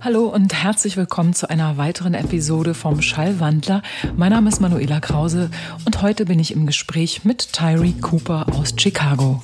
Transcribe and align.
Hallo 0.00 0.26
und 0.26 0.52
herzlich 0.52 0.96
willkommen 0.96 1.32
zu 1.32 1.48
einer 1.48 1.78
weiteren 1.78 2.14
Episode 2.14 2.74
vom 2.74 3.00
Schallwandler. 3.00 3.82
Mein 4.16 4.30
Name 4.30 4.50
ist 4.50 4.60
Manuela 4.60 5.00
Krause 5.00 5.50
und 5.84 6.02
heute 6.02 6.26
bin 6.26 6.38
ich 6.38 6.52
im 6.52 6.66
Gespräch 6.66 7.24
mit 7.24 7.52
Tyree 7.52 7.94
Cooper 8.00 8.46
aus 8.52 8.74
Chicago. 8.76 9.40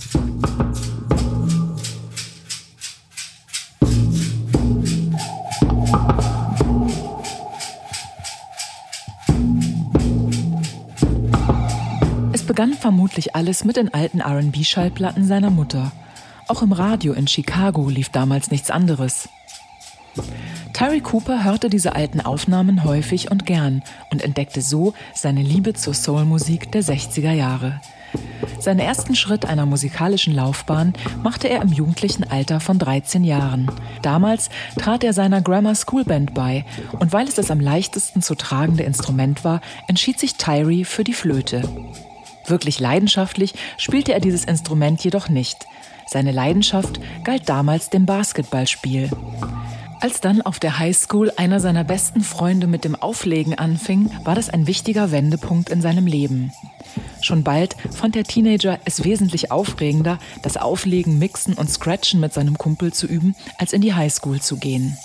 Begann 12.59 12.75
vermutlich 12.75 13.37
alles 13.37 13.63
mit 13.63 13.77
den 13.77 13.95
alten 13.95 14.21
RB-Schallplatten 14.21 15.25
seiner 15.25 15.49
Mutter. 15.49 15.93
Auch 16.49 16.61
im 16.61 16.73
Radio 16.73 17.13
in 17.13 17.29
Chicago 17.29 17.89
lief 17.89 18.09
damals 18.09 18.51
nichts 18.51 18.73
anderes. 18.73 19.29
Tyree 20.73 20.99
Cooper 20.99 21.45
hörte 21.45 21.71
diese 21.71 21.95
alten 21.95 22.21
Aufnahmen 22.21 22.83
häufig 22.83 23.31
und 23.31 23.47
gern 23.47 23.85
und 24.11 24.25
entdeckte 24.25 24.61
so 24.61 24.93
seine 25.15 25.43
Liebe 25.43 25.75
zur 25.75 25.95
Soulmusik 25.95 26.73
der 26.73 26.83
60er 26.83 27.31
Jahre. 27.31 27.81
Seinen 28.59 28.81
ersten 28.81 29.15
Schritt 29.15 29.47
einer 29.47 29.65
musikalischen 29.65 30.35
Laufbahn 30.35 30.95
machte 31.23 31.49
er 31.49 31.63
im 31.63 31.69
jugendlichen 31.69 32.29
Alter 32.29 32.59
von 32.59 32.81
13 32.81 33.23
Jahren. 33.23 33.71
Damals 34.03 34.51
trat 34.77 35.05
er 35.05 35.13
seiner 35.13 35.43
Grammar 35.43 35.77
School 35.77 36.03
Band 36.03 36.35
bei 36.35 36.65
und 36.99 37.13
weil 37.13 37.29
es 37.29 37.35
das 37.35 37.53
am 37.53 37.61
leichtesten 37.61 38.21
zu 38.21 38.35
tragende 38.35 38.83
Instrument 38.83 39.45
war, 39.45 39.61
entschied 39.87 40.19
sich 40.19 40.35
Tyree 40.35 40.83
für 40.83 41.05
die 41.05 41.13
Flöte. 41.13 41.63
Wirklich 42.49 42.81
leidenschaftlich 42.81 43.55
spielte 43.77 44.13
er 44.13 44.21
dieses 44.21 44.45
Instrument 44.45 45.03
jedoch 45.05 45.29
nicht. 45.29 45.67
Seine 46.07 46.33
Leidenschaft 46.33 47.01
galt 47.25 47.49
damals 47.49 47.91
dem 47.91 48.07
Basketballspiel. 48.07 49.11
Als 50.01 50.21
dann 50.21 50.43
auf 50.43 50.61
der 50.61 50.79
Highschool 50.79 51.33
einer 51.37 51.59
seiner 51.59 51.83
besten 51.83 52.21
Freunde 52.21 52.67
mit 52.69 52.85
dem 52.85 52.95
Auflegen 52.95 53.59
anfing, 53.59 54.11
war 54.25 54.37
das 54.37 54.49
ein 54.49 54.67
wichtiger 54.69 55.11
Wendepunkt 55.11 55.71
in 55.71 55.83
seinem 55.83 56.07
Leben. 56.07 56.53
Schon 57.21 57.43
bald 57.43 57.77
fand 57.91 58.15
der 58.15 58.25
Teenager 58.25 58.79
es 58.85 59.05
wesentlich 59.05 59.51
aufregender, 59.51 60.19
das 60.43 60.57
Auflegen, 60.57 61.19
Mixen 61.19 61.55
und 61.55 61.69
Scratchen 61.69 62.21
mit 62.21 62.33
seinem 62.33 62.57
Kumpel 62.57 62.93
zu 62.93 63.07
üben, 63.07 63.35
als 63.59 63.73
in 63.73 63.81
die 63.81 63.95
Highschool 63.95 64.41
zu 64.41 64.57
gehen. 64.57 64.97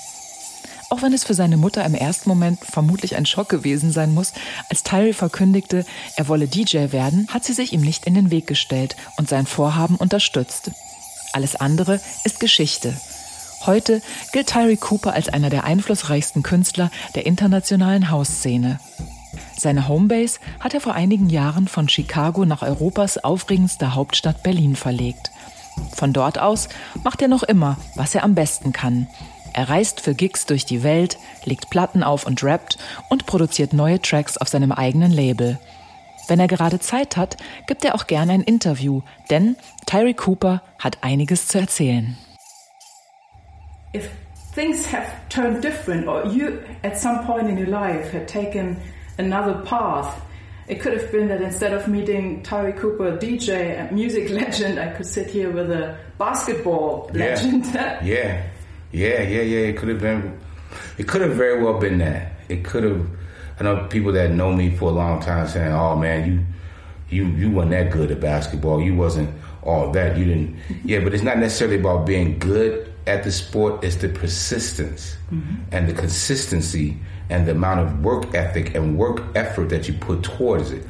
Auch 0.94 1.02
wenn 1.02 1.13
es 1.13 1.23
für 1.23 1.33
seine 1.33 1.58
Mutter 1.58 1.83
im 1.83 1.95
ersten 1.95 2.30
Moment 2.30 2.59
vermutlich 2.63 3.16
ein 3.16 3.25
Schock 3.25 3.49
gewesen 3.49 3.91
sein 3.91 4.13
muss, 4.13 4.31
als 4.69 4.83
Tyree 4.83 5.13
verkündigte, 5.13 5.88
er 6.17 6.27
wolle 6.27 6.47
DJ 6.47 6.91
werden, 6.91 7.27
hat 7.33 7.44
sie 7.44 7.53
sich 7.53 7.73
ihm 7.73 7.81
nicht 7.81 8.05
in 8.05 8.13
den 8.13 8.30
Weg 8.30 8.45
gestellt 8.45 8.95
und 9.17 9.27
sein 9.27 9.47
Vorhaben 9.47 9.95
unterstützt. 9.95 10.69
Alles 11.31 11.55
andere 11.55 11.99
ist 12.25 12.39
Geschichte. 12.39 12.95
Heute 13.66 14.03
gilt 14.33 14.45
Tyree 14.45 14.75
Cooper 14.75 15.14
als 15.14 15.30
einer 15.30 15.49
der 15.49 15.64
einflussreichsten 15.64 16.44
Künstler 16.44 16.91
der 17.16 17.25
internationalen 17.25 18.11
Hausszene. 18.11 18.80
Seine 19.58 19.88
Homebase 19.88 20.38
hat 20.59 20.75
er 20.75 20.81
vor 20.81 20.94
einigen 20.94 21.31
Jahren 21.31 21.67
von 21.67 21.89
Chicago 21.89 22.45
nach 22.45 22.61
Europas 22.61 23.17
aufregendster 23.17 23.95
Hauptstadt 23.95 24.44
Berlin 24.44 24.75
verlegt. 24.75 25.31
Von 25.95 26.14
dort 26.14 26.38
aus 26.38 26.69
macht 27.03 27.23
er 27.23 27.30
noch 27.30 27.41
immer, 27.41 27.77
was 27.95 28.14
er 28.14 28.23
am 28.23 28.36
besten 28.36 28.73
kann. 28.73 29.08
Er 29.54 29.70
reist 29.70 30.02
für 30.02 30.16
Gigs 30.16 30.46
durch 30.46 30.66
die 30.66 30.84
Welt, 30.84 31.18
legt 31.46 31.70
Platten 31.70 32.04
auf 32.04 32.26
und 32.26 32.44
rappt 32.44 32.78
und 33.09 33.26
produziert 33.26 33.73
neue 33.73 34.02
Tracks 34.02 34.38
auf 34.38 34.48
seinem 34.48 34.72
eigenen 34.72 35.12
Label. 35.12 35.60
Wenn 36.28 36.40
er 36.40 36.48
gerade 36.48 36.80
Zeit 36.80 37.18
hat, 37.18 37.38
gibt 37.68 37.86
er 37.86 37.95
auch 37.95 38.08
gerne 38.08 38.34
ein 38.34 38.42
Interview, 38.42 39.02
denn 39.30 39.56
Tyree 39.86 40.14
Cooper 40.14 40.62
hat 40.80 40.98
einiges 41.02 41.48
zu 41.48 41.60
erzählen. 41.60 42.18
if 43.94 44.10
things 44.55 44.86
have 44.92 45.08
turned 45.30 45.61
different 45.61 46.08
or 46.08 46.26
you 46.26 46.60
at 46.83 46.98
some 46.98 47.23
point 47.26 47.48
in 47.48 47.58
your 47.58 47.67
life 47.67 48.11
had 48.11 48.27
taken 48.27 48.76
another 49.20 49.54
path 49.66 50.20
it 50.67 50.80
could 50.82 50.94
have 50.94 51.11
been 51.11 51.27
that 51.27 51.42
instead 51.42 51.73
of 51.73 51.88
meeting 51.89 52.42
Tyree 52.42 52.72
Cooper, 52.72 53.17
DJ, 53.17 53.77
and 53.77 53.92
music 53.92 54.30
legend, 54.42 54.80
I 54.80 54.94
could 54.94 55.06
sit 55.06 55.30
here 55.30 55.52
with 55.52 55.70
a 55.70 55.98
basketball 56.17 57.11
legend. 57.14 57.66
Yeah, 57.66 58.02
yeah, 58.02 58.44
yeah, 58.93 59.21
yeah, 59.23 59.42
yeah. 59.42 59.59
It 59.67 59.77
could 59.77 59.89
have 59.89 59.99
been. 59.99 60.39
It 60.98 61.08
could 61.08 61.21
have 61.21 61.33
very 61.33 61.61
well 61.61 61.80
been 61.80 61.98
that. 61.98 62.33
It 62.48 62.64
could 62.64 62.83
have. 62.83 63.05
I 63.59 63.64
know 63.64 63.87
people 63.87 64.11
that 64.14 64.31
know 64.31 64.54
me 64.54 64.76
for 64.76 64.89
a 64.89 64.93
long 64.93 65.20
time 65.20 65.48
saying, 65.48 65.73
"Oh 65.73 65.95
man, 65.95 66.45
you, 67.09 67.26
you, 67.26 67.32
you 67.36 67.52
weren't 67.52 67.71
that 67.71 67.92
good 67.92 68.11
at 68.11 68.21
basketball. 68.21 68.82
You 68.82 68.95
wasn't 68.95 69.30
all 69.64 69.92
that. 69.92 70.17
You 70.17 70.26
didn't." 70.26 70.59
Yeah, 70.86 70.99
but 70.99 71.14
it's 71.14 71.23
not 71.23 71.37
necessarily 71.39 71.80
about 71.80 72.05
being 72.05 72.39
good 72.39 72.93
at 73.05 73.23
the 73.23 73.32
sport 73.32 73.83
It's 73.83 73.98
the 73.98 74.09
persistence 74.09 75.17
mm-hmm. 75.32 75.55
and 75.71 75.87
the 75.89 75.93
consistency 75.93 76.98
and 77.30 77.48
the 77.48 77.52
amount 77.52 77.82
of 77.82 78.03
work 78.03 78.33
ethic 78.33 78.76
and 78.76 78.98
work 78.98 79.23
effort 79.36 79.70
that 79.70 79.87
you 79.87 79.93
put 79.93 80.23
towards 80.23 80.71
it. 80.71 80.86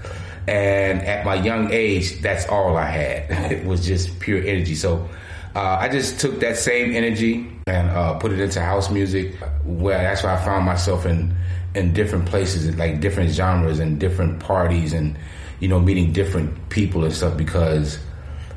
And 0.48 1.02
at 1.02 1.26
my 1.26 1.36
young 1.36 1.72
age, 1.72 2.22
that's 2.22 2.48
all 2.48 2.76
I 2.76 2.86
had. 2.86 3.52
it 3.52 3.66
was 3.66 3.86
just 3.86 4.20
pure 4.20 4.40
energy. 4.40 4.76
So 4.76 5.08
uh, 5.56 5.78
I 5.80 5.90
just 5.90 6.20
took 6.20 6.40
that 6.40 6.58
same 6.58 6.96
energy 6.96 7.48
and 7.68 7.90
uh, 7.90 8.16
put 8.16 8.32
it 8.32 8.40
into 8.40 8.62
house 8.62 8.90
music. 8.90 9.36
Where 9.64 10.02
that's 10.02 10.24
why 10.24 10.36
I 10.36 10.44
found 10.44 10.66
myself 10.66 11.06
in 11.06 11.36
in 11.76 11.94
different 11.94 12.26
places, 12.26 12.76
like 12.76 13.00
different 13.00 13.32
genres 13.32 13.80
and 13.80 14.00
different 14.00 14.40
parties, 14.40 14.94
and 14.94 15.18
you 15.60 15.68
know, 15.68 15.80
meeting 15.80 16.12
different 16.12 16.70
people 16.70 17.04
and 17.04 17.14
stuff. 17.14 17.38
Because 17.38 18.00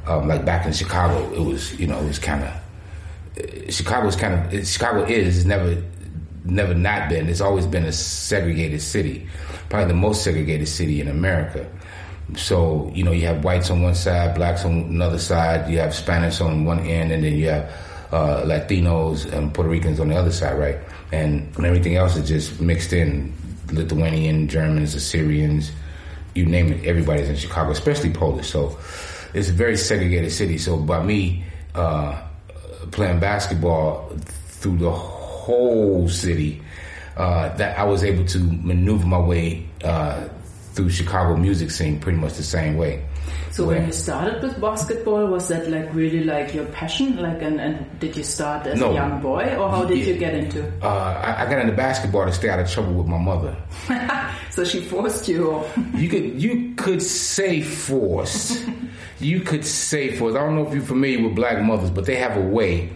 um, 0.06 0.26
like 0.26 0.44
back 0.44 0.64
in 0.66 0.72
Chicago, 0.72 1.32
it 1.34 1.44
was 1.44 1.78
you 1.78 1.86
know 1.86 1.98
it 1.98 2.06
was 2.06 2.18
kind 2.18 2.44
of 2.44 3.72
Chicago's 3.72 4.16
kind 4.16 4.34
of 4.54 4.66
Chicago 4.66 5.04
is 5.04 5.44
never 5.44 5.82
never 6.44 6.74
not 6.74 7.08
been. 7.08 7.28
It's 7.28 7.40
always 7.40 7.66
been 7.66 7.84
a 7.84 7.92
segregated 7.92 8.80
city, 8.80 9.28
probably 9.68 9.88
the 9.88 9.94
most 9.94 10.22
segregated 10.24 10.68
city 10.68 11.00
in 11.00 11.08
America. 11.08 11.68
So 12.34 12.90
you 12.94 13.04
know 13.04 13.12
you 13.12 13.26
have 13.26 13.44
whites 13.44 13.70
on 13.70 13.82
one 13.82 13.94
side, 13.94 14.34
blacks 14.34 14.64
on 14.64 14.72
another 14.72 15.18
side. 15.18 15.70
You 15.70 15.78
have 15.78 15.94
Spanish 15.94 16.40
on 16.40 16.64
one 16.64 16.80
end, 16.80 17.12
and 17.12 17.22
then 17.22 17.34
you 17.34 17.48
have 17.48 17.70
uh, 18.12 18.42
Latinos 18.42 19.30
and 19.32 19.54
Puerto 19.54 19.70
Ricans 19.70 20.00
on 20.00 20.08
the 20.08 20.16
other 20.16 20.32
side, 20.32 20.58
right? 20.58 20.78
And 21.12 21.48
everything 21.64 21.96
else 21.96 22.16
is 22.16 22.28
just 22.28 22.60
mixed 22.60 22.92
in. 22.92 23.32
Lithuanian, 23.72 24.46
Germans, 24.46 24.94
Assyrians, 24.94 25.72
you 26.34 26.46
name 26.46 26.72
it. 26.72 26.84
Everybody's 26.84 27.28
in 27.28 27.34
Chicago, 27.36 27.72
especially 27.72 28.10
Polish. 28.10 28.48
So 28.48 28.78
it's 29.34 29.48
a 29.48 29.52
very 29.52 29.76
segregated 29.76 30.32
city. 30.32 30.58
So 30.58 30.76
by 30.76 31.02
me. 31.02 31.44
Uh, 31.74 32.22
playing 32.90 33.20
basketball 33.20 34.08
through 34.46 34.78
the 34.78 34.90
whole 34.90 36.08
city, 36.08 36.62
uh, 37.16 37.54
that 37.56 37.78
I 37.78 37.84
was 37.84 38.04
able 38.04 38.24
to 38.26 38.38
maneuver 38.38 39.06
my 39.06 39.18
way 39.18 39.66
uh, 39.84 40.28
through 40.76 40.90
Chicago 40.90 41.36
music 41.36 41.70
scene 41.70 41.98
pretty 41.98 42.18
much 42.18 42.34
the 42.34 42.42
same 42.42 42.76
way. 42.76 43.02
So 43.50 43.64
when 43.64 43.86
you 43.86 43.92
started 43.92 44.42
with 44.42 44.60
basketball, 44.60 45.26
was 45.28 45.48
that 45.48 45.70
like 45.70 45.92
really 45.94 46.22
like 46.24 46.54
your 46.54 46.66
passion? 46.66 47.16
Like, 47.16 47.40
and, 47.40 47.58
and 47.58 47.98
did 47.98 48.14
you 48.14 48.22
start 48.22 48.66
as 48.66 48.78
no. 48.78 48.90
a 48.90 48.94
young 48.94 49.22
boy, 49.22 49.56
or 49.56 49.70
how 49.70 49.86
did 49.86 49.96
yeah. 49.98 50.04
you 50.04 50.18
get 50.18 50.34
into? 50.34 50.68
Uh, 50.82 50.88
I, 50.88 51.44
I, 51.44 51.50
got 51.50 51.60
into 51.60 51.72
basketball 51.72 52.26
to 52.26 52.32
stay 52.34 52.50
out 52.50 52.60
of 52.60 52.70
trouble 52.70 52.92
with 52.92 53.06
my 53.06 53.16
mother. 53.16 53.56
so 54.50 54.62
she 54.62 54.82
forced 54.82 55.26
you. 55.26 55.64
you 55.94 56.10
could 56.10 56.40
you 56.40 56.74
could 56.74 57.00
say 57.00 57.62
force. 57.62 58.62
you 59.20 59.40
could 59.40 59.64
say 59.64 60.14
force. 60.14 60.34
I 60.34 60.40
don't 60.40 60.54
know 60.54 60.66
if 60.66 60.74
you're 60.74 60.84
familiar 60.84 61.26
with 61.26 61.34
black 61.34 61.62
mothers, 61.62 61.88
but 61.88 62.04
they 62.04 62.16
have 62.16 62.36
a 62.36 62.46
way 62.46 62.90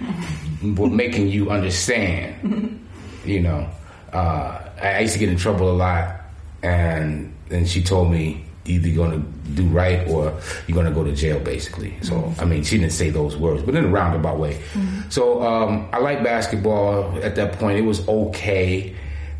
of 0.62 0.92
making 0.92 1.28
you 1.28 1.50
understand. 1.50 2.88
you 3.26 3.40
know, 3.40 3.68
uh, 4.14 4.62
I 4.80 5.00
used 5.00 5.12
to 5.12 5.18
get 5.18 5.28
in 5.28 5.36
trouble 5.36 5.70
a 5.70 5.76
lot, 5.76 6.19
and 6.62 7.34
then 7.48 7.64
she 7.66 7.82
told 7.82 8.10
me 8.10 8.44
either 8.66 8.88
you're 8.88 9.08
going 9.08 9.20
to 9.20 9.50
do 9.52 9.66
right 9.68 10.06
or 10.08 10.38
you're 10.66 10.74
going 10.74 10.86
to 10.86 10.92
go 10.92 11.02
to 11.02 11.12
jail, 11.12 11.40
basically. 11.40 11.94
So, 12.02 12.14
mm-hmm. 12.14 12.40
I 12.40 12.44
mean, 12.44 12.62
she 12.62 12.78
didn't 12.78 12.92
say 12.92 13.10
those 13.10 13.36
words, 13.36 13.62
but 13.62 13.74
in 13.74 13.84
a 13.84 13.88
roundabout 13.88 14.38
way. 14.38 14.54
Mm-hmm. 14.74 15.10
So, 15.10 15.42
um, 15.42 15.88
I 15.92 15.98
like 15.98 16.22
basketball. 16.22 17.18
At 17.22 17.34
that 17.36 17.54
point, 17.54 17.78
it 17.78 17.82
was 17.82 18.06
okay. 18.06 18.94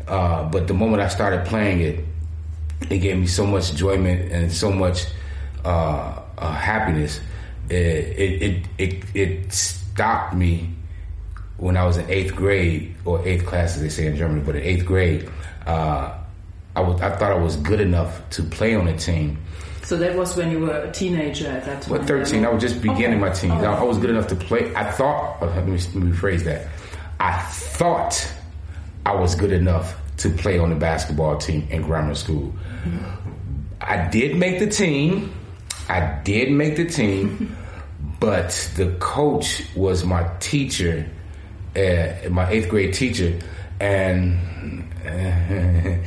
Uh, 0.07 0.43
but 0.49 0.67
the 0.67 0.73
moment 0.73 1.01
I 1.01 1.07
started 1.07 1.45
playing 1.45 1.81
it, 1.81 2.03
it 2.89 2.97
gave 2.97 3.17
me 3.17 3.27
so 3.27 3.45
much 3.45 3.69
enjoyment 3.71 4.31
and 4.31 4.51
so 4.51 4.71
much 4.71 5.05
uh, 5.63 6.19
uh, 6.37 6.51
happiness. 6.53 7.21
It, 7.69 7.75
it, 7.75 8.41
it, 8.41 8.65
it, 8.77 9.15
it 9.15 9.53
stopped 9.53 10.33
me 10.33 10.69
when 11.57 11.77
I 11.77 11.85
was 11.85 11.97
in 11.97 12.09
eighth 12.09 12.35
grade, 12.35 12.95
or 13.05 13.25
eighth 13.25 13.45
class, 13.45 13.75
as 13.75 13.83
they 13.83 13.89
say 13.89 14.07
in 14.07 14.17
Germany, 14.17 14.41
but 14.43 14.55
in 14.55 14.63
eighth 14.63 14.85
grade. 14.85 15.29
Uh, 15.67 16.17
I 16.75 16.81
was 16.81 17.01
I 17.01 17.09
thought 17.15 17.31
I 17.31 17.37
was 17.37 17.57
good 17.57 17.81
enough 17.81 18.29
to 18.31 18.43
play 18.43 18.75
on 18.75 18.87
a 18.87 18.97
team. 18.97 19.37
So 19.83 19.97
that 19.97 20.15
was 20.15 20.37
when 20.37 20.51
you 20.51 20.59
were 20.59 20.71
a 20.71 20.91
teenager 20.91 21.47
at 21.47 21.65
that 21.65 21.81
time. 21.81 21.91
Well, 21.91 22.03
thirteen. 22.03 22.45
I 22.45 22.49
was 22.49 22.61
just 22.61 22.81
beginning 22.81 23.21
okay. 23.21 23.29
my 23.29 23.29
teens. 23.29 23.63
Oh. 23.63 23.73
I, 23.73 23.83
was 23.83 23.97
good 23.97 24.09
enough 24.09 24.27
to 24.27 24.35
play. 24.35 24.73
I 24.75 24.89
thought. 24.91 25.41
Let 25.41 25.67
me, 25.67 25.73
let 25.73 25.95
me 25.95 26.11
rephrase 26.11 26.43
that. 26.45 26.67
I 27.19 27.37
thought 27.41 28.31
I 29.05 29.15
was 29.15 29.35
good 29.35 29.51
enough 29.51 29.95
to 30.17 30.29
play 30.29 30.59
on 30.59 30.69
the 30.69 30.75
basketball 30.75 31.37
team 31.37 31.67
in 31.69 31.81
grammar 31.81 32.15
school. 32.15 32.53
Mm-hmm. 32.83 33.21
I 33.81 34.07
did 34.09 34.37
make 34.37 34.59
the 34.59 34.67
team. 34.67 35.33
I 35.89 36.21
did 36.23 36.51
make 36.51 36.77
the 36.77 36.85
team, 36.85 37.57
but 38.19 38.71
the 38.75 38.95
coach 38.99 39.63
was 39.75 40.05
my 40.05 40.29
teacher, 40.39 41.09
uh, 41.75 42.29
my 42.29 42.49
eighth 42.49 42.69
grade 42.69 42.93
teacher, 42.93 43.37
and 43.79 44.39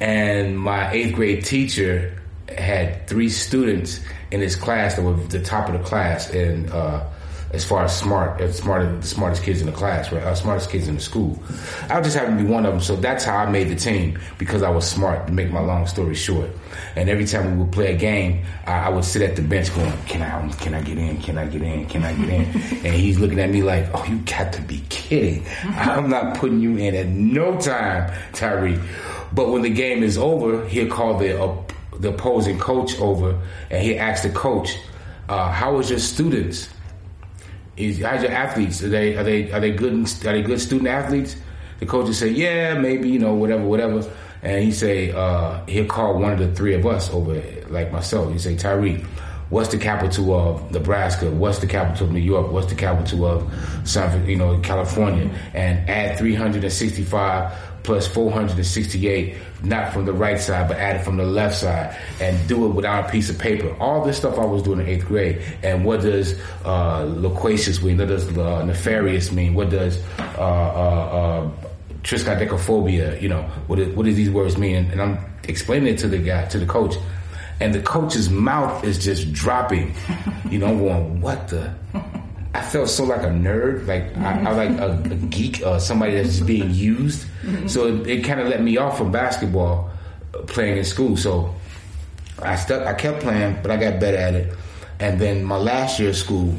and 0.00 0.58
my 0.58 0.90
eighth 0.92 1.14
grade 1.14 1.44
teacher 1.44 2.20
had 2.48 3.06
three 3.06 3.28
students 3.28 4.00
in 4.30 4.40
his 4.40 4.56
class 4.56 4.94
that 4.94 5.02
were 5.02 5.14
the 5.14 5.42
top 5.42 5.68
of 5.68 5.80
the 5.80 5.86
class, 5.86 6.30
and 6.30 6.70
uh, 6.70 7.04
as 7.52 7.64
far 7.64 7.84
as 7.84 7.96
smart, 7.96 8.40
as 8.40 8.58
smart, 8.58 9.00
the 9.00 9.06
smartest 9.06 9.42
kids 9.42 9.60
in 9.60 9.66
the 9.66 9.72
class, 9.72 10.12
right? 10.12 10.22
Uh, 10.22 10.34
smartest 10.34 10.70
kids 10.70 10.86
in 10.86 10.96
the 10.96 11.00
school. 11.00 11.38
I 11.88 12.00
just 12.02 12.14
happened 12.14 12.38
to 12.38 12.44
be 12.44 12.50
one 12.50 12.66
of 12.66 12.72
them, 12.72 12.80
so 12.80 12.94
that's 12.94 13.24
how 13.24 13.38
I 13.38 13.50
made 13.50 13.68
the 13.68 13.74
team 13.74 14.18
because 14.36 14.62
I 14.62 14.68
was 14.68 14.86
smart. 14.88 15.26
To 15.28 15.32
make 15.32 15.50
my 15.50 15.60
long 15.60 15.86
story 15.86 16.14
short, 16.14 16.50
and 16.94 17.08
every 17.08 17.24
time 17.24 17.52
we 17.52 17.64
would 17.64 17.72
play 17.72 17.94
a 17.94 17.96
game, 17.96 18.44
I, 18.66 18.86
I 18.86 18.88
would 18.90 19.04
sit 19.04 19.22
at 19.22 19.36
the 19.36 19.42
bench 19.42 19.74
going, 19.74 19.92
"Can 20.06 20.20
I? 20.20 20.48
Can 20.56 20.74
I 20.74 20.82
get 20.82 20.98
in? 20.98 21.20
Can 21.22 21.38
I 21.38 21.46
get 21.46 21.62
in? 21.62 21.86
Can 21.86 22.02
I 22.02 22.12
get 22.12 22.28
in?" 22.28 22.42
and 22.84 22.94
he's 22.94 23.18
looking 23.18 23.40
at 23.40 23.48
me 23.48 23.62
like, 23.62 23.88
"Oh, 23.94 24.04
you 24.04 24.18
got 24.18 24.52
to 24.54 24.62
be 24.62 24.82
kidding! 24.90 25.46
I'm 25.64 26.10
not 26.10 26.36
putting 26.36 26.60
you 26.60 26.76
in 26.76 26.94
at 26.94 27.06
no 27.06 27.58
time, 27.58 28.12
Tyree." 28.34 28.78
But 29.32 29.50
when 29.50 29.62
the 29.62 29.70
game 29.70 30.02
is 30.02 30.18
over, 30.18 30.66
he'll 30.68 30.90
call 30.90 31.18
the 31.18 31.42
uh, 31.42 31.56
the 31.98 32.10
opposing 32.10 32.58
coach 32.58 32.98
over, 33.00 33.40
and 33.70 33.82
he 33.82 33.96
asks 33.96 34.26
the 34.26 34.32
coach, 34.32 34.76
uh, 35.30 35.50
"How 35.50 35.74
was 35.76 35.88
your 35.88 35.98
students?" 35.98 36.68
Is 37.78 38.00
how's 38.02 38.22
your 38.22 38.32
athletes? 38.32 38.82
Are 38.82 38.88
they 38.88 39.16
are 39.16 39.22
they 39.22 39.50
are 39.52 39.60
they 39.60 39.70
good? 39.70 39.92
Are 39.94 40.32
they 40.32 40.42
good 40.42 40.60
student 40.60 40.88
athletes? 40.88 41.36
The 41.78 41.86
coaches 41.86 42.18
say, 42.18 42.28
yeah, 42.28 42.74
maybe 42.74 43.08
you 43.08 43.20
know 43.20 43.34
whatever 43.34 43.64
whatever. 43.64 44.10
And 44.42 44.62
he 44.64 44.72
say 44.72 45.12
uh, 45.12 45.64
he'll 45.66 45.86
call 45.86 46.18
one 46.18 46.32
of 46.32 46.38
the 46.38 46.52
three 46.54 46.74
of 46.74 46.84
us 46.86 47.10
over, 47.10 47.40
like 47.68 47.92
myself. 47.92 48.32
He 48.32 48.38
say 48.38 48.56
Tyree, 48.56 49.04
what's 49.50 49.68
the 49.70 49.78
capital 49.78 50.34
of 50.34 50.70
Nebraska? 50.72 51.30
What's 51.30 51.58
the 51.58 51.66
capital 51.66 52.06
of 52.06 52.12
New 52.12 52.20
York? 52.20 52.50
What's 52.50 52.68
the 52.68 52.74
capital 52.74 53.26
of 53.26 53.52
San, 53.84 54.28
you 54.28 54.36
know, 54.36 54.58
California? 54.60 55.30
And 55.54 55.88
add 55.88 56.18
365 56.18 57.52
plus 57.88 58.06
468, 58.06 59.34
not 59.62 59.94
from 59.94 60.04
the 60.04 60.12
right 60.12 60.38
side, 60.38 60.68
but 60.68 60.76
added 60.76 61.02
from 61.02 61.16
the 61.16 61.24
left 61.24 61.56
side, 61.56 61.96
and 62.20 62.46
do 62.46 62.66
it 62.66 62.74
without 62.74 63.08
a 63.08 63.10
piece 63.10 63.30
of 63.30 63.38
paper. 63.38 63.74
All 63.80 64.04
this 64.04 64.18
stuff 64.18 64.38
I 64.38 64.44
was 64.44 64.62
doing 64.62 64.80
in 64.80 64.86
eighth 64.86 65.06
grade. 65.06 65.40
And 65.62 65.86
what 65.86 66.02
does 66.02 66.38
uh, 66.66 67.04
loquacious 67.08 67.82
mean? 67.82 67.96
What 67.96 68.08
does 68.08 68.28
uh, 68.36 68.62
nefarious 68.62 69.32
mean? 69.32 69.54
What 69.54 69.70
does 69.70 69.96
uh, 70.18 70.42
uh, 70.42 70.44
uh, 70.44 71.50
triskaidekaphobia? 72.02 73.22
You 73.22 73.30
know, 73.30 73.42
what, 73.68 73.78
is, 73.78 73.96
what 73.96 74.04
do 74.04 74.12
these 74.12 74.28
words 74.28 74.58
mean? 74.58 74.76
And, 74.76 74.92
and 74.92 75.00
I'm 75.00 75.24
explaining 75.44 75.94
it 75.94 75.98
to 76.00 76.08
the 76.08 76.18
guy, 76.18 76.44
to 76.48 76.58
the 76.58 76.66
coach. 76.66 76.96
And 77.58 77.72
the 77.72 77.80
coach's 77.80 78.28
mouth 78.28 78.84
is 78.84 79.02
just 79.02 79.32
dropping. 79.32 79.94
You 80.50 80.58
know, 80.58 80.66
I'm 80.66 80.78
going, 80.78 81.20
what 81.22 81.48
the? 81.48 81.72
I 82.54 82.62
felt 82.62 82.88
so 82.88 83.04
like 83.04 83.22
a 83.22 83.26
nerd, 83.26 83.86
like 83.86 84.16
I, 84.18 84.40
I 84.42 84.52
like 84.52 84.70
a, 84.80 84.92
a 85.12 85.14
geek 85.16 85.62
or 85.64 85.78
somebody 85.78 86.14
that's 86.14 86.36
just 86.36 86.46
being 86.46 86.70
used. 86.70 87.26
So 87.68 87.86
it, 87.86 88.06
it 88.06 88.24
kind 88.24 88.40
of 88.40 88.48
let 88.48 88.62
me 88.62 88.76
off 88.78 88.96
from 88.98 89.12
basketball 89.12 89.90
uh, 90.34 90.38
playing 90.42 90.78
in 90.78 90.84
school. 90.84 91.16
So 91.16 91.54
I 92.42 92.56
stuck, 92.56 92.86
I 92.86 92.94
kept 92.94 93.20
playing, 93.20 93.58
but 93.62 93.70
I 93.70 93.76
got 93.76 94.00
better 94.00 94.16
at 94.16 94.34
it. 94.34 94.54
And 95.00 95.20
then 95.20 95.44
my 95.44 95.56
last 95.56 96.00
year 96.00 96.10
of 96.10 96.16
school, 96.16 96.54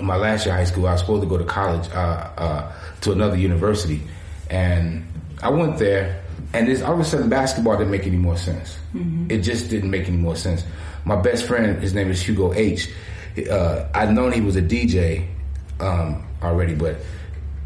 my 0.00 0.16
last 0.16 0.46
year 0.46 0.54
of 0.54 0.58
high 0.60 0.64
school, 0.64 0.86
I 0.86 0.92
was 0.92 1.00
supposed 1.00 1.22
to 1.22 1.28
go 1.28 1.38
to 1.38 1.44
college 1.44 1.88
uh, 1.90 2.30
uh, 2.36 2.72
to 3.02 3.12
another 3.12 3.36
university, 3.36 4.02
and 4.50 5.06
I 5.42 5.50
went 5.50 5.78
there. 5.78 6.22
And 6.52 6.66
this, 6.66 6.82
all 6.82 6.94
of 6.94 7.00
a 7.00 7.04
sudden, 7.04 7.28
basketball 7.28 7.76
didn't 7.76 7.90
make 7.90 8.06
any 8.06 8.16
more 8.16 8.36
sense. 8.36 8.78
Mm-hmm. 8.94 9.30
It 9.30 9.38
just 9.38 9.70
didn't 9.70 9.90
make 9.90 10.08
any 10.08 10.16
more 10.16 10.36
sense. 10.36 10.64
My 11.04 11.16
best 11.16 11.44
friend, 11.44 11.80
his 11.80 11.94
name 11.94 12.10
is 12.10 12.20
Hugo 12.22 12.52
H 12.52 12.90
uh, 13.50 13.88
I'd 13.94 14.12
known 14.14 14.32
he 14.32 14.40
was 14.40 14.56
a 14.56 14.62
DJ 14.62 15.26
um, 15.80 16.24
already, 16.42 16.74
but 16.74 16.96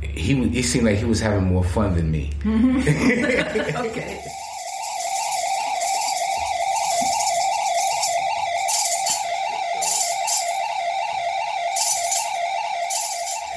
he 0.01 0.49
he 0.49 0.63
seemed 0.63 0.87
like 0.87 0.99
he 0.99 1.05
was 1.05 1.21
having 1.21 1.45
more 1.45 1.65
fun 1.65 1.95
than 1.95 2.11
me. 2.11 2.33
okay. 2.45 4.25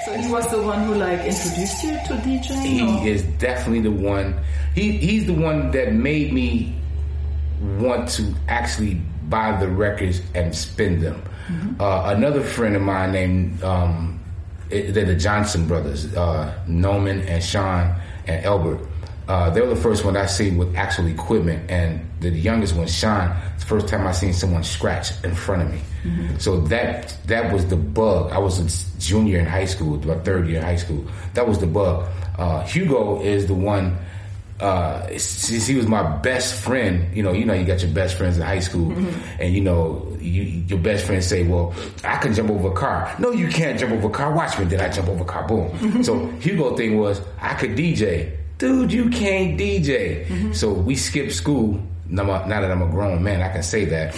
So 0.06 0.14
he 0.14 0.32
was 0.32 0.48
the 0.52 0.62
one 0.62 0.84
who 0.84 0.94
like 0.94 1.22
introduced 1.22 1.84
you 1.84 1.94
to 1.94 2.14
DJing. 2.22 2.64
He 2.64 2.82
or? 2.84 3.08
is 3.08 3.24
definitely 3.40 3.82
the 3.82 3.92
one. 3.92 4.40
He 4.76 4.92
he's 4.98 5.26
the 5.26 5.34
one 5.34 5.72
that 5.72 5.94
made 5.94 6.32
me 6.32 6.76
want 7.80 8.10
to 8.10 8.32
actually 8.48 9.02
buy 9.30 9.58
the 9.60 9.68
records 9.68 10.22
and 10.36 10.56
spin 10.56 11.00
them. 11.02 11.24
Mm-hmm. 11.48 11.82
Uh, 11.82 12.14
another 12.14 12.42
friend 12.42 12.76
of 12.76 12.82
mine 12.82 13.12
named 13.12 13.64
um, 13.64 14.20
it, 14.70 14.94
they're 14.94 15.06
the 15.06 15.16
Johnson 15.16 15.68
brothers, 15.68 16.14
uh, 16.16 16.54
Noman 16.68 17.22
and 17.22 17.44
Sean 17.44 17.96
and 18.28 18.44
Elbert. 18.46 18.80
Uh, 19.28 19.50
they 19.50 19.62
were 19.62 19.70
the 19.70 19.76
first 19.76 20.06
one 20.06 20.16
I 20.16 20.28
seen 20.28 20.58
with 20.58 20.76
actual 20.76 21.08
equipment, 21.08 21.70
and 21.70 22.08
the 22.20 22.30
youngest 22.30 22.76
one, 22.76 22.86
Sean, 22.88 23.36
the 23.60 23.66
first 23.66 23.88
time 23.88 24.06
I 24.06 24.12
seen 24.12 24.34
someone 24.34 24.64
scratch 24.64 25.12
in 25.24 25.34
front 25.34 25.64
of 25.64 25.72
me. 25.72 25.82
Mm-hmm. 26.04 26.38
So 26.38 26.62
that 26.62 27.18
that 27.26 27.52
was 27.52 27.66
the 27.68 27.76
bug. 27.76 28.32
I 28.32 28.38
was 28.38 28.60
a 28.60 29.00
junior 29.00 29.40
in 29.40 29.46
high 29.46 29.66
school, 29.66 29.98
my 30.06 30.16
third 30.20 30.48
year 30.48 30.60
in 30.60 30.64
high 30.64 30.76
school. 30.76 31.04
That 31.34 31.48
was 31.48 31.58
the 31.58 31.68
bug. 31.68 32.08
Uh, 32.38 32.62
Hugo 32.66 33.22
is 33.22 33.48
the 33.48 33.56
one 33.56 33.98
uh, 34.60 35.06
since 35.18 35.68
he 35.68 35.76
was 35.76 35.88
my 35.88 36.02
best 36.20 36.54
friend, 36.54 37.16
you 37.16 37.22
know, 37.22 37.34
you 37.34 37.44
know, 37.44 37.54
you 37.54 37.66
got 37.66 37.82
your 37.82 37.92
best 37.92 38.18
friends 38.18 38.38
in 38.38 38.44
high 38.44 38.60
school, 38.60 38.92
mm-hmm. 38.92 39.42
and 39.42 39.54
you 39.54 39.60
know, 39.60 40.16
you, 40.22 40.44
your 40.44 40.80
best 40.80 41.06
friends 41.06 41.28
say, 41.28 41.46
"Well, 41.46 41.74
I 42.06 42.18
can 42.18 42.34
jump 42.34 42.50
over 42.50 42.70
a 42.70 42.74
car." 42.74 43.14
No, 43.20 43.32
you 43.32 43.50
can't 43.50 43.78
jump 43.78 43.92
over 43.92 44.08
a 44.08 44.12
car. 44.12 44.32
Watch 44.34 44.58
me. 44.58 44.66
Then 44.66 44.80
I 44.80 44.90
jump 44.90 45.10
over 45.10 45.24
a 45.24 45.28
car? 45.28 45.46
Boom. 45.46 45.70
Mm-hmm. 45.72 46.02
So 46.04 46.28
Hugo 46.40 46.76
thing 46.78 46.98
was, 46.98 47.22
I 47.42 47.54
could 47.56 47.72
DJ. 47.72 48.38
Dude, 48.58 48.94
you 48.94 49.10
can't 49.10 49.60
DJ. 49.60 50.26
Mm-hmm. 50.26 50.54
So 50.54 50.72
we 50.72 50.96
skipped 50.96 51.34
school. 51.34 51.82
Now, 52.08 52.24
now, 52.46 52.62
that 52.62 52.72
I'm 52.72 52.84
a 52.84 52.88
grown 52.88 53.24
man, 53.24 53.42
I 53.42 53.50
can 53.50 53.64
say 53.64 53.84
that. 53.86 54.16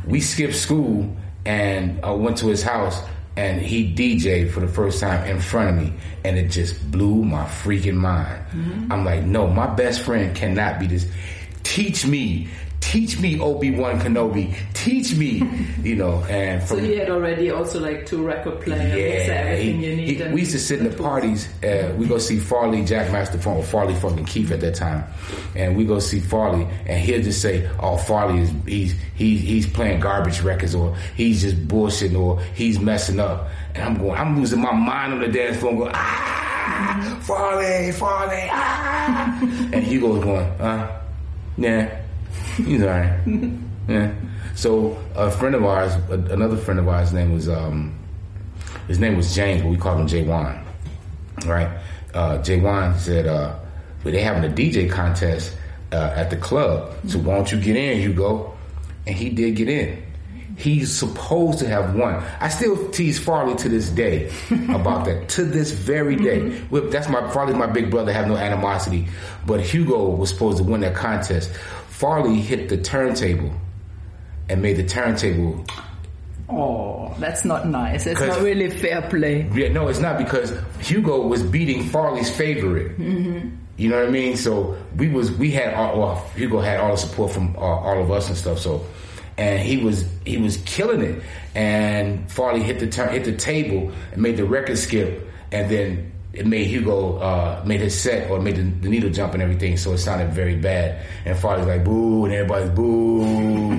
we 0.06 0.20
skipped 0.20 0.56
school 0.56 1.16
and 1.46 2.04
I 2.04 2.10
went 2.10 2.36
to 2.38 2.48
his 2.48 2.62
house 2.62 3.00
and 3.36 3.60
he 3.60 3.92
DJed 3.92 4.50
for 4.52 4.60
the 4.60 4.68
first 4.68 5.00
time 5.00 5.26
in 5.26 5.40
front 5.40 5.70
of 5.70 5.84
me, 5.84 5.92
and 6.24 6.38
it 6.38 6.48
just 6.48 6.90
blew 6.90 7.24
my 7.24 7.44
freaking 7.44 7.96
mind. 7.96 8.44
Mm-hmm. 8.52 8.92
I'm 8.92 9.04
like, 9.04 9.24
no, 9.24 9.46
my 9.46 9.66
best 9.66 10.02
friend 10.02 10.34
cannot 10.34 10.78
be 10.78 10.86
this. 10.86 11.06
Teach 11.62 12.06
me 12.06 12.48
teach 12.84 13.18
me 13.18 13.40
Obi 13.40 13.70
Wan 13.70 13.98
Kenobi, 13.98 14.54
teach 14.74 15.16
me, 15.16 15.42
you 15.82 15.96
know. 15.96 16.22
And 16.28 16.62
from, 16.62 16.78
so 16.78 16.84
he 16.84 16.96
had 16.96 17.08
already 17.08 17.50
also 17.50 17.80
like 17.80 18.04
two 18.04 18.22
record 18.22 18.60
players, 18.60 19.26
yeah, 19.26 19.32
everything 19.32 19.80
he, 19.80 19.86
you 19.86 19.96
need. 19.96 20.20
He, 20.20 20.32
we 20.32 20.40
used 20.40 20.52
to 20.52 20.58
sit 20.58 20.80
in 20.80 20.88
the 20.90 20.96
parties. 20.96 21.48
Uh, 21.64 21.94
we 21.96 22.06
go 22.06 22.18
see 22.18 22.38
Farley, 22.38 22.82
Jackmaster 22.82 23.40
Funk, 23.40 23.64
Farley 23.64 23.94
fucking 23.94 24.26
Keith 24.26 24.50
at 24.50 24.60
that 24.60 24.74
time, 24.74 25.04
and 25.56 25.76
we 25.76 25.84
go 25.84 25.98
see 25.98 26.20
Farley, 26.20 26.68
and 26.86 27.00
he'll 27.00 27.22
just 27.22 27.40
say, 27.40 27.68
"Oh, 27.80 27.96
Farley 27.96 28.42
is 28.42 28.52
he's 28.66 28.94
he's 29.14 29.40
he's 29.40 29.66
playing 29.66 30.00
garbage 30.00 30.42
records, 30.42 30.74
or 30.74 30.94
he's 31.16 31.42
just 31.42 31.66
bullshitting, 31.66 32.18
or 32.18 32.40
he's 32.54 32.78
messing 32.78 33.18
up." 33.18 33.48
And 33.74 33.82
I'm 33.82 33.98
going, 33.98 34.16
I'm 34.16 34.38
losing 34.38 34.60
my 34.60 34.72
mind 34.72 35.14
on 35.14 35.20
the 35.20 35.28
dance 35.28 35.56
floor, 35.56 35.74
going, 35.74 35.92
"Ah, 35.94 37.18
Farley, 37.22 37.92
Farley, 37.92 38.48
ah," 38.50 39.38
and 39.72 39.82
Hugo's 39.82 40.22
going, 40.22 40.46
"Uh, 40.60 41.00
yeah." 41.56 42.03
He's 42.56 42.82
all 42.82 42.88
right. 42.88 43.20
yeah. 43.88 44.14
So 44.54 44.96
a 45.16 45.30
friend 45.30 45.54
of 45.54 45.64
ours, 45.64 45.94
another 46.10 46.56
friend 46.56 46.78
of 46.78 46.88
ours, 46.88 47.12
name 47.12 47.32
was 47.32 47.48
um, 47.48 47.98
his 48.86 48.98
name 48.98 49.16
was 49.16 49.34
James, 49.34 49.62
but 49.62 49.68
we 49.68 49.76
called 49.76 50.00
him 50.00 50.06
Jay 50.06 50.22
Wan. 50.22 50.64
Right? 51.46 51.68
Uh, 52.12 52.38
Jay 52.42 52.60
Wan 52.60 52.96
said, 52.98 53.26
uh, 53.26 53.56
"But 54.02 54.12
they 54.12 54.20
having 54.22 54.48
a 54.50 54.54
DJ 54.54 54.88
contest 54.90 55.56
uh, 55.92 56.12
at 56.14 56.30
the 56.30 56.36
club, 56.36 56.94
so 57.08 57.18
why 57.18 57.34
don't 57.34 57.50
you 57.50 57.60
get 57.60 57.76
in, 57.76 58.00
Hugo?" 58.00 58.56
And 59.06 59.16
he 59.16 59.30
did 59.30 59.56
get 59.56 59.68
in. 59.68 60.02
He's 60.56 60.92
supposed 60.92 61.58
to 61.58 61.68
have 61.68 61.96
won. 61.96 62.22
I 62.40 62.48
still 62.48 62.88
tease 62.90 63.18
Farley 63.18 63.56
to 63.56 63.68
this 63.68 63.90
day 63.90 64.30
about 64.68 65.04
that. 65.06 65.28
To 65.30 65.44
this 65.44 65.72
very 65.72 66.14
day, 66.14 66.38
mm-hmm. 66.38 66.90
that's 66.90 67.08
my 67.08 67.28
Farley's 67.32 67.56
my 67.56 67.66
big 67.66 67.90
brother. 67.90 68.12
Have 68.12 68.28
no 68.28 68.36
animosity, 68.36 69.08
but 69.46 69.60
Hugo 69.60 70.10
was 70.10 70.30
supposed 70.30 70.58
to 70.58 70.64
win 70.64 70.82
that 70.82 70.94
contest. 70.94 71.50
Farley 71.94 72.40
hit 72.40 72.68
the 72.68 72.76
turntable 72.76 73.52
and 74.48 74.60
made 74.60 74.76
the 74.76 74.82
turntable. 74.82 75.64
Oh, 76.48 77.14
that's 77.20 77.44
not 77.44 77.68
nice. 77.68 78.04
It's 78.04 78.20
not 78.20 78.42
really 78.42 78.68
fair 78.68 79.00
play. 79.02 79.48
Yeah, 79.54 79.68
no, 79.68 79.86
it's 79.86 80.00
not 80.00 80.18
because 80.18 80.52
Hugo 80.80 81.20
was 81.20 81.44
beating 81.44 81.84
Farley's 81.84 82.36
favorite. 82.36 82.98
Mm-hmm. 82.98 83.48
You 83.76 83.88
know 83.88 84.00
what 84.00 84.08
I 84.08 84.10
mean? 84.10 84.36
So 84.36 84.76
we 84.96 85.08
was 85.08 85.30
we 85.30 85.52
had 85.52 85.72
all, 85.74 86.00
well, 86.00 86.30
Hugo 86.34 86.58
had 86.58 86.80
all 86.80 86.90
the 86.90 86.96
support 86.96 87.30
from 87.30 87.54
uh, 87.54 87.60
all 87.60 88.02
of 88.02 88.10
us 88.10 88.26
and 88.26 88.36
stuff. 88.36 88.58
So 88.58 88.84
and 89.38 89.62
he 89.62 89.76
was 89.76 90.04
he 90.26 90.38
was 90.38 90.56
killing 90.66 91.00
it. 91.00 91.22
And 91.54 92.28
Farley 92.30 92.64
hit 92.64 92.80
the 92.80 92.88
turn, 92.88 93.10
hit 93.10 93.22
the 93.22 93.36
table 93.36 93.92
and 94.10 94.20
made 94.20 94.36
the 94.36 94.44
record 94.44 94.78
skip, 94.78 95.28
and 95.52 95.70
then 95.70 96.12
it 96.34 96.46
made 96.46 96.66
Hugo 96.66 97.18
uh, 97.18 97.62
made 97.64 97.80
his 97.80 97.98
set 97.98 98.30
or 98.30 98.40
made 98.40 98.56
the, 98.56 98.62
the, 98.82 98.88
needle 98.88 99.10
jump 99.10 99.34
and 99.34 99.42
everything, 99.42 99.76
so 99.76 99.92
it 99.92 99.98
sounded 99.98 100.32
very 100.32 100.56
bad. 100.56 101.04
And 101.24 101.38
Farley's 101.38 101.66
like 101.66 101.84
boo, 101.84 102.24
and 102.24 102.34
everybody's 102.34 102.70
boo, 102.70 103.74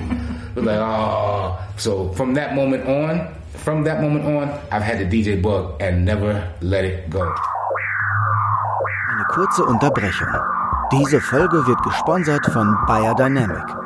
like, 0.56 0.80
oh. 0.80 1.58
So 1.76 2.10
from 2.12 2.34
that 2.34 2.54
moment 2.54 2.88
on, 2.88 3.34
from 3.52 3.84
that 3.84 4.00
moment 4.00 4.24
on, 4.24 4.48
I've 4.70 4.82
had 4.82 4.98
the 4.98 5.06
DJ 5.06 5.40
bug 5.40 5.80
and 5.80 6.04
never 6.04 6.52
let 6.60 6.84
it 6.84 7.10
go. 7.10 7.22
Eine 9.10 9.24
kurze 9.30 9.64
Unterbrechung. 9.64 10.28
Diese 10.92 11.20
Folge 11.20 11.66
wird 11.66 11.82
gesponsert 11.82 12.46
von 12.46 12.76
Beyerdynamic. 12.86 13.85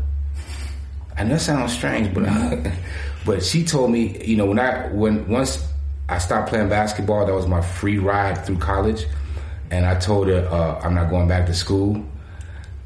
And 1.20 1.30
that 1.32 1.42
sounds 1.42 1.74
strange, 1.74 2.14
but 2.14 2.24
uh, 2.26 2.56
but 3.26 3.44
she 3.44 3.66
told 3.66 3.92
me, 3.92 4.24
you 4.26 4.38
know, 4.38 4.46
when 4.46 4.58
I 4.58 4.88
when 4.88 5.28
once 5.28 5.68
I 6.08 6.18
stopped 6.18 6.50
playing 6.50 6.70
basketball, 6.70 7.26
that 7.26 7.34
was 7.34 7.46
my 7.46 7.62
free 7.62 7.98
ride 7.98 8.46
through 8.46 8.60
college, 8.60 9.06
and 9.70 9.86
I 9.86 10.00
told 10.00 10.30
her 10.30 10.48
uh, 10.50 10.80
I'm 10.82 10.96
not 10.96 11.10
going 11.10 11.28
back 11.28 11.46
to 11.48 11.54
school, 11.54 12.04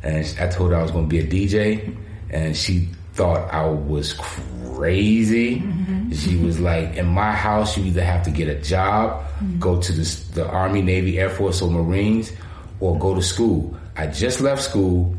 and 0.01 0.35
I 0.39 0.47
told 0.47 0.71
her 0.71 0.77
I 0.77 0.81
was 0.81 0.89
going 0.89 1.07
to 1.07 1.09
be 1.09 1.19
a 1.19 1.27
DJ, 1.27 1.95
and 2.31 2.57
she 2.57 2.89
thought 3.13 3.53
I 3.53 3.65
was 3.67 4.13
crazy. 4.13 5.59
Mm-hmm. 5.59 6.11
She 6.13 6.35
was 6.37 6.59
like, 6.59 6.95
in 6.95 7.05
my 7.05 7.31
house, 7.31 7.77
you 7.77 7.85
either 7.85 8.03
have 8.03 8.23
to 8.23 8.31
get 8.31 8.47
a 8.49 8.59
job, 8.59 9.23
mm-hmm. 9.35 9.59
go 9.59 9.79
to 9.79 9.91
the, 9.91 10.25
the 10.33 10.47
Army, 10.47 10.81
Navy, 10.81 11.19
Air 11.19 11.29
Force, 11.29 11.61
or 11.61 11.69
Marines, 11.69 12.31
or 12.79 12.97
go 12.97 13.13
to 13.13 13.21
school. 13.21 13.77
I 13.95 14.07
just 14.07 14.41
left 14.41 14.63
school. 14.63 15.15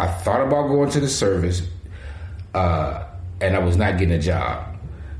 I 0.00 0.08
thought 0.08 0.40
about 0.40 0.68
going 0.68 0.90
to 0.90 1.00
the 1.00 1.08
service, 1.08 1.62
uh, 2.54 3.04
and 3.40 3.56
I 3.56 3.58
was 3.58 3.76
not 3.76 3.98
getting 3.98 4.14
a 4.14 4.20
job. 4.20 4.66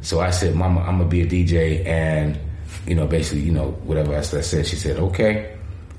So 0.02 0.20
I 0.20 0.30
said, 0.30 0.54
Mama, 0.54 0.80
I'm 0.80 0.98
gonna 0.98 1.08
be 1.08 1.22
a 1.22 1.26
DJ, 1.26 1.84
and 1.86 2.38
you 2.86 2.94
know, 2.94 3.06
basically, 3.06 3.42
you 3.42 3.52
know, 3.52 3.72
whatever 3.84 4.14
else 4.14 4.32
I 4.32 4.40
said. 4.40 4.66
She 4.66 4.76
said, 4.76 4.96
okay, 4.98 5.56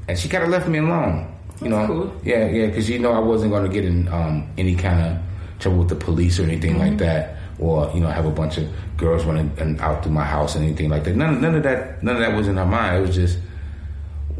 and 0.07 0.17
she 0.17 0.27
kind 0.27 0.43
of 0.43 0.49
left 0.49 0.67
me 0.67 0.79
alone. 0.79 1.27
You 1.61 1.69
know, 1.69 1.85
cool. 1.87 2.21
yeah, 2.23 2.47
yeah, 2.47 2.67
because 2.67 2.89
you 2.89 2.97
know 2.97 3.11
I 3.11 3.19
wasn't 3.19 3.51
going 3.51 3.63
to 3.63 3.69
get 3.69 3.85
in 3.85 4.07
um, 4.07 4.49
any 4.57 4.75
kind 4.75 5.01
of 5.01 5.23
trouble 5.59 5.79
with 5.79 5.89
the 5.89 5.95
police 5.95 6.39
or 6.39 6.43
anything 6.43 6.79
like 6.79 6.97
that, 6.97 7.37
or 7.59 7.91
you 7.93 7.99
know 7.99 8.07
have 8.07 8.25
a 8.25 8.31
bunch 8.31 8.57
of 8.57 8.67
girls 8.97 9.25
running 9.25 9.51
and 9.59 9.79
out 9.79 10.01
through 10.01 10.11
my 10.11 10.23
house 10.23 10.55
and 10.55 10.65
anything 10.65 10.89
like 10.89 11.03
that. 11.03 11.15
None, 11.15 11.39
none 11.39 11.53
of 11.53 11.63
that, 11.63 12.01
none 12.01 12.15
of 12.15 12.21
that 12.21 12.35
was 12.35 12.47
in 12.47 12.57
her 12.57 12.65
mind. 12.65 12.97
It 12.97 13.07
was 13.07 13.15
just 13.15 13.37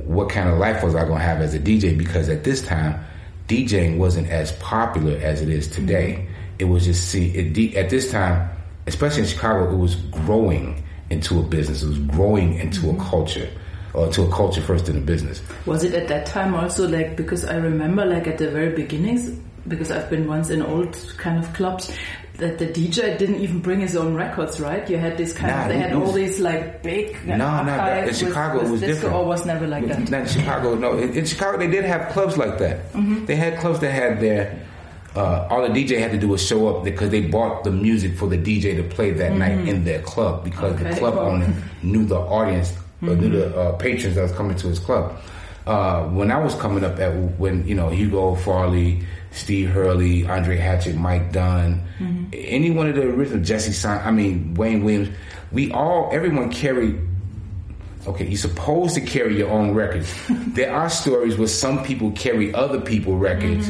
what 0.06 0.30
kind 0.30 0.50
of 0.50 0.58
life 0.58 0.84
was 0.84 0.96
I 0.96 1.06
going 1.06 1.20
to 1.20 1.26
have 1.26 1.42
as 1.42 1.54
a 1.54 1.60
DJ? 1.60 1.98
Because 1.98 2.28
at 2.28 2.44
this 2.44 2.62
time, 2.62 3.04
DJing 3.48 3.98
wasn't 3.98 4.30
as 4.30 4.52
popular 4.54 5.18
as 5.20 5.42
it 5.42 5.50
is 5.50 5.68
today. 5.68 6.28
It 6.62 6.66
was 6.66 6.86
just 6.86 7.10
see 7.10 7.30
it, 7.36 7.54
de- 7.54 7.76
at 7.76 7.90
this 7.90 8.12
time, 8.12 8.48
especially 8.86 9.24
in 9.24 9.28
Chicago, 9.28 9.74
it 9.74 9.78
was 9.78 9.96
growing 9.96 10.84
into 11.10 11.40
a 11.40 11.44
business. 11.44 11.82
It 11.84 11.88
was 11.90 11.98
growing 12.00 12.54
into 12.60 12.92
a 12.92 12.96
culture, 12.98 13.50
or 13.94 14.08
to 14.14 14.22
a 14.24 14.32
culture 14.32 14.62
first 14.62 14.88
in 14.88 14.96
a 14.98 15.02
business. 15.02 15.42
Was 15.66 15.84
it 15.84 15.94
at 15.96 16.08
that 16.10 16.26
time 16.28 16.54
also 16.54 16.88
like 16.88 17.18
because 17.18 17.44
I 17.46 17.56
remember 17.56 18.06
like 18.06 18.28
at 18.28 18.38
the 18.38 18.50
very 18.52 18.76
beginnings 18.76 19.32
because 19.68 19.92
I've 19.92 20.10
been 20.10 20.28
once 20.28 20.50
in 20.52 20.62
old 20.62 20.94
kind 21.18 21.38
of 21.44 21.52
clubs 21.54 21.92
that 22.38 22.58
the 22.58 22.66
DJ 22.68 23.18
didn't 23.20 23.36
even 23.42 23.60
bring 23.60 23.80
his 23.80 23.96
own 23.96 24.16
records, 24.16 24.60
right? 24.60 24.90
You 24.90 24.98
had 24.98 25.16
this 25.18 25.34
kind 25.34 25.54
Nah, 25.54 25.64
of 25.64 25.70
they 25.70 25.78
had 25.80 25.96
was- 25.96 26.10
all 26.10 26.14
these 26.14 26.40
like 26.40 26.82
big 26.84 27.16
No, 27.28 27.38
no, 27.38 27.66
that, 27.66 28.08
in 28.08 28.14
Chicago 28.14 28.60
with, 28.60 28.68
it 28.68 28.72
was 28.72 28.82
with 28.82 28.90
different. 28.90 29.16
or 29.16 29.26
was 29.26 29.46
never 29.46 29.68
like 29.68 29.88
that. 29.88 30.10
Not 30.10 30.22
in 30.22 30.28
Chicago, 30.28 30.76
no. 30.76 30.98
In, 30.98 31.14
in 31.18 31.26
Chicago, 31.26 31.58
they 31.58 31.68
did 31.68 31.86
have 31.86 32.10
clubs 32.14 32.38
like 32.38 32.58
that. 32.60 32.92
Mm-hmm. 32.94 33.26
They 33.26 33.36
had 33.36 33.58
clubs 33.60 33.80
that 33.80 33.92
had 33.92 34.20
their. 34.20 34.58
Uh, 35.16 35.46
all 35.50 35.62
the 35.62 35.68
DJ 35.70 36.00
had 36.00 36.12
to 36.12 36.18
do 36.18 36.30
was 36.30 36.46
show 36.46 36.68
up 36.74 36.84
because 36.86 37.10
they 37.10 37.22
bought 37.22 37.64
the 37.66 37.72
music 37.72 38.16
for 38.16 38.28
the 38.30 38.38
DJ 38.38 38.78
to 38.78 38.84
play 38.84 39.12
that 39.12 39.34
night 39.34 39.68
in 39.68 39.84
their 39.84 40.02
club 40.02 40.44
because 40.44 40.78
the 40.80 40.86
Mm-hmm. 40.86 40.98
Club 41.00 41.16
owner 41.18 41.54
knew 41.84 42.06
the 42.06 42.16
audience, 42.18 42.74
or 43.04 43.16
knew 43.16 43.30
the 43.30 43.54
uh, 43.60 43.74
patrons 43.78 44.16
that 44.16 44.22
was 44.22 44.32
coming 44.32 44.56
to 44.58 44.68
his 44.68 44.80
club. 44.80 45.14
Uh, 45.68 46.04
when 46.10 46.32
I 46.32 46.40
was 46.40 46.56
coming 46.56 46.84
up 46.84 46.98
at 47.00 47.14
when 47.38 47.68
you 47.68 47.76
know 47.76 47.90
Hugo 47.90 48.36
Farley, 48.36 49.04
Steve 49.32 49.70
Hurley, 49.70 50.26
Andre 50.26 50.56
Hatchett, 50.58 50.96
Mike 50.96 51.32
Dunn, 51.34 51.84
any 52.34 52.72
one 52.72 52.88
of 52.88 52.96
the 52.96 53.04
original 53.04 53.44
Jesse 53.44 53.74
Son, 53.74 54.00
I 54.04 54.12
mean 54.12 54.54
Wayne 54.56 54.84
Williams, 54.84 55.10
we 55.52 55.72
all 55.72 56.10
everyone 56.14 56.50
carried 56.52 56.98
Okay, 58.08 58.26
you're 58.26 58.36
supposed 58.36 58.96
to 58.96 59.02
carry 59.02 59.38
your 59.38 59.52
own 59.52 59.76
records. 59.76 60.12
there 60.56 60.74
are 60.74 60.90
stories 60.90 61.38
where 61.38 61.48
some 61.48 61.84
people 61.84 62.10
carry 62.14 62.52
other 62.56 62.82
people 62.82 63.16
records 63.20 63.70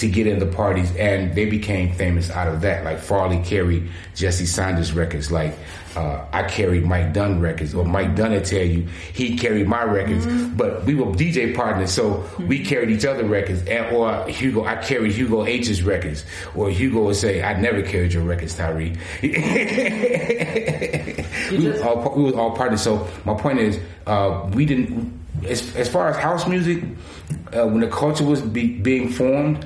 to 0.00 0.08
get 0.08 0.26
in 0.26 0.38
the 0.38 0.46
parties, 0.46 0.94
and 0.96 1.34
they 1.34 1.44
became 1.46 1.92
famous 1.94 2.30
out 2.30 2.48
of 2.48 2.60
that. 2.62 2.84
Like 2.84 2.98
Farley 2.98 3.42
carried 3.42 3.88
Jesse 4.14 4.46
Saunders 4.46 4.92
records. 4.92 5.30
Like 5.30 5.54
uh, 5.96 6.24
I 6.32 6.44
carried 6.44 6.84
Mike 6.84 7.12
Dunn 7.12 7.40
records, 7.40 7.74
or 7.74 7.84
Mike 7.84 8.14
Dunn 8.16 8.32
would 8.32 8.44
tell 8.44 8.62
you 8.64 8.86
he 9.12 9.36
carried 9.36 9.66
my 9.66 9.82
records. 9.82 10.26
But 10.54 10.84
we 10.84 10.94
were 10.94 11.06
DJ 11.06 11.54
partners, 11.54 11.92
so 11.92 12.24
we 12.38 12.64
carried 12.64 12.90
each 12.90 13.04
other 13.04 13.24
records. 13.24 13.62
And, 13.66 13.94
or 13.94 14.28
Hugo, 14.28 14.64
I 14.64 14.76
carried 14.76 15.12
Hugo 15.12 15.44
H's 15.44 15.82
records, 15.82 16.24
or 16.54 16.70
Hugo 16.70 17.04
would 17.04 17.16
say, 17.16 17.42
"I 17.42 17.60
never 17.60 17.82
carried 17.82 18.12
your 18.12 18.22
records, 18.22 18.54
Tyree." 18.54 18.96
we, 19.22 19.28
were 21.68 21.82
all, 21.84 22.14
we 22.16 22.22
was 22.24 22.34
all 22.34 22.52
partners. 22.56 22.82
So 22.82 23.06
my 23.24 23.34
point 23.34 23.58
is, 23.58 23.78
uh, 24.06 24.48
we 24.52 24.64
didn't. 24.64 25.18
As, 25.46 25.74
as 25.74 25.88
far 25.88 26.08
as 26.10 26.16
house 26.16 26.46
music, 26.46 26.84
uh, 27.54 27.66
when 27.66 27.80
the 27.80 27.88
culture 27.88 28.24
was 28.24 28.42
be, 28.42 28.78
being 28.78 29.08
formed, 29.08 29.64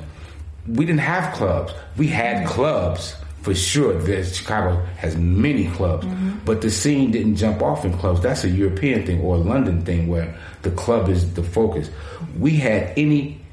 we 0.66 0.84
didn't 0.84 1.00
have 1.00 1.34
clubs. 1.34 1.72
We 1.96 2.06
had 2.08 2.38
mm-hmm. 2.38 2.48
clubs 2.48 3.16
for 3.42 3.54
sure. 3.54 3.92
There's, 3.94 4.36
Chicago 4.36 4.82
has 4.96 5.16
many 5.16 5.68
clubs, 5.68 6.06
mm-hmm. 6.06 6.38
but 6.44 6.62
the 6.62 6.70
scene 6.70 7.10
didn't 7.10 7.36
jump 7.36 7.60
off 7.62 7.84
in 7.84 7.96
clubs. 7.98 8.20
That's 8.20 8.44
a 8.44 8.48
European 8.48 9.04
thing 9.04 9.20
or 9.20 9.34
a 9.34 9.38
London 9.38 9.84
thing 9.84 10.08
where 10.08 10.34
the 10.62 10.70
club 10.70 11.10
is 11.10 11.34
the 11.34 11.42
focus. 11.42 11.90
We 12.38 12.56
had 12.56 12.94
any 12.96 13.43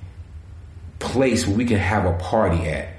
place 1.01 1.45
where 1.45 1.57
we 1.57 1.65
could 1.65 1.77
have 1.79 2.05
a 2.05 2.13
party 2.13 2.67
at. 2.69 2.89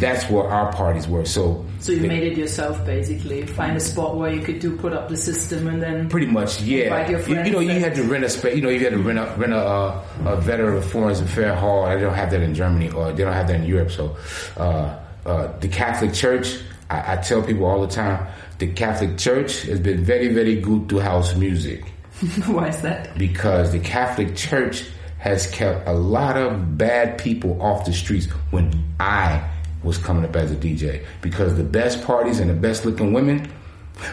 That's 0.00 0.28
where 0.28 0.44
our 0.44 0.72
parties 0.72 1.06
were. 1.06 1.24
So, 1.24 1.64
So 1.78 1.92
you 1.92 2.08
made 2.08 2.24
it 2.24 2.36
yourself 2.36 2.84
basically. 2.84 3.46
Find 3.46 3.76
a 3.76 3.80
spot 3.80 4.16
where 4.16 4.32
you 4.32 4.40
could 4.42 4.58
do 4.58 4.76
put 4.76 4.92
up 4.92 5.08
the 5.08 5.16
system 5.16 5.68
and 5.68 5.80
then 5.80 6.08
Pretty 6.08 6.26
much, 6.26 6.60
yeah. 6.62 7.08
You, 7.08 7.18
you 7.44 7.50
know, 7.50 7.60
you 7.60 7.78
had 7.78 7.94
to 7.94 8.02
rent 8.02 8.24
a 8.24 8.28
space. 8.28 8.56
You 8.56 8.62
know, 8.62 8.70
you 8.70 8.80
had 8.80 8.92
to 8.92 8.98
rent 8.98 9.18
a 9.18 9.26
rent 9.36 9.52
a, 9.52 9.58
uh, 9.58 10.04
a 10.24 10.40
veteran 10.40 10.82
Foreign 10.82 11.12
Affairs 11.22 11.58
hall. 11.58 11.86
They 11.86 12.00
don't 12.00 12.14
have 12.14 12.30
that 12.30 12.42
in 12.42 12.54
Germany, 12.54 12.90
or 12.90 13.12
they 13.12 13.24
don't 13.24 13.32
have 13.32 13.48
that 13.48 13.60
in 13.60 13.66
Europe. 13.66 13.90
So, 13.90 14.16
uh, 14.56 14.98
uh, 15.24 15.58
the 15.58 15.68
Catholic 15.68 16.14
Church, 16.14 16.58
I, 16.90 17.14
I 17.14 17.16
tell 17.16 17.42
people 17.42 17.66
all 17.66 17.80
the 17.80 17.92
time, 17.92 18.26
the 18.58 18.68
Catholic 18.68 19.18
Church 19.18 19.62
has 19.62 19.80
been 19.80 20.02
very, 20.02 20.28
very 20.28 20.60
good 20.60 20.88
to 20.88 20.98
house 20.98 21.34
music 21.36 21.84
why 22.46 22.68
is 22.68 22.80
that? 22.80 23.16
because 23.18 23.72
the 23.72 23.78
Catholic 23.78 24.34
Church 24.34 24.84
has 25.18 25.46
kept 25.48 25.86
a 25.88 25.92
lot 25.92 26.36
of 26.36 26.76
bad 26.76 27.18
people 27.18 27.60
off 27.60 27.84
the 27.84 27.92
streets 27.92 28.26
when 28.50 28.72
I 29.00 29.48
was 29.82 29.98
coming 29.98 30.24
up 30.24 30.36
as 30.36 30.50
a 30.50 30.56
DJ 30.56 31.04
because 31.22 31.56
the 31.56 31.64
best 31.64 32.02
parties 32.02 32.40
and 32.40 32.50
the 32.50 32.54
best 32.54 32.84
looking 32.84 33.12
women 33.12 33.50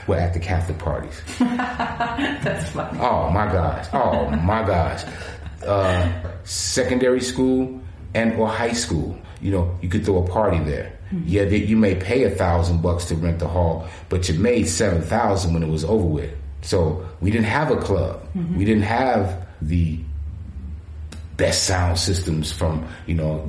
were 0.07 0.15
at 0.15 0.33
the 0.33 0.39
Catholic 0.39 0.77
parties. 0.79 1.21
That's 1.39 2.69
funny. 2.71 2.99
Oh 2.99 3.29
my 3.29 3.45
gosh. 3.51 3.87
Oh 3.93 4.29
my 4.29 4.65
gosh. 4.65 5.03
Uh, 5.65 6.11
secondary 6.43 7.21
school 7.21 7.81
and 8.13 8.33
or 8.39 8.47
high 8.47 8.73
school. 8.73 9.17
You 9.41 9.51
know, 9.51 9.77
you 9.81 9.89
could 9.89 10.05
throw 10.05 10.23
a 10.23 10.27
party 10.27 10.59
there. 10.59 10.97
Yeah, 11.25 11.45
that 11.45 11.59
you 11.59 11.77
may 11.77 11.93
pay 11.93 12.23
a 12.23 12.31
thousand 12.31 12.81
bucks 12.81 13.05
to 13.05 13.15
rent 13.15 13.37
the 13.37 13.47
hall, 13.47 13.87
but 14.09 14.27
you 14.27 14.33
made 14.39 14.67
seven 14.67 15.03
thousand 15.03 15.53
when 15.53 15.61
it 15.61 15.69
was 15.69 15.83
over 15.83 16.05
with. 16.05 16.33
So 16.63 17.05
we 17.21 17.29
didn't 17.29 17.45
have 17.45 17.69
a 17.69 17.75
club. 17.77 18.25
We 18.57 18.65
didn't 18.65 18.83
have 18.83 19.45
the 19.61 19.99
best 21.37 21.63
sound 21.63 21.97
systems 21.97 22.51
from 22.51 22.87
you 23.07 23.15
know 23.15 23.47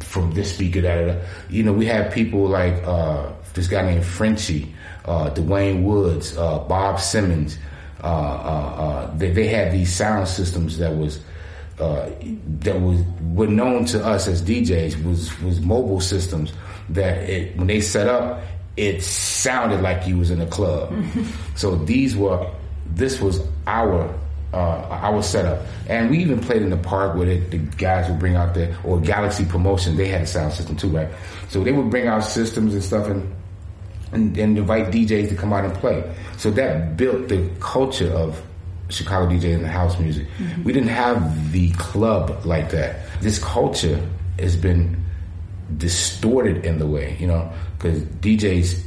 from 0.00 0.32
this 0.32 0.54
speaker 0.54 0.80
that 0.80 1.22
you 1.48 1.62
know 1.62 1.72
we 1.72 1.86
had 1.86 2.12
people 2.12 2.46
like 2.46 2.74
uh 2.84 3.32
this 3.54 3.68
guy 3.68 3.82
named 3.82 4.04
Frenchy, 4.04 4.74
uh, 5.04 5.30
Dwayne 5.30 5.82
Woods, 5.84 6.36
uh, 6.36 6.58
Bob 6.58 7.00
Simmons. 7.00 7.56
Uh, 8.02 8.06
uh, 8.06 8.08
uh, 8.08 9.16
they, 9.16 9.30
they 9.30 9.46
had 9.46 9.72
these 9.72 9.94
sound 9.94 10.28
systems 10.28 10.76
that 10.78 10.94
was 10.94 11.20
uh, 11.78 12.10
that 12.60 12.80
was 12.80 13.00
were 13.32 13.46
known 13.46 13.84
to 13.86 14.04
us 14.04 14.28
as 14.28 14.42
DJs 14.42 15.02
was 15.04 15.40
was 15.40 15.60
mobile 15.60 16.00
systems 16.00 16.52
that 16.90 17.28
it, 17.28 17.56
when 17.56 17.66
they 17.66 17.80
set 17.80 18.06
up, 18.06 18.42
it 18.76 19.02
sounded 19.02 19.80
like 19.80 20.06
you 20.06 20.18
was 20.18 20.30
in 20.30 20.40
a 20.40 20.46
club. 20.46 20.92
so 21.54 21.76
these 21.76 22.14
were 22.14 22.46
this 22.86 23.20
was 23.20 23.40
our 23.66 24.12
uh, 24.54 24.86
our 24.90 25.22
setup, 25.22 25.66
and 25.88 26.10
we 26.10 26.18
even 26.18 26.40
played 26.40 26.62
in 26.62 26.70
the 26.70 26.76
park 26.76 27.16
with 27.16 27.28
it. 27.28 27.50
the 27.50 27.58
guys 27.58 28.08
would 28.08 28.18
bring 28.18 28.36
out 28.36 28.54
the 28.54 28.74
or 28.82 29.00
Galaxy 29.00 29.44
Promotion. 29.44 29.96
They 29.96 30.08
had 30.08 30.22
a 30.22 30.26
sound 30.26 30.52
system 30.52 30.76
too, 30.76 30.88
right? 30.88 31.08
So 31.48 31.64
they 31.64 31.72
would 31.72 31.90
bring 31.90 32.06
out 32.06 32.20
systems 32.20 32.74
and 32.74 32.82
stuff 32.82 33.08
and. 33.08 33.34
And, 34.12 34.38
and 34.38 34.56
invite 34.56 34.92
DJs 34.92 35.30
to 35.30 35.34
come 35.34 35.52
out 35.52 35.64
and 35.64 35.74
play. 35.74 36.08
So 36.36 36.48
that 36.52 36.96
built 36.96 37.26
the 37.26 37.50
culture 37.58 38.12
of 38.12 38.40
Chicago 38.88 39.28
DJ 39.28 39.56
and 39.56 39.64
the 39.64 39.68
house 39.68 39.98
music. 39.98 40.28
Mm-hmm. 40.38 40.62
We 40.62 40.72
didn't 40.72 40.90
have 40.90 41.50
the 41.50 41.70
club 41.72 42.44
like 42.44 42.70
that. 42.70 43.00
This 43.20 43.40
culture 43.40 44.00
has 44.38 44.56
been 44.56 45.04
distorted 45.76 46.64
in 46.64 46.78
the 46.78 46.86
way, 46.86 47.16
you 47.18 47.26
know, 47.26 47.52
because 47.76 48.02
DJs 48.02 48.84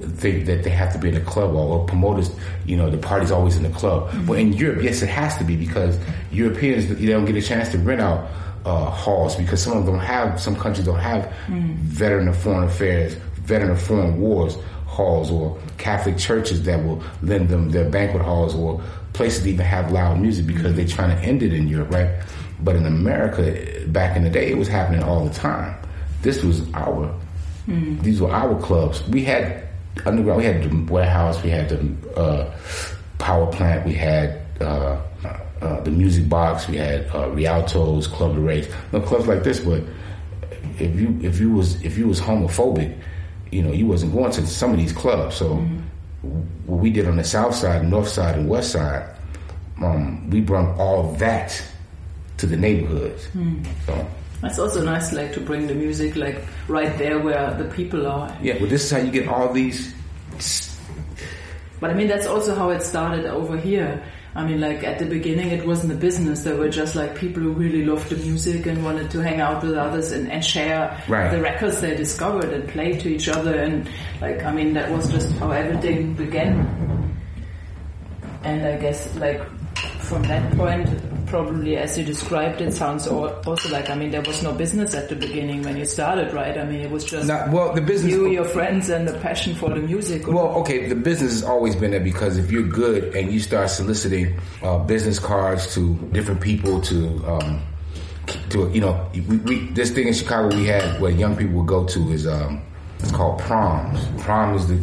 think 0.00 0.46
that 0.46 0.62
they 0.62 0.70
have 0.70 0.92
to 0.92 0.98
be 0.98 1.08
in 1.08 1.16
a 1.16 1.20
club 1.20 1.54
or, 1.54 1.78
or, 1.78 1.86
promoters, 1.86 2.30
you 2.66 2.76
know, 2.76 2.90
the 2.90 2.98
party's 2.98 3.30
always 3.30 3.56
in 3.56 3.62
the 3.62 3.70
club. 3.70 4.08
Mm-hmm. 4.08 4.26
But 4.26 4.38
in 4.38 4.52
Europe, 4.52 4.82
yes, 4.82 5.02
it 5.02 5.08
has 5.08 5.36
to 5.38 5.44
be 5.44 5.56
because 5.56 5.98
Europeans, 6.30 6.88
they 6.88 7.06
don't 7.06 7.24
get 7.24 7.36
a 7.36 7.42
chance 7.42 7.68
to 7.70 7.78
rent 7.78 8.00
out 8.00 8.28
uh, 8.64 8.90
halls 8.90 9.36
because 9.36 9.62
some 9.62 9.76
of 9.76 9.86
them 9.86 9.98
have, 9.98 10.40
some 10.40 10.56
countries 10.56 10.86
don't 10.86 10.98
have 10.98 11.24
mm-hmm. 11.46 11.74
veteran 11.74 12.28
of 12.28 12.36
foreign 12.36 12.64
affairs, 12.64 13.14
veteran 13.44 13.70
of 13.70 13.82
foreign 13.82 14.20
wars 14.20 14.56
halls 14.92 15.30
or 15.30 15.58
Catholic 15.78 16.18
churches 16.18 16.62
that 16.64 16.84
will 16.84 17.02
lend 17.22 17.48
them 17.48 17.70
their 17.70 17.88
banquet 17.88 18.22
halls 18.22 18.54
or 18.54 18.80
places 19.14 19.46
even 19.46 19.64
have 19.64 19.90
loud 19.90 20.20
music 20.20 20.46
because 20.46 20.74
they're 20.76 20.86
trying 20.86 21.16
to 21.16 21.22
end 21.24 21.42
it 21.42 21.52
in 21.52 21.66
Europe, 21.66 21.90
right? 21.90 22.10
But 22.60 22.76
in 22.76 22.86
America, 22.86 23.86
back 23.88 24.16
in 24.16 24.22
the 24.22 24.30
day, 24.30 24.50
it 24.50 24.58
was 24.58 24.68
happening 24.68 25.02
all 25.02 25.24
the 25.24 25.34
time. 25.34 25.74
This 26.20 26.42
was 26.42 26.60
our, 26.74 27.08
mm-hmm. 27.66 28.00
these 28.02 28.20
were 28.20 28.30
our 28.30 28.60
clubs. 28.60 29.02
We 29.08 29.24
had 29.24 29.66
underground, 30.04 30.38
we 30.38 30.44
had 30.44 30.62
the 30.62 30.92
warehouse, 30.92 31.42
we 31.42 31.50
had 31.50 31.68
the 31.68 32.18
uh, 32.18 32.54
power 33.18 33.46
plant, 33.52 33.86
we 33.86 33.94
had 33.94 34.40
uh, 34.60 35.00
uh, 35.60 35.80
the 35.80 35.90
music 35.90 36.28
box, 36.28 36.68
we 36.68 36.76
had 36.76 37.08
uh, 37.14 37.30
Rialto's, 37.30 38.06
Club 38.06 38.34
de 38.34 38.40
Rage, 38.40 38.68
no 38.92 39.00
clubs 39.00 39.26
like 39.26 39.42
this. 39.42 39.60
But 39.60 39.82
if 40.78 40.98
you 40.98 41.18
if 41.22 41.40
you 41.40 41.52
was 41.52 41.82
if 41.82 41.96
you 41.98 42.08
was 42.08 42.20
homophobic, 42.20 42.96
you 43.50 43.62
know, 43.62 43.72
you 43.72 43.86
wasn't 43.86 44.12
going 44.12 44.32
to 44.32 44.46
some 44.46 44.72
of 44.72 44.78
these 44.78 44.92
clubs. 44.92 45.36
So. 45.36 45.56
Mm-hmm 45.56 45.78
what 46.22 46.80
we 46.80 46.90
did 46.90 47.06
on 47.06 47.16
the 47.16 47.24
south 47.24 47.54
side, 47.54 47.84
north 47.84 48.08
side, 48.08 48.36
and 48.36 48.48
west 48.48 48.72
side, 48.72 49.08
um, 49.82 50.30
we 50.30 50.40
brought 50.40 50.78
all 50.78 51.12
that 51.14 51.62
to 52.36 52.46
the 52.46 52.56
neighborhoods. 52.56 53.26
Mm. 53.34 53.66
So. 53.86 54.06
That's 54.42 54.58
also 54.58 54.82
nice, 54.82 55.12
like 55.12 55.32
to 55.34 55.40
bring 55.40 55.68
the 55.68 55.74
music 55.74 56.16
like 56.16 56.44
right 56.66 56.98
there 56.98 57.20
where 57.20 57.54
the 57.54 57.64
people 57.64 58.06
are. 58.08 58.36
Yeah, 58.42 58.58
well, 58.58 58.68
this 58.68 58.84
is 58.84 58.90
how 58.90 58.98
you 58.98 59.12
get 59.12 59.28
all 59.28 59.52
these. 59.52 59.94
But 61.80 61.90
I 61.90 61.94
mean, 61.94 62.08
that's 62.08 62.26
also 62.26 62.54
how 62.54 62.70
it 62.70 62.82
started 62.82 63.24
over 63.24 63.56
here. 63.56 64.02
I 64.34 64.44
mean, 64.44 64.60
like 64.60 64.82
at 64.82 64.98
the 64.98 65.04
beginning, 65.04 65.50
it 65.50 65.66
wasn't 65.66 65.92
a 65.92 65.96
business. 65.96 66.42
There 66.42 66.56
were 66.56 66.70
just 66.70 66.96
like 66.96 67.14
people 67.14 67.42
who 67.42 67.52
really 67.52 67.84
loved 67.84 68.08
the 68.08 68.16
music 68.16 68.66
and 68.66 68.82
wanted 68.84 69.10
to 69.10 69.20
hang 69.20 69.40
out 69.40 69.62
with 69.62 69.74
others 69.74 70.10
and, 70.10 70.30
and 70.30 70.44
share 70.44 71.00
right. 71.06 71.30
the 71.30 71.40
records 71.40 71.80
they 71.80 71.94
discovered 71.94 72.52
and 72.52 72.68
play 72.68 72.98
to 72.98 73.08
each 73.08 73.28
other. 73.28 73.54
And 73.54 73.88
like, 74.20 74.42
I 74.42 74.52
mean, 74.52 74.72
that 74.72 74.90
was 74.90 75.10
just 75.10 75.30
how 75.32 75.50
everything 75.50 76.14
began. 76.14 77.14
And 78.42 78.66
I 78.66 78.76
guess 78.78 79.14
like 79.16 79.40
from 80.00 80.22
that 80.24 80.56
point, 80.56 80.88
probably 81.32 81.78
as 81.78 81.96
you 81.96 82.04
described 82.04 82.60
it 82.60 82.74
sounds 82.74 83.06
also 83.08 83.68
like 83.70 83.88
I 83.88 83.94
mean 83.94 84.10
there 84.10 84.20
was 84.20 84.42
no 84.42 84.52
business 84.52 84.94
at 84.94 85.08
the 85.08 85.16
beginning 85.16 85.62
when 85.62 85.78
you 85.78 85.86
started 85.86 86.34
right 86.34 86.56
I 86.58 86.64
mean 86.64 86.80
it 86.80 86.90
was 86.90 87.04
just 87.06 87.26
Not, 87.26 87.50
well 87.50 87.72
the 87.72 87.80
business 87.80 88.12
you 88.12 88.28
your 88.28 88.44
friends 88.44 88.90
and 88.90 89.08
the 89.08 89.18
passion 89.20 89.54
for 89.54 89.70
the 89.70 89.80
music 89.80 90.26
well 90.26 90.48
okay 90.60 90.88
the 90.88 90.94
business 90.94 91.32
has 91.32 91.42
always 91.42 91.74
been 91.74 91.92
there 91.92 92.00
because 92.00 92.36
if 92.36 92.50
you're 92.50 92.68
good 92.68 93.16
and 93.16 93.32
you 93.32 93.40
start 93.40 93.70
soliciting 93.70 94.38
uh, 94.62 94.76
business 94.80 95.18
cards 95.18 95.72
to 95.74 95.94
different 96.12 96.42
people 96.42 96.82
to 96.82 96.98
um, 97.26 97.62
to 98.50 98.68
you 98.68 98.82
know 98.82 98.94
we, 99.14 99.38
we, 99.38 99.54
this 99.70 99.90
thing 99.90 100.08
in 100.08 100.12
Chicago 100.12 100.54
we 100.54 100.66
had 100.66 101.00
where 101.00 101.10
young 101.10 101.34
people 101.34 101.54
would 101.60 101.66
go 101.66 101.86
to 101.86 102.12
is 102.12 102.26
um, 102.26 102.60
it's 103.00 103.10
called 103.10 103.40
proms. 103.40 103.98
Prom 104.22 104.54
is 104.54 104.68
the 104.68 104.78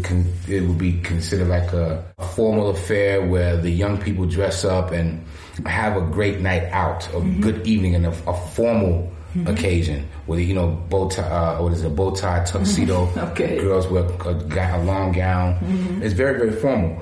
it 0.47 0.62
would 0.67 0.77
be 0.77 0.99
considered 1.01 1.47
like 1.47 1.71
a, 1.73 2.03
a 2.17 2.27
formal 2.27 2.69
affair 2.69 3.25
where 3.25 3.55
the 3.55 3.69
young 3.69 3.97
people 3.97 4.25
dress 4.25 4.65
up 4.65 4.91
and 4.91 5.23
have 5.65 5.97
a 5.97 6.01
great 6.01 6.39
night 6.39 6.63
out, 6.71 7.07
a 7.07 7.11
mm-hmm. 7.11 7.41
good 7.41 7.67
evening, 7.67 7.95
and 7.95 8.05
a, 8.05 8.09
a 8.27 8.33
formal 8.51 9.11
mm-hmm. 9.33 9.47
occasion 9.47 10.07
where 10.25 10.39
you 10.39 10.53
know 10.53 10.69
bow 10.89 11.09
tie, 11.09 11.23
uh, 11.23 11.61
what 11.61 11.73
is 11.73 11.83
it, 11.83 11.87
a 11.87 11.89
bow 11.89 12.11
tie 12.11 12.43
tuxedo. 12.45 13.09
okay. 13.31 13.57
Girls 13.59 13.87
wear 13.87 14.03
a, 14.03 14.77
a 14.77 14.83
long 14.83 15.11
gown. 15.11 15.55
Mm-hmm. 15.55 16.03
It's 16.03 16.13
very 16.13 16.37
very 16.37 16.51
formal. 16.51 17.01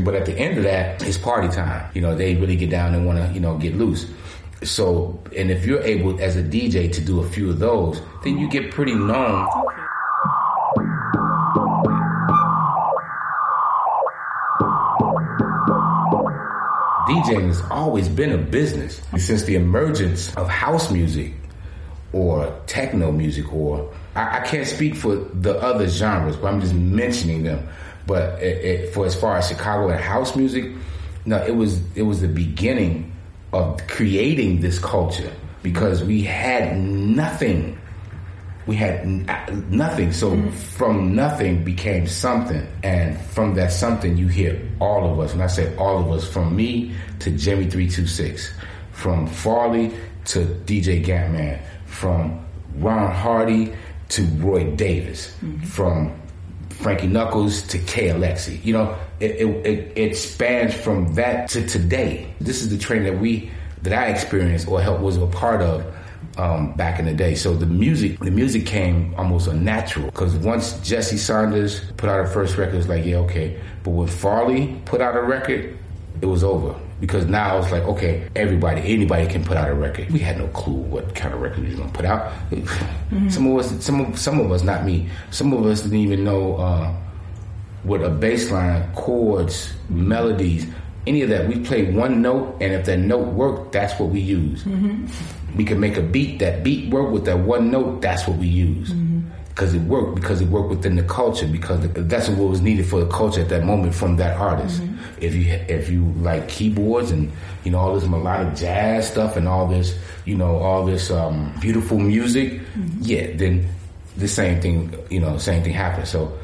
But 0.00 0.14
at 0.14 0.24
the 0.24 0.32
end 0.38 0.56
of 0.56 0.64
that, 0.64 1.02
it's 1.02 1.18
party 1.18 1.48
time. 1.48 1.90
You 1.94 2.00
know, 2.00 2.14
they 2.14 2.34
really 2.34 2.56
get 2.56 2.70
down 2.70 2.94
and 2.94 3.06
want 3.06 3.18
to 3.18 3.32
you 3.34 3.40
know 3.40 3.58
get 3.58 3.76
loose. 3.76 4.06
So, 4.62 5.20
and 5.36 5.50
if 5.50 5.66
you're 5.66 5.82
able 5.82 6.20
as 6.20 6.36
a 6.36 6.42
DJ 6.42 6.92
to 6.92 7.00
do 7.00 7.20
a 7.20 7.28
few 7.28 7.50
of 7.50 7.58
those, 7.58 8.00
then 8.22 8.38
you 8.38 8.48
get 8.48 8.70
pretty 8.70 8.94
known. 8.94 9.48
DJing 17.22 17.46
has 17.46 17.62
always 17.70 18.08
been 18.08 18.32
a 18.32 18.38
business 18.38 19.00
since 19.18 19.44
the 19.44 19.56
emergence 19.56 20.34
of 20.36 20.48
house 20.48 20.90
music 20.90 21.32
or 22.12 22.54
techno 22.66 23.10
music 23.10 23.52
or 23.52 23.92
I, 24.14 24.38
I 24.38 24.40
can't 24.40 24.66
speak 24.66 24.94
for 24.94 25.16
the 25.16 25.58
other 25.58 25.88
genres, 25.88 26.36
but 26.36 26.52
I'm 26.52 26.60
just 26.60 26.74
mentioning 26.74 27.42
them. 27.42 27.68
But 28.06 28.42
it, 28.42 28.64
it, 28.64 28.94
for 28.94 29.06
as 29.06 29.14
far 29.14 29.36
as 29.36 29.48
Chicago 29.48 29.88
and 29.88 30.00
house 30.00 30.34
music, 30.36 30.70
no, 31.24 31.42
it 31.44 31.54
was 31.54 31.80
it 31.94 32.02
was 32.02 32.20
the 32.20 32.28
beginning 32.28 33.12
of 33.52 33.86
creating 33.86 34.60
this 34.60 34.78
culture 34.78 35.32
because 35.62 36.02
we 36.02 36.22
had 36.22 36.76
nothing 36.76 37.78
we 38.66 38.76
had 38.76 39.06
nothing. 39.70 40.12
So 40.12 40.30
mm-hmm. 40.30 40.50
from 40.50 41.14
nothing 41.14 41.64
became 41.64 42.06
something. 42.06 42.66
And 42.82 43.20
from 43.20 43.54
that 43.54 43.72
something, 43.72 44.16
you 44.16 44.28
hear 44.28 44.60
all 44.80 45.12
of 45.12 45.18
us. 45.18 45.32
And 45.32 45.42
I 45.42 45.48
say 45.48 45.74
all 45.76 45.98
of 45.98 46.10
us, 46.10 46.26
from 46.26 46.54
me 46.54 46.94
to 47.20 47.30
Jimmy 47.30 47.64
326, 47.64 48.52
from 48.92 49.26
Farley 49.26 49.92
to 50.26 50.44
DJ 50.66 51.04
Gatman, 51.04 51.60
from 51.86 52.44
Ron 52.76 53.12
Hardy 53.12 53.74
to 54.10 54.22
Roy 54.22 54.70
Davis, 54.76 55.34
mm-hmm. 55.42 55.64
from 55.64 56.20
Frankie 56.70 57.06
Knuckles 57.06 57.62
to 57.62 57.78
K 57.78 58.08
Alexi. 58.08 58.64
You 58.64 58.74
know, 58.74 58.98
it, 59.20 59.36
it, 59.40 59.92
it, 59.96 60.16
spans 60.16 60.74
from 60.74 61.14
that 61.14 61.48
to 61.50 61.66
today. 61.66 62.32
This 62.40 62.62
is 62.62 62.70
the 62.70 62.78
train 62.78 63.04
that 63.04 63.18
we, 63.18 63.50
that 63.82 63.92
I 63.92 64.06
experienced 64.06 64.66
or 64.68 64.80
helped 64.80 65.00
was 65.00 65.16
a 65.16 65.26
part 65.26 65.62
of 65.62 65.84
um, 66.38 66.72
back 66.74 66.98
in 66.98 67.04
the 67.04 67.14
day. 67.14 67.34
So 67.34 67.54
the 67.54 67.66
music, 67.66 68.18
the 68.18 68.30
music 68.30 68.66
came 68.66 69.14
almost 69.16 69.46
unnatural 69.46 70.06
because 70.06 70.34
once 70.36 70.80
Jesse 70.80 71.18
Saunders 71.18 71.80
put 71.96 72.08
out 72.08 72.16
her 72.16 72.26
first 72.26 72.56
record, 72.56 72.76
it's 72.76 72.88
like, 72.88 73.04
yeah, 73.04 73.16
okay. 73.16 73.60
But 73.84 73.90
when 73.90 74.08
Farley 74.08 74.80
put 74.84 75.00
out 75.00 75.16
a 75.16 75.22
record, 75.22 75.78
it 76.20 76.26
was 76.26 76.44
over 76.44 76.78
because 77.00 77.26
now 77.26 77.58
it's 77.58 77.70
like, 77.72 77.82
okay, 77.82 78.28
everybody, 78.36 78.80
anybody 78.80 79.26
can 79.26 79.44
put 79.44 79.56
out 79.56 79.68
a 79.68 79.74
record. 79.74 80.10
We 80.10 80.20
had 80.20 80.38
no 80.38 80.46
clue 80.48 80.74
what 80.74 81.14
kind 81.14 81.34
of 81.34 81.40
record 81.40 81.60
we 81.60 81.70
was 81.70 81.78
gonna 81.80 81.92
put 81.92 82.04
out. 82.04 82.32
Mm-hmm. 82.50 83.28
Some 83.28 83.46
of 83.46 83.58
us, 83.58 83.84
some 83.84 84.00
of 84.00 84.18
some 84.18 84.40
of 84.40 84.52
us, 84.52 84.62
not 84.62 84.84
me, 84.84 85.08
some 85.30 85.52
of 85.52 85.66
us 85.66 85.82
didn't 85.82 85.98
even 85.98 86.24
know 86.24 86.56
uh, 86.56 86.94
what 87.82 88.02
a 88.02 88.08
bass 88.08 88.50
line, 88.50 88.90
chords, 88.94 89.72
melodies 89.88 90.66
any 91.06 91.22
of 91.22 91.28
that. 91.30 91.48
We 91.48 91.58
play 91.60 91.90
one 91.90 92.22
note, 92.22 92.56
and 92.60 92.72
if 92.72 92.86
that 92.86 92.98
note 92.98 93.28
worked, 93.28 93.72
that's 93.72 93.98
what 93.98 94.10
we 94.10 94.20
use. 94.20 94.64
Mm-hmm. 94.64 95.06
We 95.56 95.64
can 95.64 95.80
make 95.80 95.96
a 95.96 96.02
beat. 96.02 96.38
That 96.38 96.62
beat 96.62 96.90
work 96.90 97.10
with 97.10 97.24
that 97.26 97.38
one 97.38 97.70
note. 97.70 98.00
That's 98.00 98.26
what 98.26 98.38
we 98.38 98.46
use 98.46 98.92
because 99.48 99.72
mm-hmm. 99.72 99.84
it 99.84 99.88
worked. 99.88 100.14
Because 100.14 100.40
it 100.40 100.48
worked 100.48 100.70
within 100.70 100.96
the 100.96 101.02
culture. 101.02 101.46
Because 101.46 101.80
that's 101.92 102.28
what 102.28 102.48
was 102.50 102.60
needed 102.60 102.86
for 102.86 103.00
the 103.00 103.10
culture 103.10 103.40
at 103.40 103.48
that 103.50 103.64
moment 103.64 103.94
from 103.94 104.16
that 104.16 104.36
artist. 104.38 104.80
Mm-hmm. 104.80 105.22
If 105.22 105.34
you 105.34 105.52
if 105.68 105.88
you 105.88 106.04
like 106.18 106.48
keyboards 106.48 107.10
and 107.10 107.30
you 107.64 107.70
know 107.70 107.78
all 107.78 107.94
this 107.94 108.08
melodic 108.08 108.56
jazz 108.56 109.10
stuff 109.10 109.36
and 109.36 109.46
all 109.46 109.68
this 109.68 109.96
you 110.24 110.36
know 110.36 110.56
all 110.58 110.84
this 110.84 111.10
um, 111.10 111.54
beautiful 111.60 111.98
music, 111.98 112.52
mm-hmm. 112.52 112.98
yeah, 113.02 113.36
then 113.36 113.68
the 114.16 114.28
same 114.28 114.60
thing 114.60 114.94
you 115.10 115.20
know 115.20 115.38
same 115.38 115.62
thing 115.62 115.72
happened. 115.72 116.08
So 116.08 116.36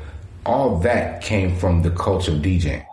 all 0.47 0.79
that 0.79 1.21
came 1.23 1.55
from 1.57 1.83
the 1.83 1.91
culture 1.91 2.33
of 2.33 2.39
DJing. 2.39 2.88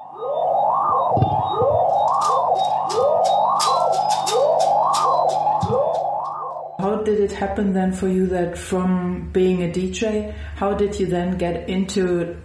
Did 7.06 7.20
it 7.20 7.32
happen 7.32 7.74
then 7.74 7.94
for 7.94 8.08
you 8.08 8.28
that 8.28 8.58
from 8.58 9.30
being 9.32 9.64
a 9.64 9.68
DJ, 9.68 10.34
how 10.56 10.74
did 10.74 11.00
you 11.00 11.06
then 11.06 11.38
get 11.38 11.70
into 11.70 12.36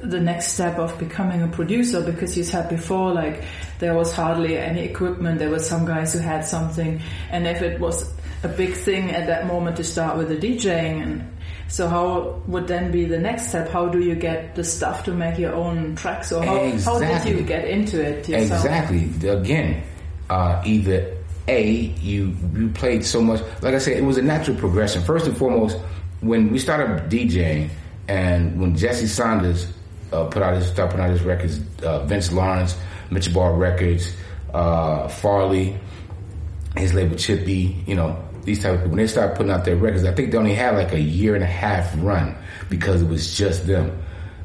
the 0.00 0.20
next 0.20 0.48
step 0.54 0.78
of 0.78 0.98
becoming 0.98 1.42
a 1.42 1.48
producer? 1.48 2.02
Because 2.02 2.36
you 2.36 2.44
said 2.44 2.68
before, 2.68 3.12
like 3.12 3.44
there 3.78 3.94
was 3.94 4.12
hardly 4.12 4.58
any 4.58 4.82
equipment. 4.82 5.38
There 5.38 5.50
were 5.50 5.60
some 5.60 5.86
guys 5.86 6.12
who 6.12 6.18
had 6.18 6.44
something, 6.44 7.00
and 7.30 7.46
if 7.46 7.62
it 7.62 7.80
was 7.80 8.12
a 8.42 8.48
big 8.48 8.74
thing 8.74 9.10
at 9.10 9.26
that 9.28 9.46
moment 9.46 9.76
to 9.76 9.84
start 9.84 10.18
with 10.18 10.28
the 10.28 10.36
DJing 10.36 11.02
and 11.02 11.32
so 11.72 11.88
how 11.88 12.42
would 12.48 12.66
then 12.68 12.92
be 12.92 13.06
the 13.06 13.18
next 13.18 13.48
step? 13.48 13.70
How 13.70 13.88
do 13.88 13.98
you 13.98 14.14
get 14.14 14.54
the 14.54 14.62
stuff 14.62 15.04
to 15.04 15.12
make 15.12 15.38
your 15.38 15.54
own 15.54 15.96
tracks, 15.96 16.30
or 16.30 16.44
how, 16.44 16.56
exactly. 16.56 17.06
how 17.06 17.24
did 17.24 17.38
you 17.38 17.42
get 17.42 17.64
into 17.64 17.98
it? 17.98 18.28
Yourself? 18.28 18.62
Exactly. 18.62 19.30
Again, 19.30 19.82
uh, 20.28 20.60
either 20.66 21.16
a 21.48 21.70
you 21.70 22.34
you 22.54 22.68
played 22.70 23.04
so 23.04 23.20
much. 23.20 23.40
Like 23.62 23.74
I 23.74 23.78
said, 23.78 23.96
it 23.96 24.04
was 24.04 24.16
a 24.16 24.22
natural 24.22 24.56
progression. 24.56 25.02
First 25.02 25.26
and 25.26 25.36
foremost, 25.36 25.78
when 26.20 26.50
we 26.52 26.58
started 26.58 27.10
DJing, 27.10 27.70
and 28.08 28.60
when 28.60 28.76
Jesse 28.76 29.06
Saunders 29.06 29.66
uh, 30.12 30.24
put 30.26 30.42
out 30.42 30.54
his 30.54 30.66
start 30.68 30.90
putting 30.90 31.04
out 31.04 31.10
his 31.10 31.22
records, 31.22 31.60
uh, 31.82 32.04
Vince 32.04 32.32
Lawrence, 32.32 32.76
Mitchbal 33.10 33.58
Records, 33.58 34.14
uh, 34.54 35.08
Farley, 35.08 35.78
his 36.76 36.94
label 36.94 37.16
Chippy, 37.16 37.76
you 37.86 37.94
know, 37.94 38.22
these 38.44 38.62
type 38.62 38.74
of 38.74 38.78
people. 38.78 38.90
When 38.90 38.98
they 38.98 39.06
started 39.06 39.36
putting 39.36 39.52
out 39.52 39.64
their 39.64 39.76
records, 39.76 40.04
I 40.04 40.12
think 40.12 40.30
they 40.32 40.38
only 40.38 40.54
had 40.54 40.74
like 40.74 40.92
a 40.92 41.00
year 41.00 41.34
and 41.34 41.44
a 41.44 41.46
half 41.46 41.92
run 41.98 42.36
because 42.68 43.02
it 43.02 43.08
was 43.08 43.36
just 43.36 43.66
them. 43.66 44.02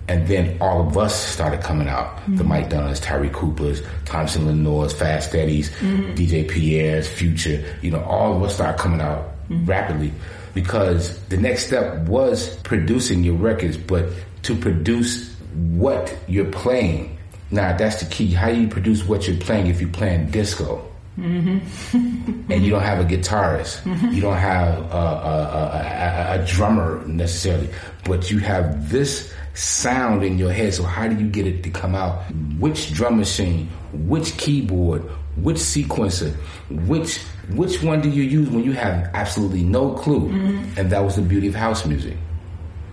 And 0.08 0.26
then 0.28 0.58
all 0.62 0.88
of 0.88 0.98
us 0.98 1.13
started 1.13 1.62
coming 1.62 1.88
out. 1.88 2.15
Mm-hmm. 2.17 2.36
The 2.38 2.43
Mike 2.43 2.70
Dunners, 2.70 3.00
Tyree 3.00 3.30
Coopers, 3.30 3.82
Thompson 4.06 4.46
Lenore's, 4.46 4.93
Fast 4.93 5.36
Eddie's, 5.36 5.70
mm-hmm. 5.70 6.13
DJ 6.13 6.48
Pierre's, 6.50 7.08
Future, 7.10 7.63
you 7.82 7.91
know, 7.91 8.02
all 8.04 8.36
of 8.36 8.43
us 8.43 8.56
started 8.56 8.80
coming 8.80 9.02
out 9.02 9.34
mm-hmm. 9.50 9.65
rapidly 9.65 10.13
because 10.54 11.20
the 11.26 11.38
next 11.38 11.67
step 11.67 12.08
was 12.08 12.56
producing 12.58 13.24
your 13.24 13.36
records, 13.36 13.78
but 13.78 14.06
to 14.43 14.56
produce 14.56 15.36
what 15.54 16.17
you're 16.28 16.52
playing. 16.52 17.17
Now 17.52 17.76
that's 17.76 18.02
the 18.02 18.10
key. 18.10 18.32
How 18.34 18.50
do 18.50 18.62
you 18.62 18.67
produce 18.67 19.04
what 19.06 19.28
you're 19.28 19.38
playing 19.38 19.67
if 19.67 19.82
you're 19.82 19.89
playing 19.89 20.32
disco? 20.32 20.84
Mm-hmm. 21.17 22.52
and 22.52 22.63
you 22.63 22.70
don't 22.70 22.84
have 22.84 23.00
a 23.00 23.04
guitarist, 23.04 23.82
mm-hmm. 23.82 24.13
you 24.13 24.22
don't 24.22 24.38
have 24.38 24.78
a, 24.91 24.98
a, 24.98 26.38
a, 26.38 26.43
a, 26.43 26.46
drummer 26.46 27.04
necessarily, 27.08 27.70
but 28.06 28.30
you 28.30 28.38
have 28.38 28.91
this 28.91 29.34
sound 29.58 30.24
in 30.24 30.38
your 30.38 30.52
head. 30.52 30.74
So 30.74 30.84
how 30.84 31.08
do 31.08 31.15
you 31.15 31.28
get 31.30 31.48
it 31.48 31.63
to 31.63 31.70
come 31.70 31.96
out? 31.96 32.24
Which 32.60 32.93
drum 32.93 33.17
machine, 33.17 33.70
which 33.91 34.38
keyboard, 34.38 35.02
which 35.36 35.58
sequencer, 35.58 36.34
which 36.70 37.20
which 37.50 37.82
one 37.82 38.02
do 38.02 38.10
you 38.10 38.24
use 38.24 38.50
when 38.50 38.63
you 38.63 38.74
have 38.74 39.10
absolutely 39.13 39.63
no 39.63 39.93
clue? 39.93 40.30
Mm-hmm. 40.30 40.80
And 40.80 40.89
that 40.91 41.04
was 41.04 41.15
the 41.15 41.22
beauty 41.22 41.48
of 41.48 41.56
house 41.56 41.86
music 41.86 42.17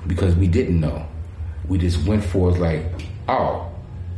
because 0.07 0.35
we 0.37 0.47
didn't 0.47 0.81
know. 0.81 1.07
We 1.69 1.79
just 1.79 2.07
went 2.07 2.23
for 2.25 2.51
it 2.51 2.59
like, 2.59 2.85
oh, 3.29 3.71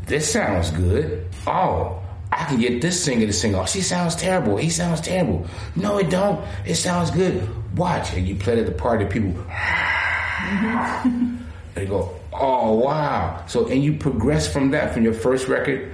this 0.07 0.31
sounds 0.31 0.71
good. 0.71 1.27
Oh, 1.47 2.03
I 2.33 2.45
can 2.45 2.59
get 2.61 2.83
this 2.83 3.03
singer 3.03 3.27
to 3.27 3.33
sing. 3.33 3.55
Oh, 3.55 3.65
she 3.65 3.81
sounds 3.81 4.15
terrible. 4.17 4.57
He 4.57 4.69
sounds 4.69 5.01
terrible. 5.01 5.47
No, 5.75 5.99
it 5.99 6.11
don't. 6.11 6.45
It 6.67 6.75
sounds 6.75 7.11
good. 7.11 7.49
Watch. 7.77 8.13
And 8.13 8.29
you 8.29 8.35
play 8.35 8.59
at 8.59 8.67
the 8.67 8.73
party, 8.73 9.07
people, 9.07 9.31
mm-hmm. 9.45 11.37
they 11.75 11.87
go, 11.87 12.15
oh, 12.41 12.75
wow. 12.75 13.45
So, 13.47 13.67
and 13.69 13.83
you 13.83 13.97
progress 13.97 14.51
from 14.51 14.71
that, 14.71 14.95
from 14.95 15.05
your 15.05 15.15
first 15.15 15.49
record 15.49 15.93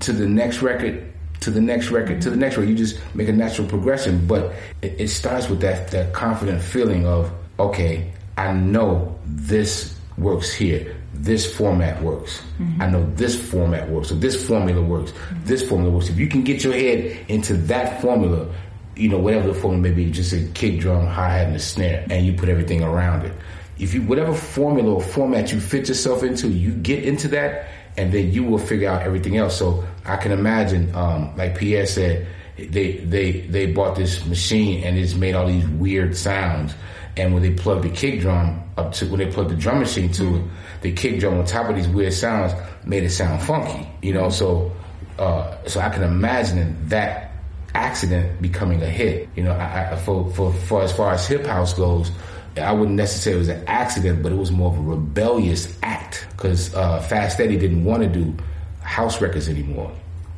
to 0.00 0.12
the 0.12 0.26
next 0.26 0.62
record, 0.62 1.12
to 1.40 1.50
the 1.50 1.60
next 1.60 1.90
record, 1.90 2.22
to 2.22 2.30
the 2.30 2.36
next 2.36 2.56
record. 2.56 2.68
You 2.68 2.76
just 2.76 2.98
make 3.14 3.28
a 3.28 3.32
natural 3.32 3.68
progression. 3.68 4.26
But 4.26 4.52
it, 4.82 5.00
it 5.00 5.08
starts 5.08 5.48
with 5.48 5.60
that, 5.60 5.90
that 5.92 6.12
confident 6.12 6.62
feeling 6.62 7.06
of, 7.06 7.30
okay, 7.58 8.12
I 8.36 8.52
know 8.52 9.18
this 9.24 9.94
works 10.18 10.52
here 10.52 10.96
this 11.18 11.54
format 11.56 12.02
works. 12.02 12.42
Mm-hmm. 12.58 12.82
I 12.82 12.90
know 12.90 13.10
this 13.14 13.40
format 13.40 13.88
works. 13.88 14.08
So 14.08 14.14
this 14.14 14.46
formula 14.46 14.82
works. 14.82 15.12
Mm-hmm. 15.12 15.46
This 15.46 15.66
formula 15.66 15.92
works. 15.94 16.08
If 16.08 16.18
you 16.18 16.28
can 16.28 16.44
get 16.44 16.62
your 16.62 16.74
head 16.74 17.18
into 17.28 17.54
that 17.54 18.00
formula, 18.00 18.52
you 18.96 19.08
know, 19.08 19.18
whatever 19.18 19.48
the 19.48 19.54
formula 19.54 19.82
may 19.88 19.94
be, 19.94 20.10
just 20.10 20.32
a 20.32 20.44
kick 20.54 20.80
drum, 20.80 21.06
hi 21.06 21.38
hat, 21.38 21.46
and 21.46 21.56
a 21.56 21.58
snare, 21.58 22.06
and 22.10 22.26
you 22.26 22.32
put 22.32 22.48
everything 22.48 22.82
around 22.82 23.24
it. 23.24 23.32
If 23.78 23.94
you, 23.94 24.02
whatever 24.02 24.34
formula 24.34 24.94
or 24.94 25.02
format 25.02 25.52
you 25.52 25.60
fit 25.60 25.88
yourself 25.88 26.22
into, 26.22 26.48
you 26.48 26.72
get 26.72 27.04
into 27.04 27.28
that, 27.28 27.68
and 27.96 28.12
then 28.12 28.32
you 28.32 28.44
will 28.44 28.58
figure 28.58 28.88
out 28.88 29.02
everything 29.02 29.36
else. 29.36 29.58
So 29.58 29.84
I 30.04 30.16
can 30.16 30.32
imagine, 30.32 30.94
um, 30.94 31.36
like 31.36 31.58
Pierre 31.58 31.86
said, 31.86 32.26
they, 32.56 32.98
they, 32.98 33.40
they 33.42 33.66
bought 33.66 33.96
this 33.96 34.24
machine 34.26 34.82
and 34.84 34.96
it's 34.98 35.14
made 35.14 35.34
all 35.34 35.46
these 35.46 35.66
weird 35.68 36.16
sounds. 36.16 36.74
And 37.16 37.32
when 37.32 37.42
they 37.42 37.52
plug 37.52 37.82
the 37.82 37.90
kick 37.90 38.20
drum 38.20 38.62
up 38.76 38.92
to, 38.94 39.06
when 39.06 39.18
they 39.18 39.30
plug 39.30 39.48
the 39.48 39.56
drum 39.56 39.78
machine 39.78 40.12
to 40.12 40.36
it, 40.36 40.42
the 40.82 40.92
kick 40.92 41.20
drum 41.20 41.38
on 41.38 41.46
top 41.46 41.68
of 41.68 41.76
these 41.76 41.88
weird 41.88 42.12
sounds 42.12 42.52
made 42.84 43.04
it 43.04 43.10
sound 43.10 43.42
funky, 43.42 43.88
you 44.02 44.12
know. 44.12 44.28
So, 44.28 44.72
uh, 45.18 45.56
so 45.66 45.80
I 45.80 45.88
can 45.88 46.02
imagine 46.02 46.76
that 46.88 47.32
accident 47.74 48.40
becoming 48.42 48.82
a 48.82 48.88
hit. 48.88 49.28
You 49.34 49.44
know, 49.44 49.52
I, 49.52 49.92
I, 49.92 49.96
for, 49.96 50.30
for 50.32 50.52
for 50.52 50.82
as 50.82 50.92
far 50.92 51.12
as 51.14 51.26
hip 51.26 51.46
house 51.46 51.72
goes, 51.72 52.10
I 52.58 52.72
wouldn't 52.72 52.96
necessarily 52.96 53.36
it 53.36 53.40
was 53.40 53.48
an 53.48 53.64
accident, 53.66 54.22
but 54.22 54.32
it 54.32 54.36
was 54.36 54.50
more 54.50 54.72
of 54.72 54.78
a 54.78 54.82
rebellious 54.82 55.76
act 55.82 56.26
because 56.32 56.74
uh, 56.74 57.00
Fast 57.00 57.40
Eddie 57.40 57.58
didn't 57.58 57.84
want 57.84 58.02
to 58.02 58.08
do 58.08 58.34
house 58.80 59.20
records 59.20 59.48
anymore. 59.48 59.92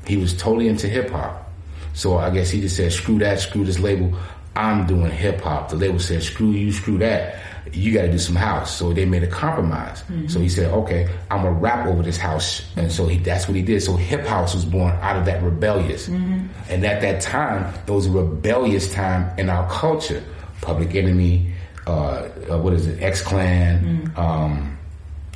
He 0.06 0.16
was 0.16 0.34
totally 0.34 0.68
into 0.68 0.88
hip 0.88 1.10
hop. 1.10 1.50
So 1.94 2.16
I 2.16 2.30
guess 2.30 2.50
he 2.50 2.60
just 2.60 2.76
said, 2.76 2.92
screw 2.92 3.18
that, 3.18 3.40
screw 3.40 3.64
this 3.64 3.78
label. 3.78 4.16
I'm 4.56 4.86
doing 4.86 5.10
hip 5.10 5.40
hop. 5.40 5.68
The 5.68 5.76
label 5.76 5.98
said, 5.98 6.22
screw 6.22 6.50
you, 6.50 6.72
screw 6.72 6.98
that 6.98 7.40
you 7.72 7.92
got 7.92 8.02
to 8.02 8.10
do 8.10 8.18
some 8.18 8.36
house. 8.36 8.76
So 8.76 8.92
they 8.92 9.04
made 9.04 9.22
a 9.22 9.28
compromise. 9.28 10.02
Mm-hmm. 10.02 10.28
So 10.28 10.40
he 10.40 10.48
said, 10.48 10.72
okay, 10.72 11.08
I'm 11.30 11.42
gonna 11.42 11.52
rap 11.52 11.86
over 11.86 12.02
this 12.02 12.16
house, 12.16 12.64
and 12.76 12.90
so 12.90 13.06
he, 13.06 13.18
that's 13.18 13.48
what 13.48 13.56
he 13.56 13.62
did. 13.62 13.82
So 13.82 13.96
hip 13.96 14.26
house 14.26 14.54
was 14.54 14.64
born 14.64 14.94
out 15.00 15.16
of 15.16 15.24
that 15.26 15.42
rebellious, 15.42 16.08
mm-hmm. 16.08 16.46
and 16.68 16.84
at 16.84 17.00
that 17.02 17.20
time, 17.20 17.74
it 17.86 17.90
was 17.90 18.06
a 18.06 18.10
rebellious 18.10 18.92
time 18.92 19.36
in 19.38 19.48
our 19.48 19.68
culture. 19.70 20.22
Public 20.60 20.94
Enemy, 20.94 21.52
uh, 21.88 22.28
uh, 22.50 22.58
what 22.58 22.74
is 22.74 22.86
it, 22.86 23.02
X 23.02 23.22
Clan, 23.22 23.82
mm-hmm. 23.82 24.20
um, 24.20 24.78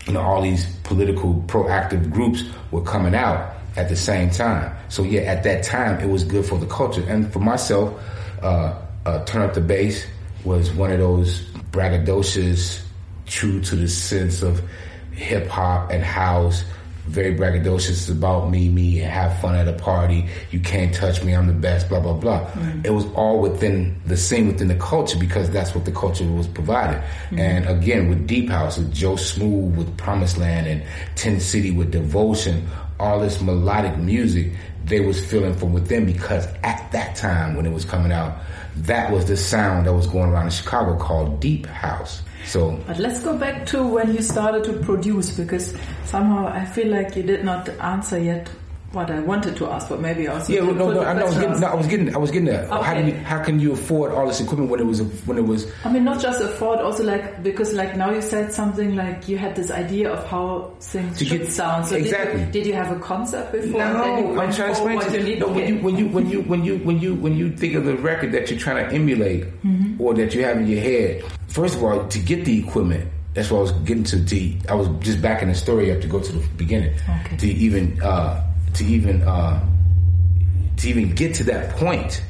you 0.07 0.13
know, 0.13 0.21
all 0.21 0.43
these 0.43 0.67
political 0.85 1.43
proactive 1.47 2.11
groups 2.11 2.45
were 2.71 2.83
coming 2.83 3.15
out 3.15 3.55
at 3.77 3.89
the 3.89 3.97
same 3.97 4.29
time. 4.29 4.77
So 4.91 5.03
yeah, 5.03 5.23
at 5.23 5.45
that 5.45 5.65
time, 5.65 5.99
it 6.01 6.09
was 6.09 6.25
good 6.25 6.45
for 6.45 6.59
the 6.59 6.67
culture, 6.67 7.03
and 7.09 7.33
for 7.33 7.39
myself, 7.39 7.99
uh, 8.43 8.79
uh 9.07 9.25
turn 9.25 9.43
up 9.43 9.55
the 9.55 9.63
bass 9.63 10.07
was 10.45 10.71
one 10.73 10.93
of 10.93 10.99
those 10.99 11.41
braggadocious, 11.73 12.83
true 13.27 13.61
to 13.63 13.77
the 13.77 13.89
sense 13.89 14.43
of 14.43 14.63
hip 15.13 15.47
hop 15.47 15.91
and 15.91 16.05
house. 16.05 16.65
Very 17.13 17.35
braggadocious 17.35 18.11
about 18.11 18.51
me, 18.51 18.71
me, 18.71 18.97
have 18.97 19.39
fun 19.41 19.55
at 19.55 19.69
a 19.69 19.75
party. 19.75 20.27
You 20.51 20.61
can't 20.61 20.95
touch 20.95 21.23
me, 21.23 21.35
I'm 21.35 21.47
the 21.47 21.53
best, 21.53 21.91
blah, 21.91 22.01
blah, 22.01 22.15
blah. 22.15 22.47
Mm-hmm. 22.47 22.87
It 22.87 22.95
was 22.95 23.05
all 23.13 23.39
within 23.39 24.01
the 24.07 24.17
scene, 24.17 24.47
within 24.47 24.69
the 24.69 24.77
culture, 24.77 25.19
because 25.19 25.51
that's 25.51 25.75
what 25.75 25.85
the 25.85 25.93
culture 25.93 26.25
was 26.25 26.47
provided. 26.47 26.97
Mm-hmm. 26.97 27.39
And 27.39 27.69
again, 27.69 28.09
with 28.09 28.27
Deep 28.27 28.49
House, 28.49 28.79
with 28.79 28.95
Joe 28.95 29.17
Smooth, 29.17 29.77
with 29.77 29.97
Promised 29.99 30.39
Land, 30.39 30.67
and 30.67 30.83
Ten 31.15 31.39
City 31.39 31.71
with 31.71 31.91
Devotion, 31.93 32.67
all 32.99 33.21
this 33.21 33.43
melodic 33.43 33.99
music, 33.99 34.53
they 34.85 35.01
was 35.01 35.23
feeling 35.25 35.55
from 35.55 35.73
within 35.73 36.07
because 36.07 36.47
at 36.63 36.91
that 36.93 37.15
time 37.15 37.57
when 37.57 37.67
it 37.67 37.73
was 37.73 37.85
coming 37.85 38.13
out, 38.13 38.39
that 38.77 39.13
was 39.13 39.27
the 39.27 39.37
sound 39.37 39.87
that 39.87 39.93
was 39.93 40.07
going 40.07 40.31
around 40.31 40.47
in 40.47 40.51
Chicago 40.51 40.97
called 40.97 41.41
deep 41.41 41.67
house. 41.67 42.23
So, 42.45 42.79
but 42.87 42.99
let's 42.99 43.23
go 43.23 43.37
back 43.37 43.67
to 43.67 43.87
when 43.87 44.15
you 44.15 44.23
started 44.23 44.65
to 44.65 44.73
produce 44.75 45.37
because 45.37 45.75
somehow 46.05 46.47
I 46.49 46.65
feel 46.65 46.89
like 46.89 47.17
you 47.17 47.23
did 47.23 47.45
not 47.45 47.69
answer 47.81 48.19
yet 48.19 48.49
what 48.93 49.11
I 49.11 49.21
wanted 49.21 49.57
to 49.57 49.67
ask, 49.69 49.89
but 49.89 50.01
maybe 50.01 50.29
I 50.29 50.35
also. 50.35 50.53
Yeah, 50.53 50.61
no, 50.61 50.93
no, 50.93 51.01
I, 51.01 51.15
was 51.23 51.35
getting, 51.37 51.61
no, 51.61 51.67
I 51.67 51.75
was 51.75 51.87
getting, 51.87 52.15
I 52.15 52.19
was 52.19 52.31
getting 52.31 52.47
there. 52.47 52.65
Okay. 52.65 52.83
How 52.83 52.95
can 52.95 53.07
you, 53.07 53.15
how 53.15 53.43
can 53.43 53.61
you 53.61 53.73
afford 53.73 54.13
all 54.13 54.27
this 54.27 54.41
equipment 54.41 54.71
when 54.71 54.81
it 54.81 54.87
was, 54.87 55.01
when 55.27 55.39
it 55.39 55.45
was? 55.45 55.71
I 55.85 55.93
mean, 55.93 56.05
not 56.05 56.21
just 56.21 56.41
afford, 56.41 56.81
also 56.81 57.05
like 57.05 57.43
because 57.43 57.73
like 57.73 57.97
now 57.97 58.11
you 58.11 58.21
said 58.21 58.53
something 58.53 58.95
like 58.97 59.29
you 59.29 59.39
had 59.39 59.57
this 59.57 59.71
idea 59.71 60.11
of 60.13 60.27
how 60.27 60.75
things 60.81 61.19
to 61.19 61.25
should 61.25 61.43
get, 61.43 61.53
sound. 61.53 61.87
So 61.87 61.97
exactly. 61.97 62.41
Did 62.41 62.47
you, 62.47 62.53
did 62.53 62.67
you, 62.67 62.75
have 62.75 62.95
a 62.95 63.01
concept 63.01 63.53
before? 63.53 63.81
No, 63.81 64.41
I'm 64.41 64.53
trying 64.53 64.75
to 64.75 64.97
explain. 64.99 65.27
You 65.27 65.39
no, 65.39 65.49
when 65.49 65.69
you 65.69 65.79
when 65.83 65.97
you 65.97 66.09
when 66.09 66.31
you 66.31 66.43
when 66.43 66.65
you 66.65 66.79
when 66.79 66.99
you 67.01 67.15
when 67.15 67.37
you 67.37 67.57
think 67.57 67.75
of 67.75 67.85
the 67.85 67.97
record 67.97 68.33
that 68.33 68.51
you're 68.51 68.59
trying 68.59 68.89
to 68.89 68.95
emulate 68.95 69.45
mm-hmm. 69.63 70.01
or 70.01 70.15
that 70.15 70.35
you 70.35 70.45
have 70.45 70.59
in 70.59 70.67
your 70.67 70.81
head, 70.81 71.25
first 71.49 71.77
of 71.77 71.83
all, 71.83 72.07
to 72.09 72.19
get 72.19 72.45
the 72.45 72.59
equipment. 72.59 73.11
That's 73.35 73.51
what 73.51 73.59
I 73.59 73.63
was 73.63 73.73
getting 73.73 74.05
to. 74.05 74.25
to 74.25 74.59
I 74.69 74.75
was 74.75 74.89
just 75.01 75.23
backing 75.23 75.49
the 75.49 75.55
story 75.55 75.91
up 75.91 76.03
to 76.03 76.07
go 76.07 76.21
to 76.21 76.33
the 76.33 76.47
beginning 76.57 76.95
okay. 77.25 77.37
to 77.39 77.47
even. 77.49 78.01
Uh, 78.03 78.49
to 78.75 78.85
even 78.85 79.23
uh, 79.23 79.65
to 80.79 80.89
even 80.89 81.15
get 81.15 81.35
to 81.37 81.45
that 81.45 81.77
point, 81.77 82.23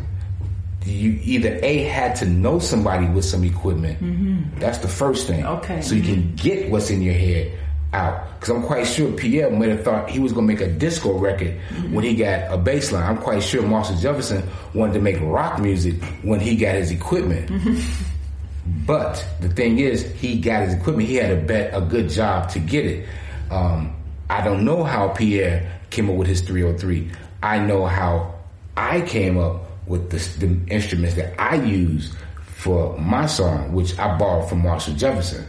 you 0.85 1.19
either 1.23 1.59
a 1.63 1.85
had 1.85 2.17
to 2.17 2.27
know 2.27 2.59
somebody 2.59 3.07
with 3.07 3.25
some 3.25 3.45
equipment. 3.45 4.03
Mm-hmm. 4.03 4.59
That's 4.59 4.79
the 4.79 4.89
first 4.89 5.27
thing. 5.27 5.47
Okay. 5.47 5.81
So 5.81 5.95
you 5.95 6.03
can 6.03 6.35
get 6.35 6.71
what's 6.71 6.91
in 6.91 7.03
your 7.03 7.15
head, 7.15 7.57
out. 7.93 8.29
Because 8.41 8.57
I'm 8.57 8.63
quite 8.63 8.87
sure 8.87 9.13
Pierre 9.13 9.51
might 9.51 9.69
have 9.69 9.85
thought 9.85 10.11
he 10.11 10.19
was 10.19 10.33
going 10.33 10.47
to 10.47 10.55
make 10.55 10.63
a 10.63 10.71
disco 10.73 11.17
record 11.19 11.59
mm-hmm. 11.69 11.93
when 11.93 12.05
he 12.05 12.15
got 12.15 12.53
a 12.53 12.59
bass 12.59 12.91
line. 12.93 13.05
I'm 13.05 13.19
quite 13.19 13.43
sure 13.43 13.63
Marshall 13.63 13.97
Jefferson 13.97 14.49
wanted 14.75 14.95
to 14.95 15.01
make 15.01 15.19
rock 15.21 15.61
music 15.61 16.03
when 16.23 16.41
he 16.41 16.57
got 16.57 16.75
his 16.75 16.91
equipment. 16.91 17.49
Mm-hmm. 17.49 18.87
But 18.87 19.25
the 19.41 19.49
thing 19.49 19.79
is, 19.79 20.11
he 20.13 20.41
got 20.41 20.65
his 20.65 20.75
equipment. 20.75 21.09
He 21.09 21.17
had 21.17 21.31
a 21.31 21.41
bet 21.41 21.75
a 21.75 21.81
good 21.81 22.09
job 22.09 22.49
to 22.51 22.59
get 22.59 22.87
it. 22.87 23.09
Um, 23.51 23.95
I 24.31 24.43
don't 24.43 24.65
know 24.65 24.83
how 24.85 25.09
Pierre 25.09 25.81
came 25.93 26.11
up 26.11 26.17
with 26.17 26.29
his 26.29 26.41
303. 26.41 27.11
I 27.43 27.59
know 27.59 27.87
how 27.87 28.35
I 28.77 29.03
came 29.03 29.39
up 29.39 29.63
with 29.87 30.11
the, 30.11 30.47
the 30.47 30.73
instruments 30.73 31.17
that 31.17 31.39
I 31.41 31.57
use 31.57 32.15
for 32.45 32.99
my 32.99 33.27
song, 33.27 33.73
which 33.73 33.99
I 33.99 34.17
borrowed 34.17 34.49
from 34.49 34.63
Marshall 34.63 34.95
Jefferson. 34.95 35.47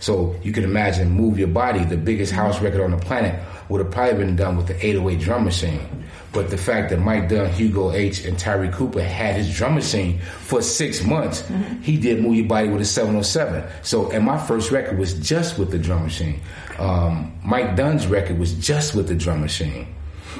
So 0.00 0.34
you 0.42 0.52
can 0.52 0.64
imagine 0.64 1.10
Move 1.10 1.38
Your 1.38 1.48
Body, 1.48 1.84
the 1.84 1.96
biggest 1.96 2.32
house 2.32 2.60
record 2.60 2.80
on 2.80 2.90
the 2.90 2.96
planet, 2.96 3.40
would 3.68 3.80
have 3.80 3.90
probably 3.92 4.24
been 4.24 4.36
done 4.36 4.56
with 4.56 4.66
the 4.66 4.74
808 4.84 5.20
drum 5.20 5.44
machine. 5.44 5.80
But 6.32 6.50
the 6.50 6.56
fact 6.56 6.90
that 6.90 6.98
Mike 6.98 7.28
Dunn, 7.28 7.50
Hugo 7.52 7.92
H, 7.92 8.24
and 8.24 8.38
Tyree 8.38 8.70
Cooper 8.70 9.02
had 9.02 9.36
his 9.36 9.54
drum 9.54 9.74
machine 9.74 10.18
for 10.18 10.62
six 10.62 11.04
months, 11.04 11.42
mm-hmm. 11.42 11.82
he 11.82 11.98
did 11.98 12.22
Move 12.22 12.36
Your 12.36 12.46
Body 12.46 12.68
with 12.68 12.80
a 12.80 12.86
707. 12.86 13.64
So, 13.82 14.10
and 14.10 14.24
my 14.24 14.38
first 14.38 14.70
record 14.70 14.98
was 14.98 15.14
just 15.14 15.58
with 15.58 15.70
the 15.70 15.78
drum 15.78 16.04
machine. 16.04 16.40
Um, 16.78 17.32
Mike 17.44 17.76
Dunn's 17.76 18.06
record 18.06 18.38
was 18.38 18.52
just 18.54 18.94
with 18.94 19.08
the 19.08 19.14
drum 19.14 19.40
machine. 19.40 19.86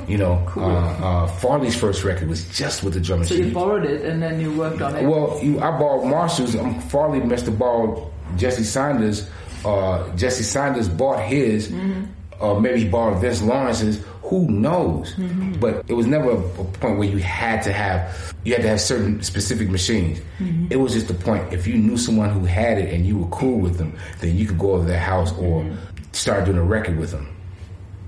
You 0.08 0.18
know, 0.18 0.42
cool. 0.48 0.64
uh, 0.64 0.68
uh, 0.68 1.26
Farley's 1.26 1.76
first 1.76 2.02
record 2.02 2.28
was 2.28 2.44
just 2.56 2.82
with 2.82 2.94
the 2.94 3.00
drum 3.00 3.20
machine. 3.20 3.38
So 3.38 3.44
you 3.44 3.52
borrowed 3.52 3.84
it 3.84 4.02
and 4.04 4.22
then 4.22 4.40
you 4.40 4.52
worked 4.52 4.80
on 4.80 4.96
it. 4.96 5.04
Well, 5.06 5.38
you, 5.42 5.60
I 5.60 5.70
borrowed 5.78 6.06
Marshall's. 6.06 6.56
Um, 6.56 6.80
Farley 6.80 7.20
must 7.20 7.46
have 7.46 7.58
borrowed 7.58 8.10
Jesse 8.36 8.64
Saunders 8.64 9.28
uh, 9.64 10.14
Jesse 10.16 10.42
Saunders 10.42 10.88
bought 10.88 11.22
his, 11.22 11.68
mm-hmm. 11.68 12.04
or 12.40 12.60
maybe 12.60 12.80
he 12.80 12.88
borrowed 12.88 13.20
Vince 13.20 13.42
Lawrence's. 13.42 14.04
Who 14.22 14.48
knows? 14.48 15.14
Mm-hmm. 15.14 15.60
But 15.60 15.84
it 15.88 15.94
was 15.94 16.06
never 16.06 16.30
a, 16.30 16.36
a, 16.36 16.64
point 16.64 16.98
where 16.98 17.08
you 17.08 17.18
had 17.18 17.62
to 17.64 17.72
have 17.72 18.34
you 18.44 18.54
had 18.54 18.62
to 18.62 18.68
have 18.68 18.80
certain 18.80 19.22
specific 19.22 19.68
machines. 19.68 20.20
Mm-hmm. 20.38 20.68
It 20.70 20.76
was 20.76 20.94
just 20.94 21.08
the 21.08 21.14
point. 21.14 21.52
If 21.52 21.66
you 21.66 21.74
knew 21.74 21.98
someone 21.98 22.30
who 22.30 22.44
had 22.46 22.78
it 22.78 22.94
and 22.94 23.04
you 23.04 23.18
were 23.18 23.28
cool 23.28 23.58
with 23.58 23.76
them, 23.76 23.96
then 24.20 24.36
you 24.36 24.46
could 24.46 24.58
go 24.58 24.72
over 24.72 24.86
their 24.86 24.98
house 24.98 25.32
or 25.32 25.62
mm-hmm. 25.62 25.91
Start 26.12 26.44
doing 26.44 26.58
a 26.58 26.64
record 26.64 26.98
with 26.98 27.10
them. 27.10 27.28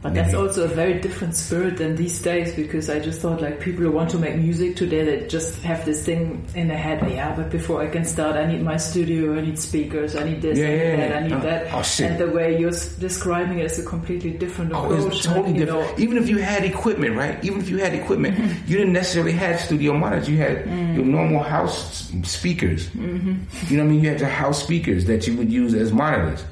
But 0.04 0.12
that's 0.12 0.34
also 0.34 0.64
a 0.64 0.68
very 0.68 1.00
different 1.00 1.34
spirit 1.34 1.78
than 1.78 1.96
these 1.96 2.20
days 2.20 2.54
because 2.54 2.90
I 2.90 3.00
just 3.00 3.22
thought 3.22 3.40
like 3.40 3.58
people 3.58 3.84
who 3.84 3.90
want 3.90 4.10
to 4.10 4.18
make 4.18 4.36
music 4.36 4.76
today 4.76 5.02
they 5.02 5.26
just 5.28 5.62
have 5.62 5.82
this 5.86 6.04
thing 6.04 6.46
in 6.54 6.68
their 6.68 6.76
head. 6.76 7.10
Yeah, 7.10 7.34
but 7.34 7.48
before 7.48 7.80
I 7.80 7.88
can 7.88 8.04
start, 8.04 8.36
I 8.36 8.44
need 8.44 8.60
my 8.60 8.76
studio, 8.76 9.34
I 9.34 9.40
need 9.40 9.58
speakers, 9.58 10.14
I 10.14 10.24
need 10.24 10.42
this, 10.42 10.58
yeah, 10.58 10.66
I 10.66 10.68
need 10.68 10.76
yeah, 10.76 10.96
that, 10.96 11.16
I 11.16 11.26
need 11.26 11.32
uh, 11.32 11.40
that. 11.40 11.72
Oh, 11.72 11.80
shit. 11.80 12.10
And 12.10 12.20
the 12.20 12.28
way 12.28 12.60
you're 12.60 12.70
describing 12.70 13.60
it 13.60 13.64
is 13.64 13.78
a 13.78 13.82
completely 13.82 14.32
different 14.32 14.72
approach. 14.72 15.00
Oh, 15.00 15.06
it's 15.06 15.22
totally 15.22 15.54
different. 15.54 15.96
Know. 15.96 16.04
Even 16.04 16.18
if 16.18 16.28
you 16.28 16.36
had 16.36 16.66
equipment, 16.66 17.16
right? 17.16 17.42
Even 17.42 17.60
if 17.60 17.70
you 17.70 17.78
had 17.78 17.94
equipment, 17.94 18.36
mm-hmm. 18.36 18.70
you 18.70 18.76
didn't 18.76 18.92
necessarily 18.92 19.32
have 19.32 19.58
studio 19.58 19.94
monitors. 19.94 20.28
You 20.28 20.36
had 20.36 20.66
mm. 20.66 20.96
your 20.96 21.06
normal 21.06 21.42
house 21.42 22.12
speakers. 22.24 22.88
Mm-hmm. 22.90 23.72
You 23.72 23.78
know 23.78 23.84
what 23.84 23.88
I 23.88 23.92
mean? 23.92 24.04
You 24.04 24.10
had 24.10 24.20
your 24.20 24.28
house 24.28 24.62
speakers 24.62 25.06
that 25.06 25.26
you 25.26 25.34
would 25.38 25.50
use 25.50 25.72
as 25.72 25.94
monitors 25.94 26.44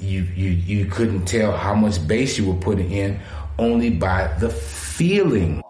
you, 0.00 0.22
you, 0.34 0.50
you 0.50 0.86
couldn't 0.86 1.26
tell 1.26 1.56
how 1.56 1.74
much 1.74 2.06
bass 2.06 2.38
you 2.38 2.46
were 2.46 2.60
putting 2.60 2.90
in 2.90 3.20
only 3.58 3.90
by 3.90 4.26
the 4.38 4.48
feeling. 4.48 5.62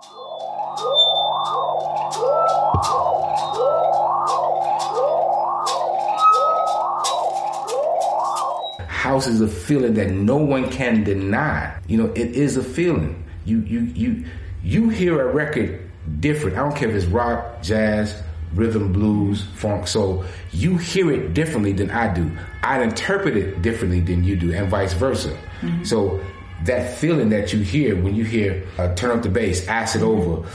House 8.87 9.27
is 9.27 9.41
a 9.41 9.49
feeling 9.49 9.95
that 9.95 10.11
no 10.11 10.37
one 10.37 10.71
can 10.71 11.03
deny. 11.03 11.77
You 11.89 11.97
know, 11.99 12.13
it 12.13 12.37
is 12.37 12.57
a 12.57 12.63
feeling. 12.63 13.25
You 13.45 13.61
you 13.61 13.81
you 13.81 14.25
you 14.63 14.89
hear 14.91 15.21
a 15.29 15.33
record 15.33 15.91
different. 16.21 16.57
I 16.57 16.61
don't 16.61 16.77
care 16.77 16.89
if 16.89 16.95
it's 16.95 17.07
rock, 17.07 17.63
jazz, 17.63 18.23
rhythm, 18.55 18.93
blues, 18.93 19.43
funk. 19.55 19.87
So 19.87 20.25
you 20.53 20.77
hear 20.77 21.11
it 21.13 21.35
differently 21.35 21.73
than 21.73 21.91
I 21.91 22.13
do. 22.13 22.31
I 22.63 22.83
interpret 22.83 23.37
it 23.37 23.63
differently 23.63 24.01
than 24.01 24.25
you 24.25 24.37
do, 24.37 24.53
and 24.53 24.69
vice 24.69 24.93
versa. 24.93 25.37
Mm-hmm. 25.61 25.85
So 25.85 26.21
that 26.65 26.99
feeling 26.99 27.31
that 27.31 27.53
you 27.53 27.61
hear 27.61 28.01
when 28.01 28.15
you 28.15 28.25
hear 28.25 28.67
uh, 28.79 28.95
turn 28.95 29.17
up 29.17 29.23
the 29.23 29.29
bass, 29.29 29.67
acid 29.67 30.03
over, 30.03 30.47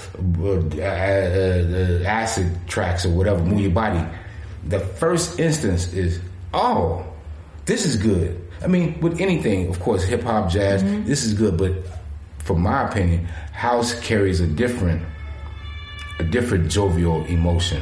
uh, 0.78 0.82
uh, 0.82 2.04
acid 2.06 2.52
tracks 2.68 3.06
or 3.06 3.10
whatever, 3.10 3.44
move 3.44 3.62
your 3.62 3.72
body. 3.72 4.04
The 4.68 4.80
first 4.80 5.40
instance 5.40 5.94
is, 5.94 6.20
oh, 6.54 7.06
this 7.66 7.86
is 7.86 7.98
good. 7.98 8.42
I 8.64 8.68
mean, 8.68 9.00
with 9.00 9.20
anything, 9.20 9.68
of 9.68 9.80
course, 9.80 10.04
hip 10.04 10.24
hop, 10.24 10.50
jazz, 10.50 10.84
mm-hmm. 10.84 11.06
this 11.06 11.24
is 11.24 11.34
good. 11.34 11.58
But 11.58 11.74
from 12.40 12.62
my 12.62 12.88
opinion, 12.88 13.26
house 13.52 14.00
carries 14.02 14.40
a 14.40 14.48
different 14.48 15.02
a 16.20 16.24
different 16.24 16.72
jovial 16.72 17.26
emotion. 17.26 17.82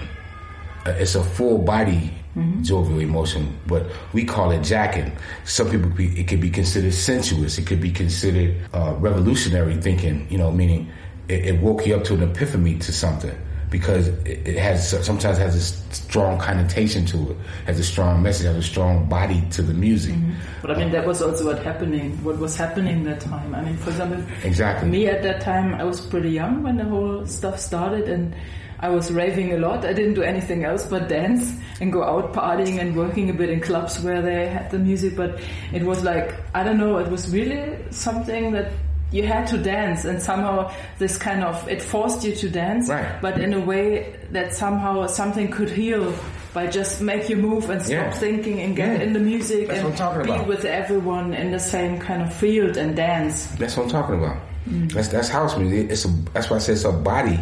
Uh, 0.85 0.91
it's 0.91 1.15
a 1.15 1.23
full 1.23 1.59
body 1.59 2.11
mm-hmm. 2.35 2.61
jovial 2.63 2.99
emotion, 2.99 3.57
but 3.67 3.85
we 4.13 4.25
call 4.25 4.51
it 4.51 4.63
jacking. 4.63 5.11
Some 5.45 5.69
people, 5.69 5.89
be, 5.89 6.19
it 6.19 6.27
could 6.27 6.41
be 6.41 6.49
considered 6.49 6.93
sensuous. 6.93 7.57
It 7.57 7.67
could 7.67 7.81
be 7.81 7.91
considered 7.91 8.55
uh, 8.73 8.95
revolutionary 8.97 9.77
thinking. 9.77 10.27
You 10.29 10.37
know, 10.37 10.51
meaning 10.51 10.91
it, 11.27 11.45
it, 11.45 11.61
woke 11.61 11.85
you 11.85 11.95
up 11.95 12.03
to 12.05 12.15
an 12.15 12.23
epiphany 12.23 12.77
to 12.79 12.91
something 12.91 13.35
because 13.73 14.07
it, 14.23 14.47
it, 14.47 14.55
has 14.55 14.87
sometimes 15.03 15.39
has 15.39 15.55
a 15.55 15.93
strong 15.95 16.37
connotation 16.37 17.07
to 17.07 17.31
it, 17.31 17.37
has 17.65 17.79
a 17.79 17.83
strong 17.83 18.21
message, 18.21 18.45
has 18.45 18.55
a 18.55 18.61
strong 18.61 19.09
body 19.09 19.41
to 19.49 19.63
the 19.63 19.73
music. 19.73 20.13
Mm-hmm. 20.13 20.33
But 20.61 20.71
I 20.71 20.77
mean, 20.77 20.91
that 20.91 21.07
was 21.07 21.23
also 21.23 21.47
what 21.47 21.63
happening. 21.63 22.23
What 22.23 22.37
was 22.37 22.55
happening 22.55 23.03
that 23.05 23.21
time? 23.21 23.55
I 23.55 23.61
mean, 23.61 23.75
for 23.77 23.89
example, 23.89 24.23
exactly 24.43 24.87
me 24.87 25.07
at 25.07 25.23
that 25.23 25.41
time, 25.41 25.73
I 25.73 25.83
was 25.83 25.99
pretty 25.99 26.29
young 26.29 26.61
when 26.61 26.77
the 26.77 26.85
whole 26.85 27.25
stuff 27.25 27.59
started, 27.59 28.07
and 28.07 28.35
I 28.79 28.89
was 28.89 29.11
raving 29.11 29.53
a 29.53 29.57
lot. 29.57 29.83
I 29.85 29.93
didn't 29.93 30.13
do 30.13 30.21
anything 30.21 30.65
else 30.65 30.85
but 30.85 31.09
dance 31.09 31.51
and 31.81 31.91
go 31.91 32.03
out 32.03 32.31
partying 32.31 32.79
and 32.79 32.95
working 32.95 33.31
a 33.31 33.33
bit 33.33 33.49
in 33.49 33.59
clubs 33.59 33.99
where 34.01 34.21
they 34.21 34.45
had 34.49 34.69
the 34.69 34.77
music. 34.77 35.15
But 35.15 35.41
it 35.73 35.81
was 35.81 36.03
like, 36.03 36.35
I 36.53 36.63
don't 36.63 36.77
know, 36.77 36.99
it 36.99 37.09
was 37.09 37.33
really 37.33 37.75
something 37.89 38.51
that 38.51 38.71
you 39.13 39.25
had 39.25 39.45
to 39.47 39.57
dance 39.57 40.05
and 40.05 40.21
somehow 40.21 40.73
this 40.97 41.17
kind 41.17 41.43
of, 41.43 41.67
it 41.69 41.81
forced 41.81 42.23
you 42.23 42.35
to 42.35 42.49
dance, 42.49 42.89
right. 42.89 43.21
but 43.21 43.39
in 43.39 43.53
a 43.53 43.59
way 43.59 44.19
that 44.31 44.53
somehow 44.53 45.05
something 45.05 45.51
could 45.51 45.69
heal 45.69 46.13
by 46.53 46.67
just 46.67 46.99
make 46.99 47.29
you 47.29 47.37
move 47.37 47.69
and 47.69 47.81
stop 47.81 47.91
yeah. 47.91 48.11
thinking 48.11 48.59
and 48.59 48.75
get 48.75 48.97
yeah. 48.97 49.03
in 49.03 49.13
the 49.13 49.19
music 49.19 49.67
That's 49.67 50.01
and 50.01 50.25
be 50.25 50.31
about. 50.31 50.47
with 50.47 50.65
everyone 50.65 51.33
in 51.33 51.51
the 51.51 51.59
same 51.59 51.99
kind 51.99 52.23
of 52.23 52.33
field 52.33 52.75
and 52.75 52.95
dance. 52.95 53.45
That's 53.57 53.77
what 53.77 53.83
I'm 53.83 53.89
talking 53.91 54.15
about. 54.15 54.37
Mm. 54.67 54.91
That's 54.91 55.09
that's 55.09 55.29
house 55.29 55.57
music. 55.57 55.91
It's 55.91 56.05
a, 56.05 56.07
that's 56.33 56.49
why 56.49 56.55
I 56.55 56.59
say 56.59 56.73
it's 56.73 56.85
a 56.85 56.91
body 56.91 57.39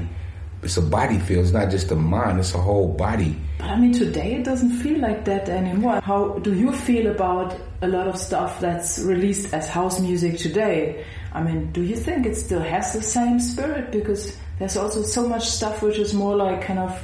it's 0.64 0.78
a 0.78 0.82
body 0.82 1.20
feel. 1.20 1.42
It's 1.42 1.52
not 1.52 1.72
just 1.72 1.92
a 1.92 1.96
mind. 1.96 2.40
It's 2.40 2.54
a 2.54 2.60
whole 2.60 2.88
body. 2.88 3.36
But 3.58 3.70
I 3.72 3.80
mean, 3.80 3.94
today 3.94 4.36
it 4.36 4.44
doesn't 4.44 4.72
feel 4.72 5.00
like 5.00 5.26
that 5.26 5.50
anymore. 5.50 6.02
How 6.02 6.40
do 6.40 6.54
you 6.54 6.72
feel 6.72 7.08
about 7.08 7.56
a 7.82 7.88
lot 7.88 8.08
of 8.08 8.18
stuff 8.18 8.60
that's 8.60 9.00
released 9.00 9.54
as 9.54 9.68
house 9.68 10.00
music 10.00 10.38
today? 10.38 11.06
I 11.34 11.42
mean, 11.42 11.72
do 11.72 11.82
you 11.82 11.96
think 11.96 12.26
it 12.26 12.36
still 12.36 12.62
has 12.62 12.94
the 12.94 13.02
same 13.02 13.40
spirit? 13.40 13.92
Because 13.92 14.38
there's 14.60 14.78
also 14.78 15.02
so 15.04 15.28
much 15.28 15.48
stuff 15.48 15.82
which 15.82 15.98
is 15.98 16.14
more 16.14 16.36
like 16.36 16.62
kind 16.62 16.80
of 16.80 17.02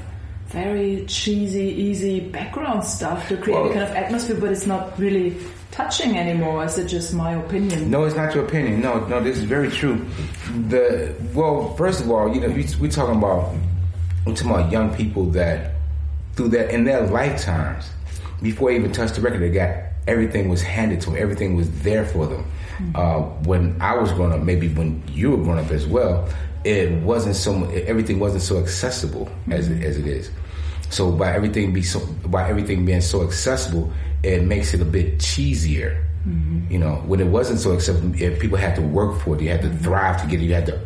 very 0.48 1.06
cheesy, 1.08 1.66
easy 1.66 2.20
background 2.20 2.84
stuff 2.84 3.28
to 3.28 3.38
create 3.38 3.56
well, 3.56 3.70
a 3.70 3.74
kind 3.74 3.84
of 3.84 3.96
atmosphere, 3.96 4.38
but 4.40 4.52
it's 4.52 4.66
not 4.66 4.98
really 5.00 5.38
touching 5.72 6.18
anymore. 6.18 6.64
Is 6.66 6.78
it 6.78 6.88
just 6.88 7.14
my 7.14 7.34
opinion? 7.34 7.90
No, 7.90 8.04
it's 8.06 8.16
not 8.16 8.34
your 8.34 8.46
opinion. 8.46 8.82
No, 8.82 9.06
no, 9.08 9.22
this 9.22 9.38
is 9.38 9.44
very 9.44 9.70
true. 9.70 10.06
The 10.68 11.16
well, 11.34 11.76
first 11.76 12.02
of 12.02 12.10
all, 12.10 12.34
you 12.34 12.42
know, 12.42 12.50
we're 12.80 12.90
talking 12.90 13.16
about 13.16 13.54
we're 14.26 14.36
talking 14.36 14.52
about 14.52 14.72
young 14.72 14.96
people 14.96 15.26
that 15.32 15.76
through 16.34 16.50
that 16.50 16.72
in 16.72 16.84
their 16.84 17.08
lifetimes, 17.08 17.90
before 18.42 18.70
they 18.70 18.78
even 18.78 18.92
touched 18.92 19.16
the 19.16 19.22
record, 19.22 19.42
they 19.42 19.50
got 19.50 19.76
everything 20.08 20.50
was 20.50 20.62
handed 20.62 21.02
to 21.02 21.12
them. 21.12 21.20
Everything 21.20 21.56
was 21.56 21.70
there 21.82 22.06
for 22.06 22.28
them. 22.28 22.44
Mm-hmm. 22.78 22.96
Uh, 22.96 23.20
when 23.44 23.80
I 23.82 23.96
was 23.96 24.12
growing 24.12 24.34
up, 24.34 24.42
maybe 24.42 24.70
when 24.70 25.04
you 25.10 25.32
were 25.32 25.38
growing 25.38 25.64
up 25.64 25.72
as 25.72 25.86
well, 25.86 26.30
it 26.64 26.92
wasn't 27.02 27.36
so. 27.36 27.66
Everything 27.70 28.20
wasn't 28.20 28.44
so 28.44 28.60
accessible 28.60 29.26
mm-hmm. 29.26 29.54
as 29.54 29.68
it, 29.70 29.84
as 29.84 29.98
it 29.98 30.08
is. 30.08 30.30
So 30.90 31.12
by 31.12 31.34
everything 31.34 31.74
be 31.74 31.82
so 31.82 32.00
by 32.26 32.50
everything 32.50 32.86
being 32.86 33.02
so 33.02 33.24
accessible, 33.24 33.92
it 34.28 34.44
makes 34.44 34.74
it 34.74 34.82
a 34.82 34.86
bit 34.86 35.20
cheesier. 35.20 36.04
Mm-hmm. 36.28 36.72
You 36.72 36.80
know, 36.80 36.96
when 37.06 37.20
it 37.20 37.28
wasn't 37.28 37.60
so 37.60 37.74
accessible, 37.74 38.12
people 38.40 38.58
had 38.58 38.76
to 38.76 38.82
work 38.82 39.22
for 39.22 39.36
it. 39.36 39.42
You 39.42 39.50
had 39.50 39.62
to 39.62 39.70
mm-hmm. 39.70 39.84
thrive 39.84 40.22
to 40.22 40.28
get 40.28 40.42
it. 40.42 40.46
You 40.46 40.54
had 40.54 40.66
to 40.66 40.80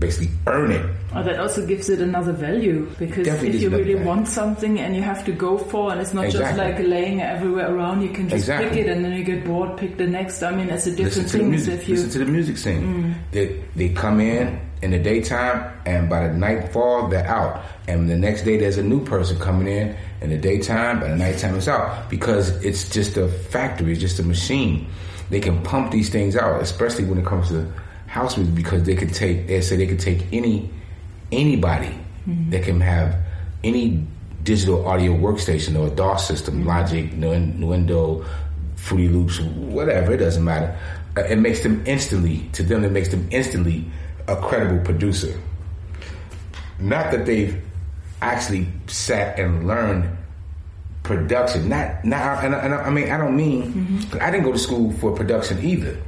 basically 0.00 0.34
earn 0.46 0.72
it. 0.72 0.84
Oh, 1.14 1.22
that 1.22 1.38
also 1.38 1.64
gives 1.66 1.88
it 1.90 2.00
another 2.00 2.32
value 2.32 2.90
because 2.98 3.26
Definitely 3.26 3.56
if 3.56 3.62
you 3.62 3.70
really 3.70 3.94
value. 3.94 4.06
want 4.06 4.28
something 4.28 4.80
and 4.80 4.96
you 4.96 5.02
have 5.02 5.24
to 5.26 5.32
go 5.32 5.58
for, 5.58 5.92
and 5.92 6.00
it's 6.00 6.14
not 6.14 6.24
exactly. 6.24 6.64
just 6.64 6.78
like 6.78 6.88
laying 6.88 7.20
everywhere 7.20 7.72
around. 7.72 8.00
You 8.00 8.08
can 8.08 8.28
just 8.28 8.42
exactly. 8.42 8.70
pick 8.70 8.78
it 8.86 8.90
and 8.90 9.04
then 9.04 9.12
you 9.12 9.22
get 9.22 9.44
bored, 9.44 9.76
pick 9.76 9.98
the 9.98 10.06
next. 10.06 10.42
I 10.42 10.50
mean, 10.50 10.70
it's 10.70 10.86
a 10.86 10.96
different 10.96 11.30
thing. 11.30 11.54
If 11.54 11.86
you 11.86 11.94
listen 11.94 12.10
to 12.10 12.18
the 12.18 12.24
music 12.24 12.56
scene, 12.56 12.82
mm. 12.82 13.14
they 13.30 13.62
they 13.76 13.90
come 13.90 14.20
in 14.20 14.58
in 14.82 14.90
the 14.92 14.98
daytime, 14.98 15.70
and 15.84 16.08
by 16.08 16.26
the 16.26 16.34
nightfall 16.34 17.08
they're 17.08 17.26
out, 17.26 17.62
and 17.86 18.08
the 18.08 18.16
next 18.16 18.42
day 18.42 18.56
there's 18.56 18.78
a 18.78 18.82
new 18.82 19.04
person 19.04 19.38
coming 19.38 19.68
in, 19.68 19.96
in 20.20 20.30
the 20.30 20.36
daytime, 20.36 21.00
but 21.00 21.10
at 21.10 21.18
nighttime 21.18 21.56
it's 21.56 21.68
out 21.68 22.10
because 22.10 22.50
it's 22.64 22.88
just 22.90 23.16
a 23.16 23.28
factory, 23.28 23.92
it's 23.92 24.00
just 24.00 24.18
a 24.18 24.22
machine. 24.22 24.86
They 25.30 25.40
can 25.40 25.62
pump 25.62 25.92
these 25.92 26.10
things 26.10 26.36
out, 26.36 26.60
especially 26.60 27.04
when 27.04 27.18
it 27.18 27.24
comes 27.24 27.48
to 27.48 27.72
house 28.06 28.36
music, 28.36 28.54
because 28.54 28.82
they 28.82 28.96
can 28.96 29.08
take. 29.08 29.46
They 29.46 29.60
say 29.60 29.76
they 29.76 29.86
can 29.86 29.98
take 29.98 30.26
any 30.32 30.68
anybody 31.32 31.94
mm-hmm. 32.28 32.50
that 32.50 32.64
can 32.64 32.80
have 32.80 33.16
any 33.62 34.04
digital 34.42 34.86
audio 34.86 35.12
workstation 35.12 35.78
or 35.78 35.86
a 35.86 35.90
DAW 35.90 36.16
system, 36.16 36.60
mm-hmm. 36.60 36.68
Logic, 36.68 37.10
Nuendo, 37.12 38.26
Fruity 38.76 39.08
Loops, 39.08 39.40
whatever. 39.40 40.14
It 40.14 40.18
doesn't 40.18 40.44
matter. 40.44 40.76
Uh, 41.16 41.22
it 41.22 41.36
makes 41.36 41.62
them 41.62 41.82
instantly 41.86 42.48
to 42.52 42.62
them. 42.62 42.84
It 42.84 42.92
makes 42.92 43.08
them 43.08 43.28
instantly 43.30 43.84
a 44.26 44.36
credible 44.36 44.84
producer. 44.84 45.38
Not 46.78 47.12
that 47.12 47.26
they've 47.26 47.62
actually 48.20 48.66
sat 48.86 49.38
and 49.38 49.66
learned 49.66 50.16
production. 51.02 51.68
Not, 51.68 52.04
not, 52.04 52.44
and, 52.44 52.54
and 52.54 52.74
I 52.74 52.90
mean, 52.90 53.10
I 53.10 53.18
don't 53.18 53.36
mean, 53.36 53.72
mm-hmm. 53.72 54.18
I 54.20 54.30
didn't 54.30 54.44
go 54.44 54.52
to 54.52 54.58
school 54.58 54.92
for 54.92 55.12
production 55.12 55.64
either. 55.64 56.00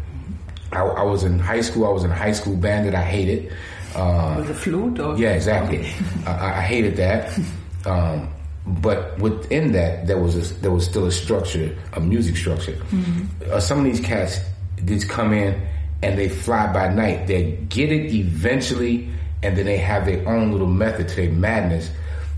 I, 0.73 0.81
I, 0.81 1.03
was 1.03 1.23
in 1.23 1.39
high 1.39 1.61
school. 1.61 1.87
I 1.87 1.91
was 1.91 2.05
in 2.05 2.11
a 2.11 2.15
high 2.15 2.33
school 2.33 2.57
band 2.57 2.87
that 2.87 2.95
I 2.95 3.03
hated. 3.03 3.53
Uh, 3.95 4.37
With 4.39 4.49
the 4.49 4.55
flute? 4.55 4.99
Or? 5.01 5.17
Yeah, 5.19 5.33
exactly. 5.33 5.81
Okay. 5.81 5.95
I, 6.27 6.59
I, 6.59 6.63
hated 6.63 6.97
that. 6.97 7.39
Um, 7.85 8.29
but 8.67 9.19
within 9.19 9.73
that, 9.73 10.07
there 10.07 10.19
was 10.19 10.37
a, 10.37 10.55
there 10.61 10.71
was 10.71 10.85
still 10.85 11.07
a 11.07 11.13
structure, 11.13 11.77
a 11.93 12.01
music 12.01 12.37
structure. 12.37 12.73
Mm-hmm. 12.73 13.53
Uh, 13.53 13.61
some 13.61 13.79
of 13.79 13.85
these 13.85 14.01
cats 14.01 14.39
just 14.85 15.09
come 15.09 15.33
in 15.33 15.61
and 16.03 16.19
they 16.19 16.29
fly 16.29 16.73
by 16.73 16.89
night. 16.89 17.27
They 17.27 17.53
get 17.69 17.93
it 17.93 18.13
eventually, 18.15 19.09
and 19.43 19.57
then 19.57 19.67
they 19.67 19.79
have 19.79 20.07
their 20.07 20.27
own 20.29 20.53
little 20.53 20.67
method 20.67 21.09
to 21.09 21.17
their 21.17 21.31
madness. 21.31 21.91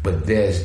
But 0.05 0.27
there's 0.27 0.65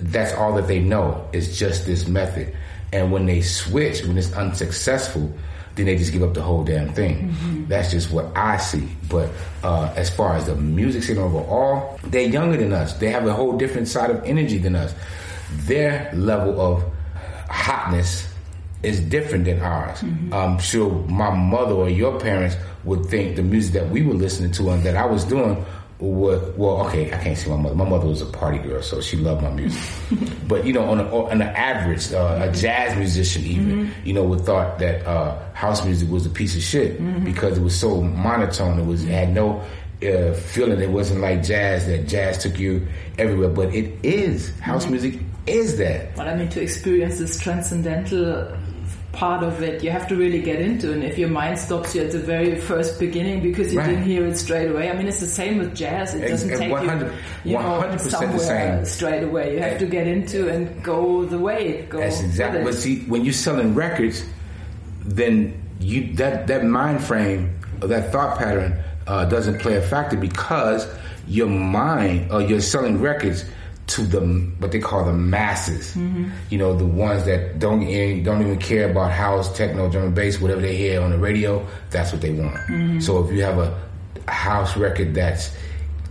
that's 0.00 0.32
all 0.32 0.54
that 0.54 0.68
they 0.68 0.78
know 0.78 1.28
is 1.32 1.58
just 1.58 1.84
this 1.84 2.06
method. 2.08 2.56
And 2.92 3.12
when 3.12 3.26
they 3.26 3.42
switch, 3.42 4.02
when 4.04 4.16
it's 4.16 4.32
unsuccessful, 4.32 5.30
then 5.74 5.86
they 5.86 5.96
just 5.96 6.12
give 6.12 6.22
up 6.22 6.34
the 6.34 6.42
whole 6.42 6.64
damn 6.64 6.92
thing. 6.94 7.30
Mm-hmm. 7.30 7.66
That's 7.66 7.90
just 7.90 8.10
what 8.10 8.34
I 8.36 8.56
see. 8.56 8.88
But 9.08 9.30
uh, 9.62 9.92
as 9.96 10.08
far 10.08 10.36
as 10.36 10.46
the 10.46 10.54
music 10.56 11.02
scene 11.02 11.18
overall, 11.18 11.98
they're 12.04 12.28
younger 12.28 12.56
than 12.56 12.72
us. 12.72 12.94
They 12.94 13.10
have 13.10 13.26
a 13.26 13.32
whole 13.32 13.58
different 13.58 13.88
side 13.88 14.10
of 14.10 14.24
energy 14.24 14.58
than 14.58 14.74
us. 14.74 14.94
Their 15.66 16.10
level 16.14 16.60
of 16.60 16.84
hotness 17.48 18.28
is 18.82 19.00
different 19.00 19.44
than 19.44 19.60
ours. 19.60 20.00
Mm-hmm. 20.00 20.32
I'm 20.32 20.58
sure 20.58 20.90
my 21.08 21.34
mother 21.34 21.74
or 21.74 21.88
your 21.88 22.18
parents 22.20 22.56
would 22.84 23.06
think 23.06 23.36
the 23.36 23.42
music 23.42 23.74
that 23.74 23.90
we 23.90 24.02
were 24.02 24.14
listening 24.14 24.52
to 24.52 24.70
and 24.70 24.82
that 24.84 24.96
I 24.96 25.04
was 25.04 25.24
doing 25.24 25.64
what 25.98 26.56
well 26.56 26.86
okay 26.86 27.12
i 27.12 27.18
can't 27.22 27.36
see 27.36 27.50
my 27.50 27.56
mother 27.56 27.74
my 27.74 27.84
mother 27.84 28.06
was 28.06 28.22
a 28.22 28.26
party 28.26 28.58
girl 28.58 28.80
so 28.80 29.00
she 29.00 29.16
loved 29.16 29.42
my 29.42 29.50
music 29.50 29.82
but 30.48 30.64
you 30.64 30.72
know 30.72 30.84
on, 30.84 31.00
a, 31.00 31.16
on 31.16 31.42
an 31.42 31.48
average 31.48 32.12
uh, 32.12 32.38
a 32.40 32.52
jazz 32.52 32.96
musician 32.96 33.42
even 33.42 33.86
mm-hmm. 33.86 34.06
you 34.06 34.12
know 34.12 34.22
would 34.22 34.40
thought 34.42 34.78
that 34.78 35.04
uh, 35.06 35.36
house 35.54 35.84
music 35.84 36.08
was 36.08 36.24
a 36.24 36.30
piece 36.30 36.54
of 36.54 36.62
shit 36.62 37.00
mm-hmm. 37.00 37.24
because 37.24 37.58
it 37.58 37.62
was 37.62 37.76
so 37.76 38.00
monotone 38.00 38.78
it 38.78 38.86
was 38.86 39.02
it 39.02 39.10
had 39.10 39.30
no 39.34 39.60
uh, 40.00 40.32
feeling 40.34 40.80
it 40.80 40.90
wasn't 40.90 41.20
like 41.20 41.42
jazz 41.42 41.86
that 41.86 42.06
jazz 42.06 42.38
took 42.38 42.56
you 42.60 42.86
everywhere 43.18 43.48
but 43.48 43.74
it 43.74 43.92
is 44.04 44.56
house 44.60 44.84
mm-hmm. 44.84 44.92
music 44.92 45.20
is 45.46 45.78
that 45.78 46.16
well 46.16 46.28
i 46.28 46.34
mean 46.36 46.48
to 46.48 46.62
experience 46.62 47.18
this 47.18 47.40
transcendental 47.40 48.56
part 49.12 49.42
of 49.42 49.62
it. 49.62 49.82
You 49.82 49.90
have 49.90 50.06
to 50.08 50.16
really 50.16 50.40
get 50.40 50.60
into 50.60 50.92
and 50.92 51.02
if 51.02 51.18
your 51.18 51.28
mind 51.28 51.58
stops 51.58 51.94
you 51.94 52.02
at 52.02 52.12
the 52.12 52.18
very 52.18 52.60
first 52.60 53.00
beginning 53.00 53.42
because 53.42 53.72
you 53.72 53.78
right. 53.78 53.88
didn't 53.88 54.04
hear 54.04 54.26
it 54.26 54.36
straight 54.36 54.70
away 54.70 54.90
i 54.90 54.94
mean 54.94 55.06
it's 55.06 55.20
the 55.20 55.26
same 55.26 55.58
with 55.58 55.74
jazz. 55.74 56.14
It 56.14 56.28
doesn't 56.28 56.50
take 56.50 56.70
you, 56.70 57.12
you 57.44 57.58
know 57.58 57.96
somewhere 57.96 58.84
straight 58.84 59.22
away. 59.22 59.54
You 59.54 59.60
have 59.60 59.78
to 59.78 59.86
get 59.86 60.06
into 60.06 60.48
and 60.48 60.82
go 60.84 61.24
the 61.24 61.38
way. 61.38 61.86
Go 61.88 61.98
that's 61.98 62.20
exactly 62.20 62.62
but 62.64 62.74
see 62.74 63.00
when 63.04 63.24
you're 63.24 63.32
selling 63.32 63.74
records 63.74 64.24
then 65.04 65.60
you 65.80 66.12
that 66.14 66.46
that 66.46 66.64
mind 66.64 67.02
frame 67.02 67.58
or 67.80 67.88
that 67.88 68.12
thought 68.12 68.38
pattern 68.38 68.78
uh, 69.06 69.24
doesn't 69.24 69.58
play 69.60 69.76
a 69.76 69.82
factor 69.82 70.16
because 70.16 70.86
your 71.26 71.48
mind 71.48 72.30
or 72.30 72.42
you're 72.42 72.60
selling 72.60 73.00
records 73.00 73.44
to 73.88 74.02
the 74.02 74.20
what 74.58 74.70
they 74.70 74.78
call 74.78 75.04
the 75.04 75.12
masses. 75.12 75.94
Mm-hmm. 75.94 76.30
You 76.50 76.58
know, 76.58 76.76
the 76.76 76.84
ones 76.84 77.24
that 77.24 77.58
don't 77.58 77.80
don't 78.22 78.42
even 78.42 78.58
care 78.58 78.90
about 78.90 79.10
house, 79.12 79.54
techno, 79.56 79.90
drum 79.90 80.04
and 80.04 80.14
bass, 80.14 80.40
whatever 80.40 80.60
they 80.60 80.76
hear 80.76 81.00
on 81.00 81.10
the 81.10 81.18
radio. 81.18 81.66
That's 81.90 82.12
what 82.12 82.20
they 82.20 82.32
want. 82.32 82.54
Mm-hmm. 82.54 83.00
So 83.00 83.24
if 83.24 83.32
you 83.32 83.42
have 83.42 83.58
a 83.58 83.76
house 84.30 84.76
record 84.76 85.14
that's 85.14 85.56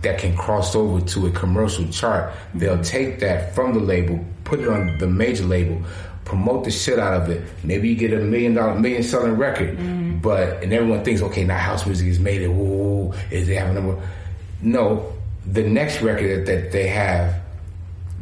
that 0.02 0.18
can 0.18 0.36
cross 0.36 0.74
over 0.74 1.00
to 1.00 1.26
a 1.26 1.30
commercial 1.30 1.88
chart, 1.88 2.30
mm-hmm. 2.32 2.58
they'll 2.58 2.82
take 2.82 3.20
that 3.20 3.54
from 3.54 3.74
the 3.74 3.80
label, 3.80 4.24
put 4.44 4.60
it 4.60 4.68
on 4.68 4.98
the 4.98 5.06
major 5.06 5.44
label, 5.44 5.80
promote 6.24 6.64
the 6.64 6.70
shit 6.70 6.98
out 6.98 7.14
of 7.14 7.28
it. 7.28 7.42
Maybe 7.64 7.88
you 7.88 7.96
get 7.96 8.12
a 8.12 8.18
million 8.18 8.54
dollar, 8.54 8.78
million 8.78 9.04
selling 9.04 9.36
record, 9.36 9.78
mm-hmm. 9.78 10.18
but 10.18 10.62
and 10.64 10.72
everyone 10.72 11.04
thinks, 11.04 11.22
okay, 11.22 11.44
now 11.44 11.58
house 11.58 11.86
music 11.86 12.08
is 12.08 12.18
made 12.18 12.42
it. 12.42 12.48
Ooh, 12.48 13.12
is 13.30 13.46
they 13.46 13.54
have 13.54 13.70
a 13.70 13.74
number? 13.74 14.00
No, 14.62 15.12
the 15.46 15.62
next 15.62 16.02
record 16.02 16.46
that, 16.46 16.46
that 16.46 16.72
they 16.72 16.88
have 16.88 17.40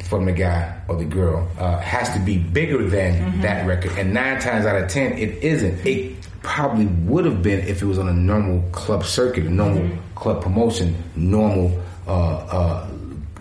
from 0.03 0.25
the 0.25 0.31
guy 0.31 0.79
or 0.87 0.95
the 0.95 1.05
girl 1.05 1.47
uh, 1.59 1.77
has 1.79 2.09
to 2.13 2.19
be 2.19 2.37
bigger 2.37 2.87
than 2.87 3.15
mm-hmm. 3.15 3.41
that 3.41 3.65
record. 3.67 3.91
And 3.97 4.13
nine 4.13 4.39
times 4.39 4.65
out 4.65 4.81
of 4.81 4.89
ten, 4.89 5.13
it 5.17 5.43
isn't. 5.43 5.85
It 5.85 6.15
probably 6.41 6.85
would 6.85 7.25
have 7.25 7.41
been 7.41 7.59
if 7.67 7.81
it 7.81 7.85
was 7.85 7.99
on 7.99 8.07
a 8.07 8.13
normal 8.13 8.61
club 8.71 9.05
circuit, 9.05 9.45
a 9.45 9.49
normal 9.49 9.83
mm-hmm. 9.83 10.15
club 10.15 10.41
promotion, 10.41 10.95
normal, 11.15 11.83
uh, 12.07 12.11
uh, 12.11 12.87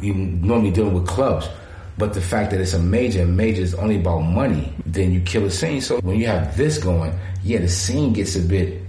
normally 0.00 0.70
dealing 0.70 0.94
with 0.94 1.06
clubs. 1.06 1.48
But 1.98 2.12
the 2.12 2.20
fact 2.20 2.50
that 2.50 2.60
it's 2.60 2.74
a 2.74 2.78
major 2.78 3.22
and 3.22 3.36
major 3.36 3.62
is 3.62 3.74
only 3.74 3.96
about 3.96 4.20
money, 4.20 4.72
then 4.84 5.12
you 5.12 5.20
kill 5.20 5.46
a 5.46 5.50
scene. 5.50 5.80
So 5.80 5.98
when 6.00 6.18
you 6.18 6.26
have 6.26 6.56
this 6.56 6.76
going, 6.76 7.18
yeah, 7.42 7.58
the 7.58 7.68
scene 7.68 8.12
gets 8.12 8.36
a 8.36 8.42
bit 8.42 8.82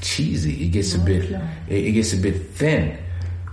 cheesy. 0.00 0.64
It 0.64 0.68
gets 0.68 0.94
a 0.94 0.98
bit, 0.98 1.30
it 1.68 1.92
gets 1.92 2.12
a 2.12 2.16
bit 2.18 2.50
thin 2.50 2.98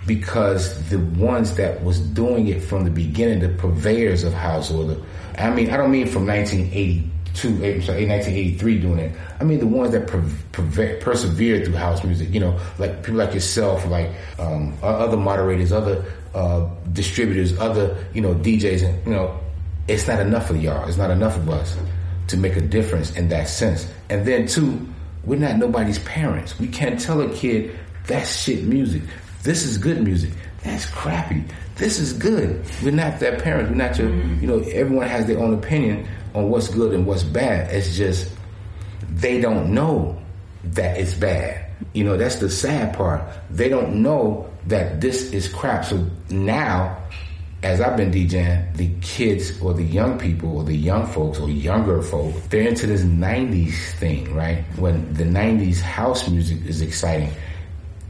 because 0.07 0.89
the 0.89 0.99
ones 0.99 1.55
that 1.55 1.83
was 1.83 1.99
doing 1.99 2.47
it 2.47 2.61
from 2.61 2.83
the 2.83 2.91
beginning, 2.91 3.39
the 3.39 3.49
purveyors 3.49 4.23
of 4.23 4.33
house 4.33 4.71
or 4.71 4.83
the, 4.85 5.01
I 5.37 5.49
mean, 5.51 5.69
I 5.69 5.77
don't 5.77 5.91
mean 5.91 6.07
from 6.07 6.25
1982, 6.25 7.47
I'm 7.49 7.81
sorry, 7.81 8.07
1983 8.07 8.79
doing 8.79 8.99
it. 8.99 9.15
I 9.39 9.43
mean 9.43 9.59
the 9.59 9.67
ones 9.67 9.91
that 9.91 10.07
per, 10.07 10.23
per, 10.51 10.97
persevered 10.99 11.65
through 11.65 11.75
house 11.75 12.03
music, 12.03 12.33
you 12.33 12.39
know, 12.39 12.59
like 12.79 13.03
people 13.03 13.19
like 13.19 13.33
yourself, 13.33 13.85
like 13.87 14.09
um, 14.39 14.73
other 14.81 15.17
moderators, 15.17 15.71
other 15.71 16.03
uh, 16.33 16.67
distributors, 16.93 17.57
other, 17.59 17.95
you 18.13 18.21
know, 18.21 18.33
DJs, 18.33 18.83
and, 18.83 19.05
you 19.05 19.13
know, 19.13 19.39
it's 19.87 20.07
not 20.07 20.19
enough 20.19 20.49
of 20.49 20.61
y'all. 20.61 20.87
It's 20.87 20.97
not 20.97 21.11
enough 21.11 21.37
of 21.37 21.49
us 21.49 21.77
to 22.27 22.37
make 22.37 22.55
a 22.55 22.61
difference 22.61 23.15
in 23.15 23.29
that 23.29 23.47
sense. 23.47 23.91
And 24.09 24.25
then 24.25 24.47
two, 24.47 24.87
we're 25.25 25.39
not 25.39 25.57
nobody's 25.57 25.99
parents. 25.99 26.59
We 26.59 26.67
can't 26.67 26.99
tell 26.99 27.21
a 27.21 27.29
kid 27.33 27.77
that's 28.07 28.43
shit 28.43 28.63
music. 28.63 29.03
This 29.43 29.65
is 29.65 29.77
good 29.77 30.03
music. 30.03 30.31
That's 30.63 30.85
crappy. 30.85 31.43
This 31.75 31.99
is 31.99 32.13
good. 32.13 32.63
We're 32.83 32.91
not 32.91 33.19
their 33.19 33.39
parents. 33.39 33.71
We're 33.71 33.77
not 33.77 33.97
your, 33.97 34.09
mm-hmm. 34.09 34.41
you 34.41 34.47
know, 34.47 34.59
everyone 34.59 35.07
has 35.07 35.25
their 35.25 35.39
own 35.39 35.53
opinion 35.53 36.07
on 36.35 36.49
what's 36.49 36.67
good 36.67 36.93
and 36.93 37.07
what's 37.07 37.23
bad. 37.23 37.73
It's 37.73 37.97
just 37.97 38.31
they 39.09 39.41
don't 39.41 39.73
know 39.73 40.21
that 40.63 40.99
it's 40.99 41.15
bad. 41.15 41.65
You 41.93 42.03
know, 42.03 42.17
that's 42.17 42.35
the 42.35 42.49
sad 42.49 42.95
part. 42.95 43.23
They 43.49 43.67
don't 43.67 44.03
know 44.03 44.47
that 44.67 45.01
this 45.01 45.31
is 45.31 45.47
crap. 45.47 45.85
So 45.85 46.05
now, 46.29 47.01
as 47.63 47.81
I've 47.81 47.97
been 47.97 48.11
DJing, 48.11 48.77
the 48.77 48.89
kids 49.01 49.59
or 49.59 49.73
the 49.73 49.83
young 49.83 50.19
people 50.19 50.57
or 50.57 50.63
the 50.63 50.75
young 50.75 51.07
folks 51.07 51.39
or 51.39 51.49
younger 51.49 52.03
folk, 52.03 52.35
they're 52.49 52.67
into 52.67 52.85
this 52.85 53.01
90s 53.01 53.93
thing, 53.93 54.33
right? 54.35 54.63
When 54.77 55.11
the 55.13 55.23
90s 55.23 55.81
house 55.81 56.29
music 56.29 56.63
is 56.67 56.81
exciting 56.81 57.31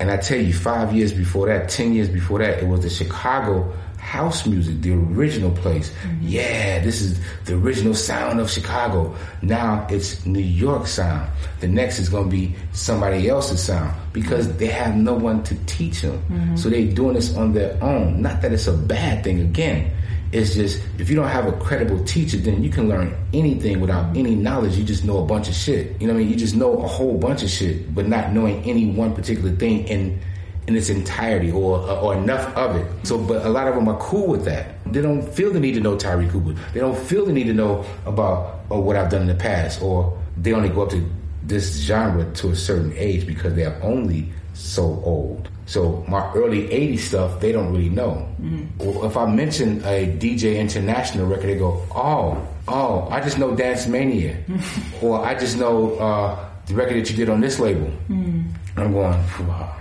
and 0.02 0.10
I 0.10 0.18
tell 0.18 0.40
you, 0.40 0.52
five 0.52 0.94
years 0.94 1.14
before 1.14 1.46
that, 1.46 1.70
ten 1.70 1.94
years 1.94 2.10
before 2.10 2.40
that, 2.40 2.58
it 2.58 2.68
was 2.68 2.82
the 2.82 2.90
Chicago 2.90 3.72
house 3.98 4.48
music, 4.48 4.82
the 4.82 4.94
original 4.94 5.52
place. 5.52 5.92
Mm-hmm. 5.92 6.28
Yeah, 6.28 6.80
this 6.80 7.02
is 7.02 7.20
the 7.46 7.54
original 7.54 7.94
sound 7.94 8.40
of 8.40 8.50
Chicago. 8.50 9.16
Now 9.44 9.86
it's 9.92 10.26
New 10.26 10.40
York 10.40 10.88
sound. 10.88 11.30
The 11.60 11.68
next 11.68 12.00
is 12.00 12.10
going 12.10 12.24
to 12.24 12.30
be 12.32 12.56
somebody 12.74 13.30
else's 13.30 13.62
sound 13.62 13.96
because 14.12 14.52
they 14.58 14.66
have 14.66 14.96
no 14.96 15.14
one 15.14 15.44
to 15.44 15.56
teach 15.66 16.02
them. 16.02 16.18
Mm-hmm. 16.18 16.56
So 16.56 16.70
they're 16.72 16.92
doing 16.92 17.14
this 17.14 17.38
on 17.38 17.54
their 17.54 17.78
own. 17.84 18.24
Not 18.24 18.42
that 18.42 18.52
it's 18.52 18.66
a 18.66 18.74
bad 18.74 19.24
thing. 19.24 19.40
Again, 19.40 19.92
it's 20.32 20.56
just 20.56 20.82
if 20.98 21.10
you 21.10 21.16
don't 21.16 21.28
have 21.28 21.48
a 21.48 21.52
credible 21.54 22.04
teacher, 22.06 22.38
then 22.38 22.64
you 22.64 22.70
can 22.70 22.88
learn 22.88 23.16
anything 23.34 23.82
without 23.82 24.16
any 24.16 24.36
knowledge. 24.36 24.78
You 24.78 24.84
just 24.84 25.04
know 25.04 25.24
a 25.24 25.26
bunch 25.26 25.50
of 25.50 25.56
shit. 25.56 26.00
You 26.00 26.08
know 26.08 26.14
what 26.14 26.20
I 26.20 26.24
mean? 26.24 26.30
You 26.30 26.38
just 26.38 26.56
know 26.56 26.82
a 26.82 26.88
whole 26.88 27.18
bunch 27.18 27.44
of 27.44 27.50
shit, 27.50 27.94
but 27.94 28.08
not 28.08 28.32
knowing 28.32 28.64
any 28.64 28.92
one 28.92 29.14
particular 29.14 29.52
thing 29.52 29.88
in 29.88 30.20
in 30.68 30.76
its 30.76 30.90
entirety 30.90 31.52
or 31.52 31.80
or 31.80 32.16
enough 32.16 32.56
of 32.56 32.76
it. 32.78 32.88
So, 33.06 33.18
but 33.18 33.46
a 33.46 33.50
lot 33.50 33.68
of 33.68 33.76
them 33.76 33.90
are 33.90 33.98
cool 34.00 34.28
with 34.28 34.46
that. 34.46 34.84
They 34.86 35.02
don't 35.02 35.22
feel 35.22 35.52
the 35.52 35.60
need 35.60 35.74
to 35.74 35.82
know 35.82 35.98
Tyree 35.98 36.30
Cooper. 36.30 36.60
They 36.74 36.80
don't 36.80 36.98
feel 36.98 37.26
the 37.26 37.34
need 37.34 37.46
to 37.46 37.54
know 37.54 37.86
about 38.06 38.62
or 38.70 38.82
what 38.82 38.96
I've 38.96 39.12
done 39.12 39.24
in 39.24 39.28
the 39.28 39.36
past, 39.36 39.82
or 39.82 40.18
they 40.38 40.54
only 40.54 40.70
go 40.70 40.84
up 40.84 40.92
to 40.92 41.10
this 41.44 41.82
genre 41.82 42.32
to 42.36 42.52
a 42.52 42.56
certain 42.56 42.94
age 42.96 43.26
because 43.28 43.54
they're 43.56 43.78
only 43.84 44.32
so 44.54 45.02
old. 45.04 45.50
So 45.72 46.04
my 46.06 46.30
early 46.34 46.68
80s 46.68 47.00
stuff, 47.00 47.40
they 47.40 47.54
don't 47.54 47.72
really 47.72 47.88
know. 47.88 48.28
Mm-hmm. 48.42 49.06
If 49.06 49.16
I 49.16 49.26
mention 49.26 49.80
a 49.86 50.06
DJ 50.20 50.60
International 50.60 51.26
record, 51.26 51.48
they 51.48 51.58
go, 51.58 51.82
oh, 51.96 52.46
oh, 52.68 53.08
I 53.10 53.22
just 53.22 53.40
know 53.40 53.56
Dance 53.56 53.88
Mania. 53.88 54.36
or 55.02 55.26
I 55.26 55.34
just 55.34 55.58
know 55.58 55.96
uh, 55.96 56.38
the 56.66 56.74
record 56.74 56.98
that 56.98 57.10
you 57.10 57.16
did 57.16 57.30
on 57.30 57.40
this 57.40 57.58
label. 57.58 57.88
Mm-hmm. 58.10 58.42
I'm 58.82 58.92
going, 58.92 59.14
wow. 59.48 59.78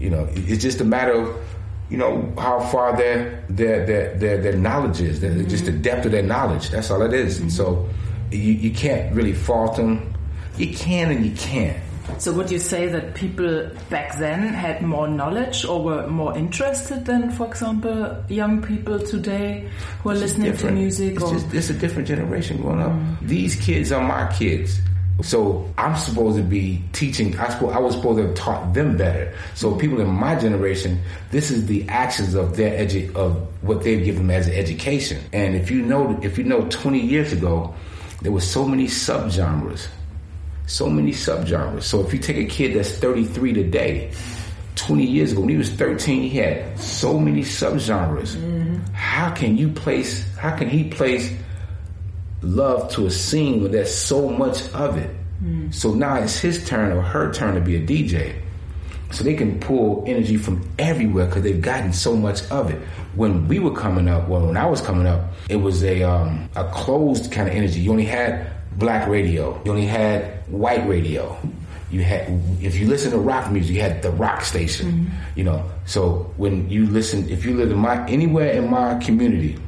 You 0.00 0.10
know, 0.10 0.26
it's 0.32 0.60
just 0.60 0.80
a 0.80 0.84
matter 0.84 1.12
of, 1.12 1.36
you 1.88 1.98
know, 1.98 2.32
how 2.36 2.58
far 2.58 2.96
their 2.96 3.44
their 3.48 3.86
their 3.86 4.18
their, 4.18 4.38
their 4.38 4.56
knowledge 4.56 5.00
is, 5.00 5.20
their, 5.20 5.30
mm-hmm. 5.30 5.46
just 5.46 5.66
the 5.66 5.72
depth 5.72 6.04
of 6.04 6.10
their 6.10 6.24
knowledge. 6.24 6.70
That's 6.70 6.90
all 6.90 7.02
it 7.02 7.14
is. 7.14 7.38
And 7.38 7.52
so 7.52 7.88
you, 8.32 8.54
you 8.54 8.72
can't 8.72 9.14
really 9.14 9.34
fault 9.34 9.76
them. 9.76 10.12
You 10.56 10.74
can 10.74 11.12
and 11.12 11.24
you 11.24 11.30
can't. 11.36 11.78
So 12.16 12.32
would 12.32 12.50
you 12.50 12.58
say 12.58 12.88
that 12.88 13.14
people 13.14 13.70
back 13.90 14.18
then 14.18 14.48
had 14.48 14.82
more 14.82 15.06
knowledge 15.06 15.64
or 15.64 15.82
were 15.82 16.06
more 16.08 16.36
interested 16.36 17.04
than, 17.04 17.30
for 17.30 17.46
example, 17.46 18.24
young 18.28 18.60
people 18.60 18.98
today 18.98 19.68
who 20.02 20.10
are 20.10 20.12
it's 20.12 20.22
listening 20.22 20.56
to 20.56 20.70
music? 20.72 21.14
It's, 21.14 21.30
just, 21.30 21.54
it's 21.54 21.70
a 21.70 21.74
different 21.74 22.08
generation 22.08 22.60
growing 22.60 22.80
up. 22.80 22.90
Mm. 22.90 23.20
These 23.20 23.56
kids 23.56 23.92
are 23.92 24.02
my 24.02 24.32
kids. 24.32 24.80
So 25.22 25.72
I'm 25.78 25.96
supposed 25.96 26.36
to 26.38 26.42
be 26.42 26.82
teaching. 26.92 27.38
I, 27.38 27.50
suppose, 27.50 27.72
I 27.74 27.78
was 27.78 27.94
supposed 27.94 28.18
to 28.18 28.26
have 28.26 28.34
taught 28.36 28.74
them 28.74 28.96
better. 28.96 29.34
So 29.54 29.74
people 29.74 30.00
in 30.00 30.08
my 30.08 30.36
generation, 30.36 31.00
this 31.30 31.50
is 31.50 31.66
the 31.66 31.88
actions 31.88 32.34
of 32.34 32.56
their 32.56 32.84
edu- 32.84 33.14
of 33.14 33.36
what 33.62 33.82
they've 33.82 34.04
given 34.04 34.26
them 34.26 34.30
as 34.30 34.46
an 34.46 34.54
education. 34.54 35.20
And 35.32 35.56
if 35.56 35.70
you 35.70 35.82
know, 35.82 36.18
if 36.22 36.38
you 36.38 36.44
know, 36.44 36.68
20 36.68 37.00
years 37.00 37.32
ago, 37.32 37.74
there 38.22 38.32
were 38.32 38.40
so 38.40 38.64
many 38.64 38.86
subgenres 38.86 39.88
so 40.68 40.88
many 40.88 41.12
subgenres. 41.12 41.82
So 41.82 42.06
if 42.06 42.12
you 42.12 42.18
take 42.18 42.36
a 42.36 42.44
kid 42.44 42.76
that's 42.76 42.92
33 42.92 43.54
today, 43.54 44.12
20 44.76 45.04
years 45.04 45.32
ago 45.32 45.40
when 45.40 45.50
he 45.50 45.56
was 45.56 45.70
13, 45.70 46.22
he 46.22 46.36
had 46.38 46.78
so 46.78 47.18
many 47.18 47.42
subgenres. 47.42 48.36
Mm-hmm. 48.36 48.92
How 48.92 49.30
can 49.30 49.56
you 49.56 49.70
place? 49.70 50.24
How 50.36 50.54
can 50.56 50.68
he 50.68 50.84
place 50.84 51.32
love 52.42 52.90
to 52.92 53.06
a 53.06 53.10
scene 53.10 53.60
where 53.60 53.70
there's 53.70 53.92
so 53.92 54.28
much 54.28 54.70
of 54.74 54.98
it? 54.98 55.10
Mm-hmm. 55.42 55.70
So 55.70 55.94
now 55.94 56.16
it's 56.16 56.38
his 56.38 56.64
turn 56.68 56.92
or 56.92 57.00
her 57.00 57.32
turn 57.32 57.54
to 57.54 57.60
be 57.60 57.76
a 57.76 57.80
DJ. 57.80 58.40
So 59.10 59.24
they 59.24 59.34
can 59.34 59.58
pull 59.58 60.04
energy 60.06 60.36
from 60.36 60.68
everywhere 60.78 61.26
because 61.26 61.42
they've 61.42 61.62
gotten 61.62 61.94
so 61.94 62.14
much 62.14 62.42
of 62.50 62.70
it. 62.70 62.78
When 63.14 63.48
we 63.48 63.58
were 63.58 63.74
coming 63.74 64.06
up, 64.06 64.28
well, 64.28 64.46
when 64.46 64.56
I 64.58 64.66
was 64.66 64.82
coming 64.82 65.06
up, 65.06 65.32
it 65.48 65.56
was 65.56 65.82
a 65.82 66.02
um, 66.02 66.50
a 66.56 66.64
closed 66.72 67.32
kind 67.32 67.48
of 67.48 67.54
energy. 67.54 67.80
You 67.80 67.90
only 67.90 68.04
had 68.04 68.52
black 68.78 69.08
radio. 69.08 69.60
You 69.64 69.72
only 69.72 69.86
had 69.86 70.42
white 70.48 70.86
radio. 70.88 71.36
You 71.90 72.02
had, 72.02 72.28
if 72.62 72.76
you 72.76 72.86
listen 72.86 73.10
to 73.12 73.18
rock 73.18 73.50
music, 73.50 73.74
you 73.74 73.80
had 73.80 74.02
the 74.02 74.10
rock 74.10 74.42
station. 74.42 74.92
Mm-hmm. 74.92 75.38
You 75.38 75.44
know, 75.44 75.70
so 75.86 76.32
when 76.36 76.68
you 76.70 76.86
listen, 76.86 77.28
if 77.28 77.44
you 77.44 77.56
live 77.56 77.70
in 77.70 77.78
my 77.78 78.06
anywhere 78.08 78.52
in 78.52 78.70
my 78.70 78.98
community, 78.98 79.58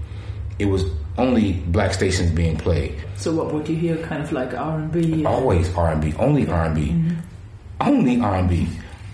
it 0.58 0.66
was 0.66 0.84
only 1.18 1.52
black 1.68 1.94
stations 1.94 2.30
being 2.30 2.56
played. 2.56 2.94
So 3.16 3.34
what 3.34 3.52
would 3.52 3.68
you 3.68 3.76
hear? 3.76 3.96
Kind 4.06 4.22
of 4.22 4.32
like 4.32 4.54
R 4.54 4.78
and 4.78 4.92
B. 4.92 5.24
Always 5.24 5.74
R 5.74 5.92
and 5.92 6.00
B. 6.00 6.14
Only 6.18 6.46
R 6.46 6.66
and 6.66 6.74
B. 6.74 6.88
Mm-hmm. 6.88 7.20
Only 7.80 8.20
R 8.20 8.36
and 8.36 8.48
B 8.48 8.68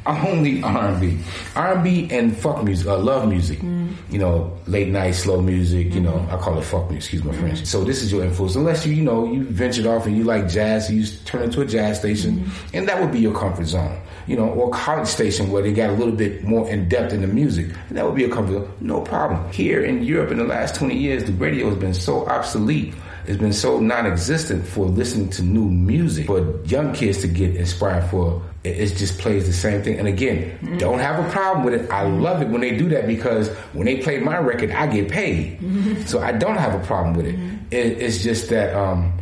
only 0.06 0.62
R&B, 0.62 1.18
R&B 1.54 2.08
and 2.10 2.36
fuck 2.36 2.62
music, 2.62 2.86
uh, 2.86 2.98
love 2.98 3.28
music. 3.28 3.58
Mm. 3.58 3.94
You 4.10 4.18
know, 4.18 4.56
late 4.66 4.88
night 4.88 5.12
slow 5.12 5.40
music. 5.40 5.92
You 5.92 6.00
know. 6.00 6.26
I 6.30 6.36
call 6.36 6.58
it 6.58 6.62
fuck 6.62 6.90
music. 6.90 7.14
Excuse 7.14 7.24
my 7.24 7.32
mm. 7.32 7.40
French. 7.40 7.66
So 7.66 7.84
this 7.84 8.02
is 8.02 8.12
your 8.12 8.24
influence. 8.24 8.54
Unless 8.54 8.86
you, 8.86 8.94
you 8.94 9.02
know, 9.02 9.30
you 9.30 9.44
ventured 9.44 9.86
off 9.86 10.06
and 10.06 10.16
you 10.16 10.24
like 10.24 10.48
jazz, 10.48 10.90
you 10.90 11.04
turn 11.24 11.42
into 11.42 11.60
a 11.60 11.66
jazz 11.66 11.98
station, 11.98 12.38
mm. 12.38 12.74
and 12.74 12.88
that 12.88 13.00
would 13.00 13.12
be 13.12 13.18
your 13.18 13.34
comfort 13.34 13.66
zone. 13.66 14.00
You 14.26 14.36
know, 14.36 14.48
or 14.48 14.70
college 14.70 15.08
station 15.08 15.50
where 15.50 15.62
they 15.62 15.72
got 15.72 15.90
a 15.90 15.92
little 15.92 16.14
bit 16.14 16.42
more 16.42 16.68
in 16.68 16.88
depth 16.88 17.12
in 17.12 17.20
the 17.20 17.28
music, 17.28 17.66
and 17.88 17.96
that 17.96 18.04
would 18.04 18.16
be 18.16 18.24
a 18.24 18.28
comfort 18.28 18.52
zone. 18.52 18.72
No 18.80 19.00
problem. 19.00 19.52
Here 19.52 19.84
in 19.84 20.02
Europe, 20.02 20.30
in 20.30 20.38
the 20.38 20.44
last 20.44 20.74
twenty 20.74 20.96
years, 20.96 21.24
the 21.24 21.32
radio 21.32 21.68
has 21.68 21.78
been 21.78 21.94
so 21.94 22.26
obsolete 22.26 22.94
it's 23.26 23.38
been 23.38 23.52
so 23.52 23.80
non-existent 23.80 24.66
for 24.66 24.86
listening 24.86 25.28
to 25.30 25.42
new 25.42 25.68
music 25.68 26.26
for 26.26 26.60
young 26.64 26.92
kids 26.92 27.20
to 27.22 27.28
get 27.28 27.56
inspired 27.56 28.08
for. 28.10 28.42
It 28.62 28.96
just 28.96 29.18
plays 29.18 29.46
the 29.46 29.52
same 29.52 29.82
thing. 29.82 29.98
And 29.98 30.08
again 30.08 30.58
mm-hmm. 30.58 30.78
don't 30.78 30.98
have 30.98 31.24
a 31.24 31.30
problem 31.30 31.64
with 31.64 31.74
it. 31.74 31.90
I 31.90 32.02
love 32.02 32.42
it 32.42 32.48
when 32.48 32.60
they 32.60 32.76
do 32.76 32.88
that 32.90 33.06
because 33.06 33.48
when 33.72 33.86
they 33.86 33.98
play 33.98 34.18
my 34.18 34.38
record 34.38 34.70
i 34.70 34.86
get 34.86 35.08
paid. 35.10 35.60
Mm-hmm. 35.60 36.02
so 36.02 36.20
i 36.20 36.32
don't 36.32 36.56
have 36.56 36.74
a 36.74 36.84
problem 36.84 37.14
with 37.14 37.26
it, 37.26 37.36
mm-hmm. 37.36 37.56
it 37.70 38.02
it's 38.02 38.22
just 38.22 38.48
that 38.50 38.74
um, 38.74 39.12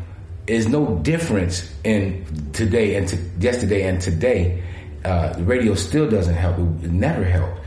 there's 0.46 0.68
no 0.68 0.96
difference 0.98 1.72
in 1.84 2.24
today 2.52 2.96
and 2.96 3.09
to 3.09 3.16
yesterday 3.38 3.88
and 3.88 4.00
today. 4.00 4.62
Uh, 5.05 5.34
the 5.34 5.44
radio 5.44 5.74
still 5.74 6.09
doesn't 6.09 6.34
help. 6.34 6.59
It, 6.59 6.84
it 6.84 6.92
never 6.92 7.24
helped. 7.24 7.61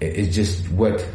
It, 0.00 0.16
it's 0.16 0.34
just 0.34 0.70
what 0.70 1.06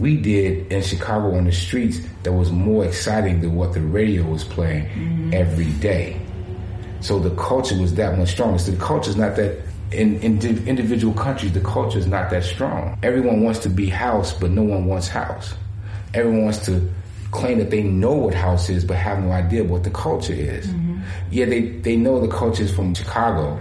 we 0.00 0.16
did 0.16 0.70
in 0.72 0.82
Chicago 0.82 1.36
on 1.36 1.44
the 1.44 1.52
streets 1.52 2.00
that 2.22 2.32
was 2.32 2.50
more 2.50 2.84
exciting 2.84 3.40
than 3.40 3.54
what 3.54 3.74
the 3.74 3.80
radio 3.80 4.24
was 4.24 4.44
playing 4.44 4.86
mm-hmm. 4.86 5.34
every 5.34 5.72
day. 5.74 6.20
So 7.00 7.18
the 7.18 7.34
culture 7.36 7.78
was 7.78 7.94
that 7.94 8.18
much 8.18 8.30
stronger. 8.30 8.58
So 8.58 8.72
the 8.72 8.78
culture 8.78 9.10
is 9.10 9.16
not 9.16 9.36
that 9.36 9.60
in, 9.92 10.18
in 10.20 10.66
individual 10.66 11.14
countries, 11.14 11.52
the 11.52 11.60
culture 11.60 11.98
is 11.98 12.06
not 12.06 12.30
that 12.30 12.44
strong. 12.44 12.98
Everyone 13.02 13.42
wants 13.42 13.60
to 13.60 13.68
be 13.68 13.86
house, 13.88 14.32
but 14.32 14.50
no 14.50 14.62
one 14.62 14.86
wants 14.86 15.08
house. 15.08 15.54
Everyone 16.14 16.44
wants 16.44 16.64
to 16.66 16.92
claim 17.30 17.58
that 17.58 17.70
they 17.70 17.82
know 17.82 18.14
what 18.14 18.34
house 18.34 18.68
is, 18.68 18.84
but 18.84 18.96
have 18.96 19.22
no 19.22 19.30
idea 19.30 19.62
what 19.62 19.84
the 19.84 19.90
culture 19.90 20.32
is. 20.32 20.66
Mm-hmm. 20.66 21.00
Yeah, 21.30 21.44
they, 21.44 21.60
they 21.60 21.96
know 21.96 22.20
the 22.20 22.28
culture 22.28 22.62
is 22.62 22.74
from 22.74 22.94
Chicago, 22.94 23.60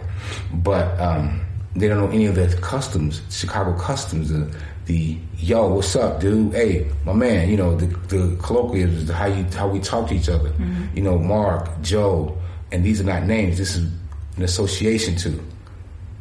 but 0.54 1.00
um, 1.00 1.42
they 1.76 1.88
don't 1.88 1.98
know 1.98 2.10
any 2.10 2.26
of 2.26 2.36
the 2.36 2.48
customs, 2.62 3.22
Chicago 3.30 3.78
customs, 3.78 4.30
the, 4.30 4.50
the 4.86 5.18
yo, 5.38 5.68
what's 5.76 5.96
up, 5.96 6.22
dude? 6.22 6.54
Hey, 6.54 6.90
my 7.06 7.14
man, 7.14 7.50
you 7.50 7.58
know, 7.58 7.76
the, 7.76 7.88
the 8.08 8.36
colloquialisms, 8.42 9.10
how 9.10 9.26
you 9.26 9.44
how 9.46 9.68
we 9.68 9.80
talk 9.80 10.10
to 10.10 10.16
each 10.16 10.30
other. 10.30 10.50
Mm-hmm. 10.50 10.98
You 10.98 11.04
know, 11.04 11.18
Mark, 11.18 11.82
Joe, 11.82 12.38
and 12.72 12.84
these 12.84 13.02
are 13.02 13.06
not 13.06 13.24
names. 13.24 13.58
This 13.58 13.76
is 13.76 13.92
an 14.38 14.44
association 14.44 15.16
to. 15.18 15.44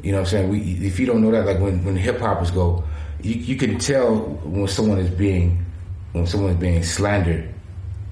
You 0.02 0.12
know 0.12 0.18
what 0.18 0.26
I'm 0.26 0.30
saying? 0.30 0.48
We, 0.50 0.86
if 0.86 1.00
you 1.00 1.06
don't 1.06 1.22
know 1.22 1.30
that, 1.30 1.46
like 1.46 1.58
when, 1.60 1.82
when 1.82 1.96
hip 1.96 2.20
hoppers 2.20 2.50
go, 2.50 2.84
you, 3.22 3.34
you 3.34 3.56
can 3.56 3.78
tell 3.78 4.16
when 4.16 4.68
someone 4.68 4.98
is 4.98 5.08
being 5.10 5.64
when 6.12 6.26
someone 6.26 6.50
is 6.50 6.58
being 6.58 6.82
slandered 6.82 7.52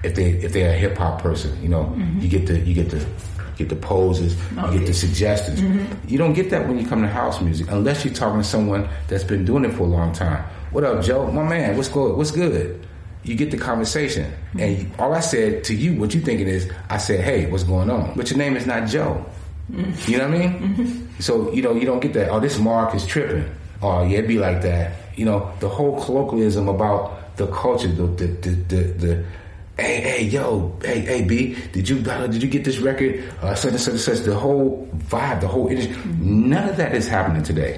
if 0.03 0.15
they 0.15 0.31
if 0.31 0.53
they're 0.53 0.71
a 0.71 0.77
hip 0.77 0.97
hop 0.97 1.21
person. 1.21 1.61
You 1.61 1.69
know, 1.69 1.83
mm-hmm. 1.83 2.19
you 2.19 2.27
get 2.27 2.47
the 2.47 2.59
you 2.59 2.73
get 2.73 2.89
the 2.89 3.05
get 3.55 3.69
the 3.69 3.75
poses, 3.75 4.35
okay. 4.57 4.73
you 4.73 4.79
get 4.79 4.87
the 4.87 4.93
suggestions. 4.93 5.61
Mm-hmm. 5.61 6.07
You 6.07 6.17
don't 6.17 6.33
get 6.33 6.49
that 6.49 6.67
when 6.67 6.79
you 6.79 6.87
come 6.87 7.01
to 7.01 7.07
house 7.07 7.41
music 7.41 7.67
unless 7.69 8.03
you're 8.03 8.13
talking 8.13 8.41
to 8.41 8.47
someone 8.47 8.87
that's 9.07 9.23
been 9.23 9.45
doing 9.45 9.65
it 9.65 9.73
for 9.73 9.83
a 9.83 9.87
long 9.87 10.13
time. 10.13 10.43
What 10.71 10.83
up, 10.83 11.03
Joe? 11.03 11.31
My 11.31 11.47
man, 11.47 11.77
what's 11.77 11.89
good? 11.89 12.17
What's 12.17 12.31
good? 12.31 12.85
You 13.23 13.35
get 13.35 13.51
the 13.51 13.57
conversation, 13.57 14.31
mm-hmm. 14.31 14.59
and 14.59 14.95
all 14.99 15.13
I 15.13 15.21
said 15.21 15.63
to 15.65 15.75
you, 15.75 15.97
what 15.99 16.13
you 16.13 16.19
thinking 16.19 16.47
is, 16.47 16.69
I 16.89 16.97
said, 16.97 17.21
"Hey, 17.21 17.49
what's 17.49 17.63
going 17.63 17.89
on?" 17.89 18.13
But 18.15 18.29
your 18.29 18.37
name 18.37 18.57
is 18.57 18.65
not 18.65 18.89
Joe. 18.89 19.25
Mm-hmm. 19.71 20.11
You 20.11 20.17
know 20.17 20.27
what 20.27 20.35
I 20.35 20.37
mean? 20.39 20.51
Mm-hmm. 20.59 21.21
So 21.21 21.51
you 21.53 21.61
know 21.61 21.73
you 21.73 21.85
don't 21.85 22.01
get 22.01 22.13
that. 22.13 22.29
Oh, 22.29 22.39
this 22.39 22.57
Mark 22.59 22.93
is 22.95 23.05
tripping. 23.05 23.49
Oh, 23.81 24.03
yeah, 24.05 24.19
it 24.19 24.27
be 24.27 24.39
like 24.39 24.61
that. 24.63 24.95
You 25.15 25.25
know 25.25 25.53
the 25.59 25.69
whole 25.69 26.03
colloquialism 26.03 26.67
about 26.67 27.37
the 27.37 27.47
culture, 27.47 27.87
the 27.87 28.07
the 28.07 28.27
the, 28.27 28.49
the, 28.49 28.83
the 28.93 29.25
hey, 29.77 30.01
hey, 30.01 30.23
yo, 30.23 30.77
hey, 30.83 30.99
hey, 30.99 31.23
B, 31.23 31.55
did 31.71 31.89
you 31.89 32.03
uh, 32.09 32.27
did 32.27 32.43
you 32.43 32.49
get 32.49 32.63
this 32.63 32.77
record? 32.77 33.23
Uh, 33.41 33.55
such 33.55 33.71
and 33.71 33.81
such 33.81 33.91
and 33.93 34.01
such. 34.01 34.19
The 34.19 34.35
whole 34.35 34.87
vibe, 35.09 35.41
the 35.41 35.47
whole 35.47 35.69
energy. 35.69 35.93
None 36.19 36.69
of 36.69 36.77
that 36.77 36.93
is 36.95 37.07
happening 37.07 37.43
today. 37.43 37.77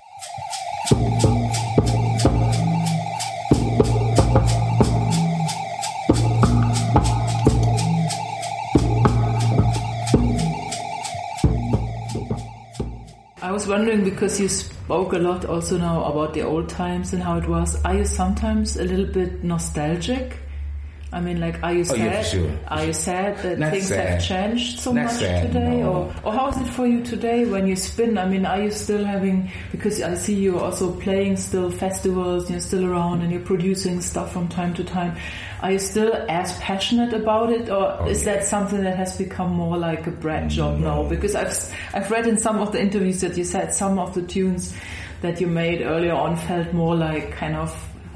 I 13.42 13.52
was 13.52 13.68
wondering 13.68 14.04
because 14.04 14.40
you 14.40 14.50
spoke 14.50 15.14
a 15.14 15.18
lot 15.18 15.46
also 15.46 15.78
now 15.78 16.04
about 16.04 16.34
the 16.34 16.42
old 16.42 16.68
times 16.68 17.14
and 17.14 17.24
how 17.24 17.38
it 17.38 17.48
was. 17.48 17.82
Are 17.86 17.96
you 17.96 18.04
sometimes 18.04 18.76
a 18.76 18.84
little 18.84 19.06
bit 19.06 19.44
nostalgic? 19.44 20.45
I 21.16 21.22
mean, 21.22 21.40
like, 21.40 21.64
are 21.64 21.72
you 21.72 21.86
sad? 21.86 21.98
Oh, 21.98 22.04
yeah, 22.04 22.22
sure. 22.24 22.52
Are 22.68 22.84
you 22.84 22.92
sad 22.92 23.38
that 23.38 23.58
Not 23.58 23.72
things 23.72 23.88
sad. 23.88 24.10
have 24.10 24.22
changed 24.22 24.82
so 24.82 24.92
Not 24.92 25.06
much 25.06 25.14
sad, 25.14 25.48
today, 25.48 25.78
no. 25.78 25.90
or 25.90 26.16
or 26.26 26.34
how 26.34 26.50
is 26.50 26.58
it 26.58 26.68
for 26.68 26.86
you 26.86 27.04
today 27.06 27.46
when 27.46 27.66
you 27.68 27.78
spin? 27.78 28.18
I 28.18 28.28
mean, 28.28 28.46
are 28.46 28.62
you 28.62 28.70
still 28.70 29.06
having? 29.06 29.50
Because 29.72 30.02
I 30.02 30.16
see 30.16 30.36
you 30.36 30.58
are 30.58 30.66
also 30.66 30.92
playing 30.92 31.38
still 31.38 31.72
festivals, 31.72 32.52
you're 32.52 32.60
still 32.60 32.86
around, 32.86 33.22
and 33.22 33.32
you're 33.32 33.48
producing 33.54 34.02
stuff 34.02 34.34
from 34.34 34.50
time 34.50 34.74
to 34.74 34.84
time. 34.84 35.16
Are 35.62 35.72
you 35.72 35.80
still 35.80 36.14
as 36.28 36.52
passionate 36.60 37.14
about 37.14 37.50
it, 37.50 37.70
or 37.70 37.96
oh, 37.98 38.08
is 38.08 38.26
yeah. 38.26 38.34
that 38.34 38.46
something 38.46 38.84
that 38.84 38.98
has 38.98 39.18
become 39.18 39.54
more 39.54 39.78
like 39.78 40.08
a 40.08 40.12
bread 40.12 40.50
job 40.50 40.80
no. 40.80 41.04
now? 41.04 41.10
Because 41.10 41.34
I've 41.34 41.56
I've 41.94 42.12
read 42.12 42.28
in 42.28 42.38
some 42.38 42.60
of 42.60 42.74
the 42.74 42.82
interviews 42.82 43.22
that 43.22 43.38
you 43.38 43.46
said 43.46 43.74
some 43.74 44.00
of 44.00 44.14
the 44.16 44.22
tunes 44.22 44.76
that 45.22 45.40
you 45.40 45.48
made 45.48 45.82
earlier 45.82 46.14
on 46.14 46.36
felt 46.36 46.74
more 46.74 46.94
like 46.94 47.32
kind 47.32 47.56
of 47.56 47.72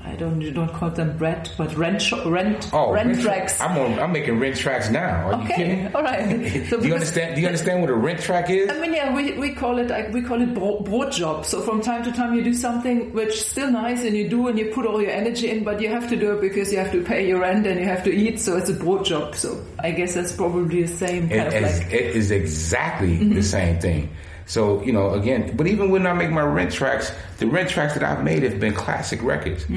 I 0.10 0.16
don't 0.16 0.41
you 0.41 0.51
don't 0.51 0.74
call 0.74 0.89
them 0.89 1.16
bread, 1.18 1.49
but 1.57 1.76
rent 1.78 2.12
rent 2.26 2.70
Oh, 2.74 2.91
rent 2.91 3.14
tra- 3.16 3.24
tracks. 3.24 3.62
I'm 3.62 3.78
on. 3.78 3.99
I'm 3.99 4.12
making 4.12 4.39
rent 4.39 4.57
tracks 4.57 4.89
now. 4.89 5.30
Are 5.32 5.41
you 5.41 5.47
kidding? 5.55 5.95
all 5.95 6.01
right. 6.03 6.66
So 6.70 6.80
do 6.80 6.88
you 6.88 6.93
understand? 6.93 7.36
Do 7.36 7.41
you 7.41 7.47
understand 7.47 7.82
what 7.82 7.89
a 7.89 7.95
rent 7.95 8.20
track 8.22 8.49
is? 8.49 8.70
I 8.70 8.80
mean, 8.80 8.93
yeah, 8.93 9.14
we, 9.16 9.34
we 9.34 9.53
call 9.53 9.78
it 9.78 9.89
like, 9.89 10.12
we 10.14 10.22
call 10.22 10.41
it 10.41 10.53
bro- 10.53 10.80
broad 10.82 11.12
job. 11.12 11.45
So 11.45 11.62
from 11.62 11.82
time 11.82 12.03
to 12.03 12.12
time 12.12 12.34
you 12.34 12.43
do 12.43 12.53
something 12.53 13.14
which 13.14 13.30
is 13.30 13.45
still 13.45 13.72
nice 13.72 14.03
and 14.03 14.16
you 14.18 14.28
do 14.30 14.47
and 14.47 14.57
you 14.57 14.72
put 14.74 14.86
all 14.86 15.01
your 15.01 15.12
energy 15.12 15.49
in, 15.49 15.64
but 15.64 15.80
you 15.82 15.89
have 15.89 16.10
to 16.10 16.16
do 16.16 16.34
it 16.34 16.41
because 16.41 16.72
you 16.72 16.80
have 16.80 16.91
to 16.91 17.03
pay 17.03 17.28
your 17.28 17.39
rent 17.39 17.66
and 17.68 17.80
you 17.80 17.86
have 17.86 18.03
to 18.03 18.12
eat. 18.14 18.39
So 18.39 18.57
it's 18.57 18.70
a 18.70 18.74
broad 18.74 19.05
job. 19.05 19.36
So 19.36 19.64
I 19.80 19.91
guess 19.91 20.14
that's 20.16 20.34
probably 20.36 20.84
the 20.84 20.88
same 20.88 21.32
It, 21.32 21.38
kind 21.38 21.47
of 21.47 21.53
is- 21.53 21.80
like. 21.80 21.93
it 21.93 22.16
is 22.16 22.32
exactly 22.32 23.18
mm-hmm. 23.18 23.36
the 23.36 23.43
same 23.43 23.80
thing. 23.80 24.10
So 24.50 24.82
you 24.82 24.91
know, 24.91 25.12
again, 25.12 25.56
but 25.56 25.68
even 25.68 25.91
when 25.91 26.08
I 26.08 26.14
make 26.14 26.32
my 26.32 26.41
rent 26.41 26.74
tracks, 26.74 27.12
the 27.38 27.45
rent 27.45 27.70
tracks 27.70 27.93
that 27.93 28.02
I've 28.04 28.24
made 28.24 28.41
have 28.41 28.60
been 28.60 28.74
classic 28.74 29.22
records. 29.22 29.70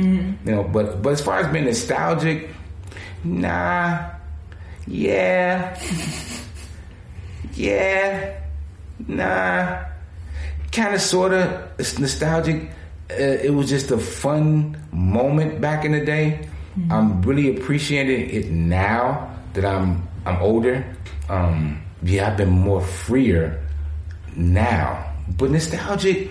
You 0.46 0.52
know, 0.52 0.62
but 0.64 1.02
but 1.02 1.12
as 1.12 1.20
far 1.20 1.38
as 1.40 1.52
being 1.52 1.66
nostalgic, 1.66 2.48
nah, 3.22 4.12
yeah, 4.86 5.78
yeah, 7.54 8.40
nah, 9.06 9.84
kind 10.72 10.94
of, 10.94 11.02
sort 11.02 11.34
of. 11.34 11.68
Nostalgic. 11.98 12.70
Uh, 13.10 13.14
it 13.44 13.52
was 13.52 13.68
just 13.68 13.90
a 13.90 13.98
fun 13.98 14.82
moment 14.90 15.60
back 15.60 15.84
in 15.84 15.92
the 15.92 16.02
day. 16.02 16.48
I'm 16.90 17.20
really 17.20 17.54
appreciating 17.54 18.30
it 18.30 18.50
now 18.50 19.36
that 19.52 19.66
I'm 19.66 20.08
I'm 20.24 20.40
older. 20.40 20.82
Um, 21.28 21.82
yeah, 22.02 22.28
I've 22.28 22.38
been 22.38 22.48
more 22.48 22.80
freer 22.80 23.61
now, 24.36 25.12
but 25.36 25.50
nostalgic. 25.50 26.30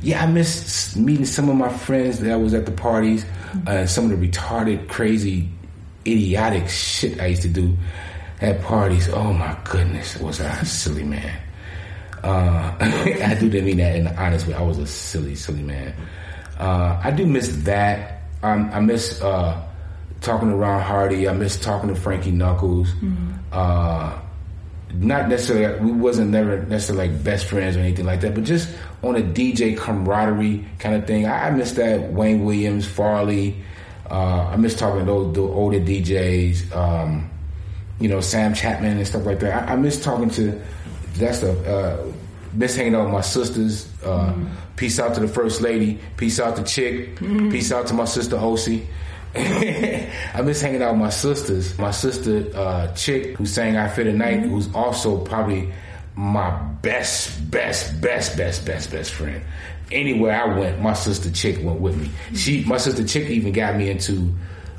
Yeah, 0.00 0.24
I 0.24 0.26
miss 0.26 0.96
meeting 0.96 1.26
some 1.26 1.48
of 1.48 1.56
my 1.56 1.68
friends 1.68 2.18
that 2.20 2.32
I 2.32 2.36
was 2.36 2.54
at 2.54 2.66
the 2.66 2.72
parties, 2.72 3.24
uh, 3.66 3.86
some 3.86 4.10
of 4.10 4.18
the 4.18 4.28
retarded, 4.28 4.88
crazy, 4.88 5.48
idiotic 6.04 6.68
shit 6.68 7.20
I 7.20 7.26
used 7.26 7.42
to 7.42 7.48
do 7.48 7.76
at 8.40 8.60
parties. 8.62 9.08
Oh 9.08 9.32
my 9.32 9.56
goodness, 9.64 10.16
was 10.18 10.40
I 10.40 10.48
a 10.58 10.64
silly 10.64 11.04
man? 11.04 11.38
Uh, 12.22 12.74
I 12.80 13.36
do 13.38 13.48
mean 13.62 13.78
that 13.78 13.96
in 13.96 14.06
an 14.06 14.16
honest 14.16 14.46
way. 14.46 14.54
I 14.54 14.62
was 14.62 14.78
a 14.78 14.86
silly, 14.86 15.34
silly 15.34 15.62
man. 15.62 15.94
Uh, 16.58 17.00
I 17.02 17.10
do 17.10 17.26
miss 17.26 17.48
that. 17.64 18.22
Um, 18.42 18.70
I 18.72 18.80
miss 18.80 19.20
uh, 19.22 19.60
talking 20.20 20.50
to 20.50 20.56
Ron 20.56 20.82
Hardy. 20.82 21.28
I 21.28 21.32
miss 21.32 21.58
talking 21.58 21.88
to 21.88 21.94
Frankie 21.94 22.30
Knuckles. 22.30 22.92
Uh, 23.52 24.18
not 24.94 25.28
necessarily 25.28 25.80
we 25.80 25.92
wasn't 25.92 26.30
never 26.30 26.62
necessarily 26.64 27.08
like 27.08 27.24
best 27.24 27.46
friends 27.46 27.76
or 27.76 27.80
anything 27.80 28.04
like 28.06 28.20
that, 28.20 28.34
but 28.34 28.44
just 28.44 28.68
on 29.02 29.16
a 29.16 29.20
DJ 29.22 29.76
camaraderie 29.76 30.64
kind 30.78 30.94
of 30.94 31.06
thing. 31.06 31.26
I, 31.26 31.48
I 31.48 31.50
miss 31.50 31.72
that 31.72 32.12
Wayne 32.12 32.44
Williams, 32.44 32.86
Farley. 32.86 33.56
Uh, 34.10 34.48
I 34.52 34.56
miss 34.56 34.74
talking 34.74 35.00
to 35.00 35.06
those 35.06 35.34
the 35.34 35.40
older 35.42 35.80
DJs, 35.80 36.74
um, 36.76 37.30
you 37.98 38.08
know, 38.08 38.20
Sam 38.20 38.52
Chapman 38.54 38.98
and 38.98 39.06
stuff 39.06 39.24
like 39.24 39.40
that. 39.40 39.68
I, 39.68 39.72
I 39.72 39.76
miss 39.76 40.02
talking 40.02 40.30
to 40.30 40.60
that 41.16 41.34
stuff. 41.34 41.66
Uh, 41.66 41.98
miss 42.52 42.76
hanging 42.76 42.94
out 42.94 43.04
with 43.04 43.12
my 43.14 43.20
sisters. 43.22 43.88
Uh, 44.02 44.34
Peace 44.76 44.98
out 44.98 45.14
to 45.14 45.20
the 45.20 45.28
first 45.28 45.60
lady. 45.60 45.98
Peace 46.16 46.40
out 46.40 46.56
to 46.56 46.62
Chick. 46.64 47.16
Peace 47.50 47.70
out 47.70 47.86
to 47.86 47.94
my 47.94 48.04
sister 48.04 48.36
Osi. 48.36 48.84
I 50.34 50.42
miss 50.42 50.60
hanging 50.60 50.82
out 50.82 50.92
with 50.92 51.00
my 51.00 51.10
sisters. 51.10 51.78
My 51.78 51.90
sister 51.90 52.46
uh, 52.54 52.92
Chick, 52.94 53.36
who 53.36 53.46
sang 53.46 53.76
"I 53.76 53.88
Fit 53.88 54.06
a 54.06 54.12
Night," 54.12 54.40
who's 54.40 54.72
also 54.74 55.24
probably 55.24 55.72
my 56.16 56.50
best, 56.82 57.50
best, 57.50 58.00
best, 58.00 58.36
best, 58.36 58.66
best, 58.66 58.90
best 58.90 59.12
friend. 59.12 59.42
Anywhere 59.90 60.32
I 60.42 60.58
went, 60.58 60.80
my 60.80 60.92
sister 60.92 61.30
Chick 61.30 61.58
went 61.62 61.80
with 61.80 61.96
me. 61.96 62.10
She, 62.36 62.64
my 62.64 62.76
sister 62.76 63.04
Chick, 63.04 63.28
even 63.30 63.52
got 63.52 63.76
me 63.76 63.90
into 63.90 64.32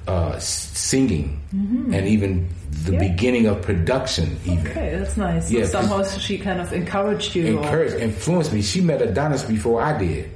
uh, 0.08 0.38
singing 0.40 1.40
and 1.52 1.96
even 2.08 2.50
the 2.86 2.98
beginning 2.98 3.46
of 3.48 3.62
production. 3.62 4.38
Even 4.46 4.68
Okay, 4.68 4.96
that's 4.98 5.18
nice. 5.18 5.48
So 5.50 5.58
Yeah, 5.58 5.66
somehow 5.66 6.04
she 6.04 6.38
kind 6.38 6.60
of 6.62 6.74
encouraged 6.74 7.36
you. 7.36 7.58
or- 7.58 7.64
encouraged, 7.64 7.96
influenced 7.96 8.52
me. 8.54 8.62
She 8.62 8.82
met 8.82 9.02
Adonis 9.02 9.44
before 9.44 9.82
I 9.82 9.98
did. 9.98 10.30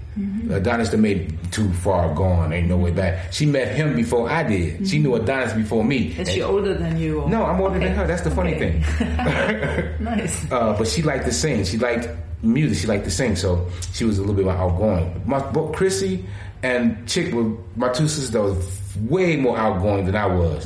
Adonis 0.52 0.90
that 0.90 0.98
made 0.98 1.38
too 1.52 1.72
far 1.74 2.14
gone, 2.16 2.52
ain't 2.54 2.68
no 2.68 2.78
way 2.78 2.92
back. 2.92 3.32
She 3.34 3.46
met 3.46 3.76
him 3.76 3.96
before 3.96 4.30
I 4.30 4.44
did. 4.44 4.88
She 4.88 5.00
knew 5.00 5.16
Adonis 5.16 5.54
before 5.54 5.84
me. 5.84 6.08
Is 6.18 6.30
she 6.32 6.42
older 6.42 6.74
than 6.74 6.98
you? 6.98 7.22
Or? 7.22 7.30
No, 7.30 7.46
I'm 7.46 7.60
older 7.62 7.80
than 7.80 7.94
her. 7.96 8.08
That's 8.08 8.22
the 8.24 8.32
funny 8.32 8.56
Okay. 8.56 8.82
thing. 8.82 9.96
Nice. 10.00 10.52
Uh, 10.52 10.78
but 10.78 10.88
she 10.88 11.02
liked 11.02 11.26
to 11.26 11.32
sing. 11.32 11.64
She 11.66 11.78
liked 11.78 12.08
music. 12.42 12.78
She 12.80 12.88
liked 12.88 13.04
to 13.06 13.12
sing. 13.12 13.36
So 13.36 13.68
she 13.94 14.04
was 14.06 14.18
a 14.18 14.22
little 14.22 14.36
bit 14.36 14.46
more 14.46 14.54
outgoing. 14.56 15.22
My 15.26 15.40
both 15.52 15.76
Chrissy 15.76 16.26
and 16.64 17.08
Chick 17.08 17.34
were 17.34 17.52
my 17.76 17.90
two 17.90 18.08
sisters 18.08 18.32
that 18.32 18.42
was 18.42 18.88
way 19.02 19.36
more 19.36 19.58
outgoing 19.58 20.06
than 20.06 20.16
I 20.16 20.26
was. 20.26 20.66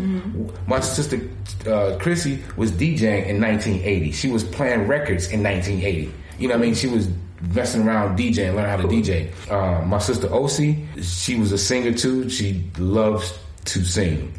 My 0.68 0.80
sister 0.80 1.20
uh, 1.68 1.98
Chrissy 2.00 2.40
was 2.56 2.72
DJing 2.72 3.26
in 3.28 3.42
1980. 3.42 4.12
She 4.14 4.30
was 4.32 4.44
playing 4.44 4.88
records 4.88 5.28
in 5.32 5.44
1980. 5.44 6.14
You 6.40 6.48
know 6.48 6.54
what 6.56 6.60
I 6.62 6.66
mean? 6.66 6.76
She 6.76 6.88
was 6.88 7.08
messing 7.42 7.88
around 7.88 8.18
DJing, 8.18 8.56
learning 8.56 8.70
how 8.70 8.78
to 8.78 8.88
DJ. 8.88 9.52
Uh, 9.52 9.86
my 9.86 10.00
sister 10.00 10.28
Osi, 10.28 10.86
she 11.04 11.38
was 11.38 11.52
a 11.52 11.58
singer 11.58 11.94
too. 11.94 12.30
She 12.30 12.64
loves 12.78 13.38
to 13.66 13.84
sing 13.84 14.34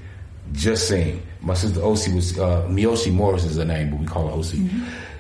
just 0.53 0.88
sing. 0.88 1.22
My 1.40 1.55
sister 1.55 1.80
Osi 1.80 2.14
was 2.14 2.38
uh, 2.38 2.66
Miyoshi 2.68 3.12
Morris 3.12 3.44
is 3.44 3.57
her 3.57 3.64
name, 3.64 3.90
but 3.90 4.00
we 4.00 4.07
call 4.07 4.28
her 4.28 4.36
Osi. 4.36 4.70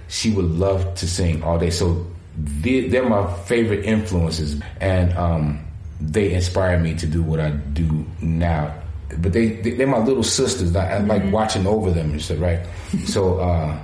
She 0.08 0.30
would 0.30 0.44
love 0.44 0.94
to 0.96 1.08
sing 1.08 1.42
all 1.42 1.58
day. 1.58 1.70
So 1.70 2.06
they, 2.36 2.88
they're 2.88 3.08
my 3.08 3.32
favorite 3.44 3.84
influences, 3.84 4.60
and 4.80 5.12
um, 5.16 5.64
they 6.00 6.32
inspire 6.32 6.78
me 6.78 6.94
to 6.96 7.06
do 7.06 7.22
what 7.22 7.40
I 7.40 7.50
do 7.50 8.06
now. 8.20 8.74
But 9.18 9.32
they, 9.32 9.48
they 9.48 9.72
they're 9.72 9.86
my 9.86 9.98
little 9.98 10.22
sisters. 10.22 10.74
I, 10.76 10.96
I 10.96 10.98
like 10.98 11.30
watching 11.32 11.66
over 11.66 11.90
them 11.90 12.12
and 12.12 12.22
stuff, 12.22 12.40
right? 12.40 12.60
so 13.04 13.40
uh, 13.40 13.78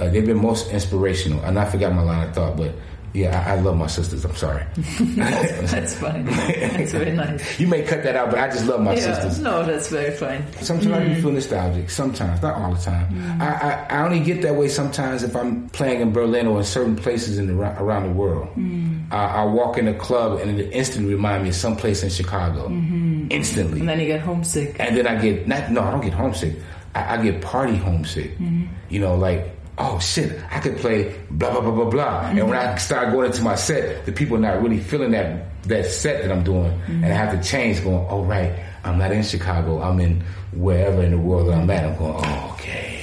uh, 0.00 0.08
they've 0.08 0.26
been 0.26 0.40
most 0.40 0.70
inspirational. 0.70 1.40
And 1.44 1.58
I 1.58 1.64
forgot 1.64 1.92
my 1.92 2.02
line 2.02 2.28
of 2.28 2.34
thought, 2.34 2.56
but 2.56 2.72
yeah, 3.14 3.44
I, 3.46 3.56
I 3.56 3.60
love 3.60 3.76
my 3.76 3.86
sisters. 3.86 4.24
I'm 4.24 4.34
sorry. 4.36 4.64
That's 4.76 5.94
fine. 5.94 6.24
That's 6.24 6.92
very 6.92 7.12
nice. 7.12 7.60
you 7.60 7.66
may 7.66 7.82
cut 7.82 8.02
that 8.04 8.16
out, 8.16 8.30
but 8.30 8.38
I 8.38 8.48
just 8.48 8.66
love 8.66 8.80
my 8.80 8.94
Yeah, 8.94 9.14
sisters. 9.14 9.38
no, 9.40 9.64
that's 9.64 9.88
very 9.88 10.16
fine. 10.16 10.44
Sometimes 10.62 10.92
I 10.92 11.04
do 11.04 11.10
mm. 11.10 11.22
feel 11.22 11.32
nostalgic. 11.32 11.90
Sometimes, 11.90 12.40
not 12.40 12.54
all 12.54 12.74
the 12.74 12.80
time. 12.80 13.12
Mm. 13.12 13.40
I, 13.40 13.46
I, 13.46 13.86
I 13.98 14.04
only 14.04 14.20
get 14.20 14.40
that 14.42 14.54
way 14.56 14.68
sometimes 14.68 15.22
if 15.22 15.36
I'm 15.36 15.68
playing 15.70 16.00
in 16.00 16.12
Berlin 16.12 16.46
or 16.46 16.58
in 16.58 16.64
certain 16.64 16.96
places 16.96 17.36
in 17.36 17.48
the, 17.48 17.54
around 17.54 18.04
the 18.04 18.12
world. 18.12 18.48
Mm. 18.56 19.12
I, 19.12 19.42
I 19.42 19.44
walk 19.44 19.76
in 19.76 19.88
a 19.88 19.94
club 19.94 20.40
and 20.40 20.58
it 20.58 20.70
instantly 20.72 21.14
remind 21.14 21.42
me 21.42 21.50
of 21.50 21.54
some 21.54 21.76
place 21.76 22.02
in 22.02 22.08
Chicago. 22.08 22.68
Mm-hmm. 22.68 23.26
Instantly. 23.30 23.80
And 23.80 23.88
then 23.88 24.00
you 24.00 24.06
get 24.06 24.20
homesick. 24.20 24.76
And 24.80 24.96
then 24.96 25.06
I 25.06 25.20
get 25.20 25.46
not 25.46 25.70
no, 25.70 25.82
I 25.82 25.90
don't 25.90 26.00
get 26.00 26.14
homesick. 26.14 26.56
I, 26.94 27.18
I 27.18 27.22
get 27.22 27.42
party 27.42 27.76
homesick. 27.76 28.38
Mm-hmm. 28.38 28.64
You 28.88 29.00
know, 29.00 29.14
like 29.14 29.54
oh 29.78 29.98
shit, 29.98 30.40
I 30.50 30.60
could 30.60 30.76
play 30.78 31.14
blah 31.30 31.50
blah 31.50 31.60
blah 31.60 31.72
blah 31.72 31.90
blah. 31.90 32.20
And 32.26 32.38
when 32.38 32.58
mm-hmm. 32.58 32.74
I 32.74 32.78
start 32.78 33.12
going 33.12 33.26
into 33.26 33.42
my 33.42 33.54
set, 33.54 34.06
the 34.06 34.12
people 34.12 34.36
are 34.36 34.40
not 34.40 34.62
really 34.62 34.78
feeling 34.78 35.12
that 35.12 35.46
that 35.64 35.86
set 35.86 36.22
that 36.22 36.32
I'm 36.32 36.44
doing, 36.44 36.72
and 36.86 37.04
I 37.04 37.08
mm-hmm. 37.08 37.12
have 37.12 37.40
to 37.40 37.48
change. 37.48 37.82
Going, 37.82 38.06
oh 38.08 38.24
right, 38.24 38.52
I'm 38.84 38.98
not 38.98 39.12
in 39.12 39.22
Chicago. 39.22 39.80
I'm 39.80 40.00
in 40.00 40.22
wherever 40.52 41.02
in 41.02 41.12
the 41.12 41.18
world 41.18 41.48
that 41.48 41.54
I'm 41.54 41.70
at. 41.70 41.84
I'm 41.84 41.96
going, 41.96 42.14
oh 42.16 42.50
okay. 42.54 43.01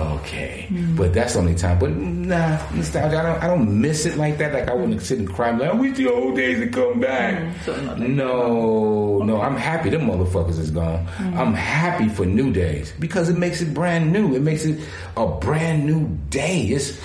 Okay, 0.00 0.66
but 0.96 1.12
that's 1.12 1.34
the 1.34 1.40
only 1.40 1.54
time. 1.54 1.78
But 1.78 1.90
nah, 1.90 2.58
nostalgia. 2.72 3.18
I 3.18 3.22
don't. 3.22 3.42
I 3.42 3.46
don't 3.46 3.80
miss 3.80 4.06
it 4.06 4.16
like 4.16 4.38
that. 4.38 4.52
Like 4.52 4.68
I 4.68 4.74
wouldn't 4.74 5.02
sit 5.02 5.18
and 5.18 5.28
cry. 5.28 5.50
Like 5.50 5.70
I 5.70 5.74
wish 5.74 5.96
the 5.96 6.08
old 6.10 6.36
days 6.36 6.58
would 6.58 6.72
come 6.72 7.00
back. 7.00 7.54
like 7.66 7.98
no, 7.98 9.18
no. 9.22 9.40
I'm 9.40 9.56
happy 9.56 9.90
them 9.90 10.02
motherfuckers 10.02 10.58
is 10.58 10.70
gone. 10.70 11.06
I'm 11.18 11.54
happy 11.54 12.08
for 12.08 12.24
new 12.24 12.52
days 12.52 12.92
because 12.98 13.28
it 13.28 13.36
makes 13.36 13.60
it 13.60 13.74
brand 13.74 14.12
new. 14.12 14.34
It 14.34 14.42
makes 14.42 14.64
it 14.64 14.80
a 15.16 15.26
brand 15.26 15.86
new 15.86 16.08
day. 16.30 16.62
It's 16.62 16.96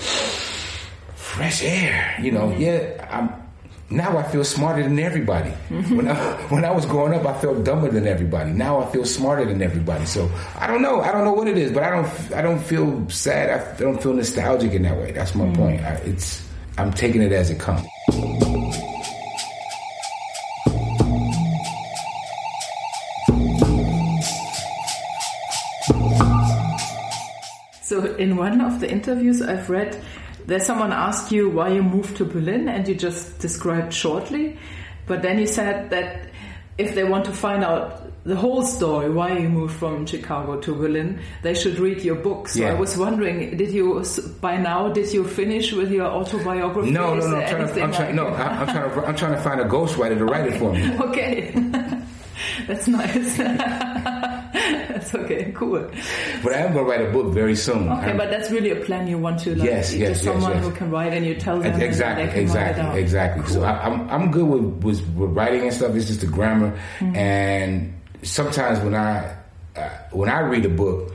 fresh 1.14 1.62
air. 1.62 2.16
You 2.20 2.32
know. 2.32 2.54
Yeah. 2.56 3.06
I'm. 3.10 3.45
Now 3.88 4.18
I 4.18 4.24
feel 4.24 4.42
smarter 4.42 4.82
than 4.82 4.98
everybody. 4.98 5.50
When 5.50 6.08
I 6.08 6.14
when 6.48 6.64
I 6.64 6.72
was 6.72 6.84
growing 6.86 7.14
up, 7.14 7.24
I 7.24 7.38
felt 7.40 7.62
dumber 7.62 7.88
than 7.88 8.06
everybody. 8.08 8.50
Now 8.50 8.80
I 8.80 8.90
feel 8.90 9.04
smarter 9.04 9.44
than 9.44 9.62
everybody. 9.62 10.06
So 10.06 10.28
I 10.58 10.66
don't 10.66 10.82
know. 10.82 11.02
I 11.02 11.12
don't 11.12 11.22
know 11.22 11.32
what 11.32 11.46
it 11.46 11.56
is, 11.56 11.70
but 11.70 11.84
I 11.84 11.90
don't. 11.90 12.32
I 12.32 12.42
don't 12.42 12.60
feel 12.60 13.08
sad. 13.08 13.48
I 13.48 13.78
don't 13.78 14.02
feel 14.02 14.12
nostalgic 14.12 14.72
in 14.72 14.82
that 14.82 14.96
way. 14.96 15.12
That's 15.12 15.36
my 15.36 15.44
mm. 15.44 15.54
point. 15.54 15.80
I, 15.82 15.94
it's. 16.04 16.42
I'm 16.78 16.92
taking 16.92 17.22
it 17.22 17.30
as 17.30 17.50
it 17.50 17.60
comes. 17.60 17.86
So 27.82 28.16
in 28.16 28.36
one 28.36 28.60
of 28.60 28.80
the 28.80 28.90
interviews 28.90 29.40
I've 29.40 29.70
read, 29.70 30.02
there's 30.46 30.64
someone 30.66 30.92
asked 30.92 31.32
you 31.32 31.50
why 31.50 31.68
you 31.70 31.82
moved 31.82 32.16
to 32.18 32.24
Berlin, 32.24 32.68
and 32.68 32.86
you 32.88 32.94
just 32.94 33.38
described 33.40 33.92
shortly. 33.92 34.58
But 35.06 35.22
then 35.22 35.38
you 35.38 35.46
said 35.46 35.90
that 35.90 36.28
if 36.78 36.94
they 36.94 37.04
want 37.04 37.24
to 37.26 37.32
find 37.32 37.64
out 37.64 38.02
the 38.24 38.34
whole 38.34 38.62
story 38.64 39.08
why 39.08 39.38
you 39.38 39.48
moved 39.48 39.76
from 39.76 40.04
Chicago 40.04 40.60
to 40.60 40.74
Berlin, 40.74 41.20
they 41.42 41.54
should 41.54 41.78
read 41.78 42.02
your 42.02 42.16
book. 42.16 42.48
So 42.48 42.60
Yeah. 42.60 42.70
I 42.70 42.74
was 42.74 42.96
wondering, 42.98 43.56
did 43.56 43.70
you 43.70 44.02
by 44.40 44.56
now 44.56 44.88
did 44.88 45.12
you 45.12 45.22
finish 45.24 45.72
with 45.72 45.92
your 45.92 46.06
autobiography? 46.06 46.90
No, 46.90 47.14
no, 47.14 47.28
no. 47.28 47.36
I'm 47.36 47.48
trying 47.48 47.68
to, 47.74 47.82
I'm 47.82 47.92
trying, 47.92 48.16
no, 48.16 48.24
like- 48.28 48.40
I'm 48.40 48.66
trying 48.66 48.90
to, 48.90 49.06
I'm 49.06 49.16
trying 49.16 49.32
to 49.34 49.40
find 49.42 49.60
a 49.60 49.64
ghostwriter 49.64 50.18
to 50.18 50.24
write 50.24 50.46
it 50.52 50.58
for 50.58 50.72
me. 50.72 50.82
Okay. 51.00 51.52
That's 52.66 52.88
nice. 52.88 53.38
that's 54.96 55.14
okay, 55.14 55.52
cool. 55.52 55.84
But 56.42 56.52
I 56.54 56.58
am 56.64 56.72
going 56.72 56.84
to 56.84 56.90
write 56.90 57.02
a 57.08 57.12
book 57.12 57.32
very 57.34 57.54
soon. 57.54 57.88
Okay, 57.88 58.08
I'm- 58.08 58.16
but 58.16 58.30
that's 58.30 58.50
really 58.50 58.70
a 58.70 58.76
plan 58.84 59.06
you 59.06 59.18
want 59.18 59.38
to 59.40 59.54
like 59.54 59.68
Yes, 59.68 59.92
yes, 59.94 60.00
yes, 60.08 60.22
someone 60.24 60.52
yes. 60.56 60.64
who 60.64 60.72
can 60.72 60.90
write 60.90 61.12
and 61.12 61.24
you 61.26 61.34
tell 61.34 61.60
them 61.60 61.80
exactly, 61.80 62.24
exactly, 62.40 63.00
exactly. 63.00 63.46
So 63.46 63.62
I, 63.62 63.84
I'm 63.86 64.08
I'm 64.10 64.30
good 64.30 64.46
with, 64.48 64.84
with 64.84 65.00
with 65.14 65.30
writing 65.36 65.62
and 65.62 65.72
stuff. 65.72 65.94
It's 65.94 66.06
just 66.08 66.20
the 66.20 66.26
grammar, 66.26 66.72
Mm-hmm. 66.98 67.16
and 67.16 67.92
sometimes 68.22 68.80
when 68.80 68.94
I 68.94 69.36
uh, 69.76 69.88
when 70.12 70.28
I 70.28 70.40
read 70.40 70.64
a 70.64 70.70
book. 70.70 71.12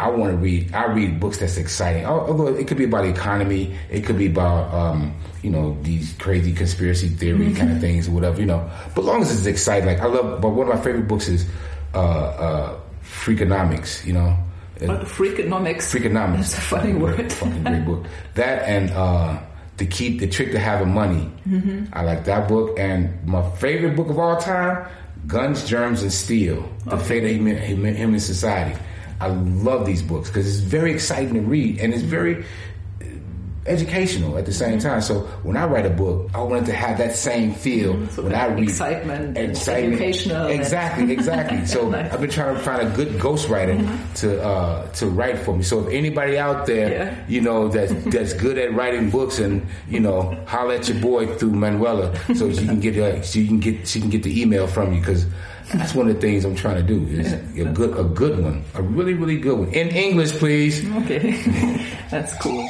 I 0.00 0.10
want 0.10 0.32
to 0.32 0.36
read. 0.36 0.74
I 0.74 0.86
read 0.86 1.20
books 1.20 1.38
that's 1.38 1.56
exciting. 1.56 2.04
Although 2.04 2.48
it 2.48 2.66
could 2.66 2.78
be 2.78 2.82
about 2.82 3.04
the 3.04 3.10
economy, 3.10 3.76
it 3.88 4.00
could 4.04 4.18
be 4.18 4.26
about 4.26 4.74
um, 4.74 5.14
you 5.40 5.50
know 5.50 5.78
these 5.82 6.12
crazy 6.18 6.52
conspiracy 6.52 7.06
theory 7.08 7.46
Mm-hmm. 7.46 7.54
kind 7.62 7.70
of 7.70 7.78
things 7.80 8.08
or 8.08 8.10
whatever. 8.10 8.40
You 8.40 8.46
know, 8.46 8.68
but 8.96 9.04
long 9.04 9.22
as 9.22 9.30
it's 9.30 9.46
exciting. 9.46 9.86
Like 9.86 10.00
I 10.00 10.06
love. 10.06 10.40
But 10.42 10.48
one 10.50 10.66
of 10.68 10.74
my 10.74 10.80
favorite 10.82 11.06
books 11.06 11.28
is 11.28 11.46
uh, 11.94 11.98
uh, 12.00 12.80
Freakonomics. 13.22 14.04
You 14.04 14.14
know, 14.14 14.36
freakonomics? 14.78 15.92
Freakonomics. 15.92 16.36
That's 16.36 16.58
a 16.58 16.60
funny 16.60 16.92
word. 16.92 17.32
Fucking 17.32 17.62
great 17.62 17.84
book. 17.84 18.04
That 18.34 18.68
and 18.68 18.90
uh, 18.90 19.40
the 19.76 19.86
key, 19.86 20.18
the 20.18 20.28
trick 20.28 20.52
to 20.52 20.58
having 20.58 20.92
money. 20.92 21.30
Mm-hmm. 21.48 21.86
I 21.92 22.02
like 22.02 22.24
that 22.24 22.48
book. 22.48 22.78
And 22.78 23.24
my 23.26 23.48
favorite 23.56 23.96
book 23.96 24.10
of 24.10 24.18
all 24.18 24.36
time, 24.36 24.86
Guns, 25.26 25.64
Germs, 25.64 26.02
and 26.02 26.12
Steel: 26.12 26.68
The 26.86 26.98
Fate 26.98 27.24
of 27.24 27.30
Human, 27.30 27.56
Human, 27.62 27.94
Human 27.94 28.20
Society. 28.20 28.78
I 29.20 29.28
love 29.28 29.86
these 29.86 30.02
books 30.02 30.28
because 30.28 30.46
it's 30.46 30.58
very 30.58 30.92
exciting 30.92 31.34
to 31.34 31.40
read 31.40 31.78
and 31.78 31.94
it's 31.94 32.02
very 32.02 32.44
educational 33.66 34.36
at 34.38 34.46
the 34.46 34.52
same 34.52 34.78
Mm-hmm. 34.78 34.88
time. 34.88 35.00
So 35.00 35.20
when 35.42 35.56
I 35.56 35.66
write 35.66 35.86
a 35.86 35.90
book, 35.90 36.30
I 36.34 36.42
want 36.42 36.62
it 36.62 36.66
to 36.66 36.72
have 36.72 36.98
that 36.98 37.14
same 37.14 37.54
feel 37.54 37.94
Mm-hmm. 37.94 38.08
So 38.14 38.22
when 38.22 38.32
that 38.32 38.50
I 38.50 38.54
read 38.54 38.68
excitement 38.68 39.38
and 39.38 39.50
educational 39.56 40.46
Exactly, 40.48 41.12
exactly. 41.12 41.64
So 41.74 41.88
Nice. 41.88 42.06
Mm-hmm. 42.06 42.14
I've 42.14 42.20
been 42.20 42.30
trying 42.30 42.54
to 42.56 42.60
find 42.62 42.80
a 42.86 42.90
good 42.96 43.08
ghostwriter 43.20 43.76
to 44.20 44.42
uh, 44.42 44.88
to 44.92 45.06
write 45.06 45.38
for 45.38 45.56
me. 45.56 45.62
So 45.62 45.86
if 45.86 45.92
anybody 45.94 46.38
out 46.38 46.66
there, 46.66 46.90
Yeah. 46.90 47.24
you 47.28 47.40
know, 47.40 47.68
that's 47.68 47.92
that's 48.14 48.32
good 48.34 48.58
at 48.58 48.72
writing 48.74 49.10
books, 49.10 49.38
and 49.38 49.66
you 49.88 50.00
know, 50.00 50.34
holler 50.46 50.74
at 50.74 50.88
your 50.88 51.00
boy 51.00 51.26
through 51.36 51.52
Manuela, 51.52 52.14
so 52.34 52.52
she 52.52 52.64
can 52.66 52.80
get 52.80 52.96
uh, 52.98 53.22
she 53.22 53.46
can 53.46 53.60
get 53.60 53.86
she 53.86 54.00
can 54.00 54.10
get 54.10 54.22
the 54.22 54.40
email 54.42 54.66
from 54.66 54.92
you 54.94 55.00
because. 55.00 55.26
That's 55.72 55.94
one 55.94 56.08
of 56.08 56.14
the 56.14 56.20
things 56.20 56.44
I'm 56.44 56.54
trying 56.54 56.76
to 56.76 56.82
do. 56.82 57.06
Is 57.18 57.32
a 57.32 57.64
good, 57.64 57.98
a 57.98 58.04
good 58.04 58.38
one, 58.38 58.62
a 58.74 58.82
really, 58.82 59.14
really 59.14 59.38
good 59.38 59.58
one 59.58 59.68
in 59.72 59.88
English, 59.88 60.32
please. 60.32 60.84
Okay, 61.02 61.32
that's 62.10 62.36
cool. 62.38 62.68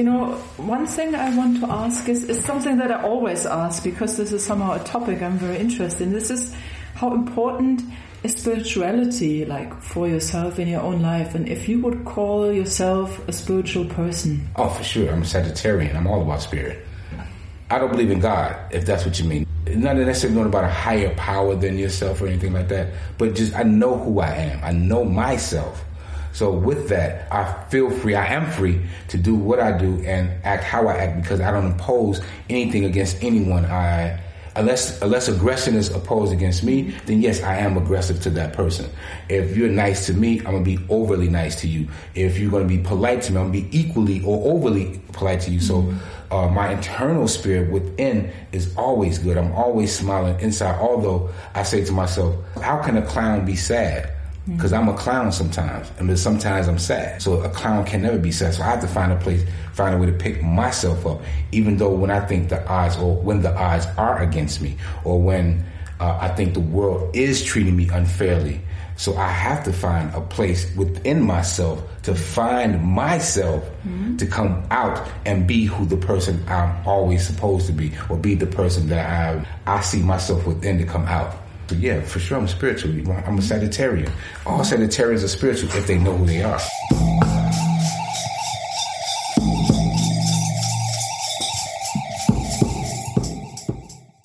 You 0.00 0.06
know, 0.06 0.32
one 0.56 0.86
thing 0.86 1.14
I 1.14 1.36
want 1.36 1.60
to 1.60 1.70
ask 1.70 2.08
is, 2.08 2.24
is 2.24 2.42
something 2.42 2.78
that 2.78 2.90
I 2.90 3.02
always 3.02 3.44
ask 3.44 3.84
because 3.84 4.16
this 4.16 4.32
is 4.32 4.42
somehow 4.42 4.80
a 4.80 4.82
topic 4.82 5.20
I'm 5.20 5.36
very 5.36 5.58
interested 5.58 6.04
in. 6.04 6.14
This 6.14 6.30
is 6.30 6.56
how 6.94 7.12
important 7.12 7.82
is 8.22 8.32
spirituality 8.32 9.44
like 9.44 9.78
for 9.82 10.08
yourself 10.08 10.58
in 10.58 10.68
your 10.68 10.80
own 10.80 11.02
life 11.02 11.34
and 11.34 11.46
if 11.46 11.68
you 11.68 11.82
would 11.82 12.06
call 12.06 12.50
yourself 12.50 13.28
a 13.28 13.32
spiritual 13.34 13.84
person. 13.84 14.48
Oh, 14.56 14.70
for 14.70 14.82
sure. 14.82 15.12
I'm 15.12 15.20
a 15.20 15.26
Sagittarian. 15.26 15.94
I'm 15.94 16.06
all 16.06 16.22
about 16.22 16.40
spirit. 16.40 16.82
I 17.68 17.78
don't 17.78 17.90
believe 17.92 18.10
in 18.10 18.20
God, 18.20 18.56
if 18.72 18.86
that's 18.86 19.04
what 19.04 19.18
you 19.18 19.26
mean. 19.26 19.46
Not 19.66 19.96
necessarily 19.96 20.34
knowing 20.34 20.48
about 20.48 20.64
a 20.64 20.70
higher 20.70 21.14
power 21.16 21.54
than 21.54 21.76
yourself 21.76 22.22
or 22.22 22.26
anything 22.26 22.54
like 22.54 22.68
that, 22.68 22.94
but 23.18 23.34
just 23.34 23.54
I 23.54 23.64
know 23.64 23.98
who 23.98 24.20
I 24.20 24.30
am. 24.30 24.64
I 24.64 24.72
know 24.72 25.04
myself. 25.04 25.84
So 26.32 26.52
with 26.52 26.88
that, 26.88 27.32
I 27.32 27.64
feel 27.70 27.90
free. 27.90 28.14
I 28.14 28.26
am 28.26 28.50
free 28.50 28.80
to 29.08 29.18
do 29.18 29.34
what 29.34 29.60
I 29.60 29.76
do 29.76 30.02
and 30.04 30.30
act 30.44 30.64
how 30.64 30.88
I 30.88 30.96
act 30.96 31.22
because 31.22 31.40
I 31.40 31.50
don't 31.50 31.66
impose 31.66 32.20
anything 32.48 32.84
against 32.84 33.22
anyone. 33.22 33.64
I 33.64 34.20
unless 34.56 35.00
unless 35.02 35.28
aggression 35.28 35.74
is 35.74 35.90
opposed 35.90 36.32
against 36.32 36.62
me, 36.62 36.94
then 37.06 37.20
yes, 37.20 37.42
I 37.42 37.56
am 37.56 37.76
aggressive 37.76 38.20
to 38.22 38.30
that 38.30 38.52
person. 38.52 38.88
If 39.28 39.56
you're 39.56 39.68
nice 39.68 40.06
to 40.06 40.14
me, 40.14 40.38
I'm 40.40 40.52
gonna 40.52 40.62
be 40.62 40.78
overly 40.88 41.28
nice 41.28 41.56
to 41.62 41.68
you. 41.68 41.88
If 42.14 42.38
you're 42.38 42.50
gonna 42.50 42.64
be 42.64 42.78
polite 42.78 43.22
to 43.22 43.32
me, 43.32 43.38
I'm 43.38 43.50
gonna 43.50 43.62
be 43.62 43.78
equally 43.78 44.22
or 44.24 44.52
overly 44.52 45.00
polite 45.12 45.40
to 45.42 45.50
you. 45.50 45.60
So 45.60 45.92
uh, 46.30 46.48
my 46.48 46.72
internal 46.72 47.26
spirit 47.28 47.70
within 47.70 48.32
is 48.52 48.74
always 48.76 49.18
good. 49.18 49.36
I'm 49.36 49.52
always 49.52 49.94
smiling 49.94 50.38
inside. 50.40 50.78
Although 50.80 51.30
I 51.54 51.62
say 51.62 51.84
to 51.84 51.92
myself, 51.92 52.36
how 52.56 52.82
can 52.82 52.96
a 52.96 53.02
clown 53.02 53.44
be 53.44 53.56
sad? 53.56 54.12
Because 54.56 54.72
I'm 54.72 54.88
a 54.88 54.94
clown 54.94 55.32
sometimes, 55.32 55.90
and 55.98 56.18
sometimes 56.18 56.68
I'm 56.68 56.78
sad. 56.78 57.22
So 57.22 57.40
a 57.42 57.48
clown 57.48 57.84
can 57.84 58.02
never 58.02 58.18
be 58.18 58.32
sad. 58.32 58.54
So 58.54 58.62
I 58.62 58.66
have 58.66 58.80
to 58.80 58.88
find 58.88 59.12
a 59.12 59.16
place, 59.16 59.44
find 59.72 59.94
a 59.94 59.98
way 59.98 60.06
to 60.06 60.12
pick 60.12 60.42
myself 60.42 61.06
up, 61.06 61.22
even 61.52 61.76
though 61.76 61.94
when 61.94 62.10
I 62.10 62.20
think 62.20 62.48
the 62.48 62.66
odds, 62.66 62.96
or 62.96 63.16
when 63.16 63.42
the 63.42 63.54
odds 63.54 63.86
are 63.96 64.20
against 64.22 64.60
me, 64.60 64.76
or 65.04 65.20
when 65.20 65.64
uh, 66.00 66.18
I 66.20 66.28
think 66.28 66.54
the 66.54 66.60
world 66.60 67.14
is 67.14 67.42
treating 67.42 67.76
me 67.76 67.88
unfairly. 67.88 68.60
So 68.96 69.16
I 69.16 69.28
have 69.28 69.64
to 69.64 69.72
find 69.72 70.14
a 70.14 70.20
place 70.20 70.74
within 70.76 71.22
myself 71.22 71.82
to 72.02 72.14
find 72.14 72.82
myself 72.84 73.64
to 74.18 74.26
come 74.26 74.62
out 74.70 75.08
and 75.24 75.46
be 75.46 75.64
who 75.64 75.86
the 75.86 75.96
person 75.96 76.42
I'm 76.48 76.86
always 76.86 77.26
supposed 77.26 77.66
to 77.66 77.72
be, 77.72 77.92
or 78.10 78.18
be 78.18 78.34
the 78.34 78.46
person 78.46 78.88
that 78.88 79.08
I 79.08 79.46
I 79.66 79.80
see 79.80 80.02
myself 80.02 80.46
within 80.46 80.76
to 80.78 80.84
come 80.84 81.06
out. 81.06 81.34
But 81.70 81.78
yeah, 81.78 82.00
for 82.00 82.18
sure, 82.18 82.36
I'm 82.36 82.48
spiritual. 82.48 82.90
I'm 82.90 83.38
a 83.38 83.40
Sagittarian. 83.40 84.10
All 84.44 84.58
Sagittarians 84.60 85.22
are 85.22 85.28
spiritual 85.28 85.70
if 85.70 85.86
they 85.86 85.98
know 85.98 86.16
who 86.16 86.26
they 86.26 86.42
are. 86.42 86.58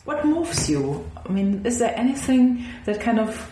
What 0.05 0.25
moves 0.25 0.67
you? 0.67 1.05
I 1.23 1.31
mean, 1.31 1.63
is 1.67 1.77
there 1.77 1.93
anything 1.95 2.65
that 2.85 2.99
kind 2.99 3.19
of 3.19 3.51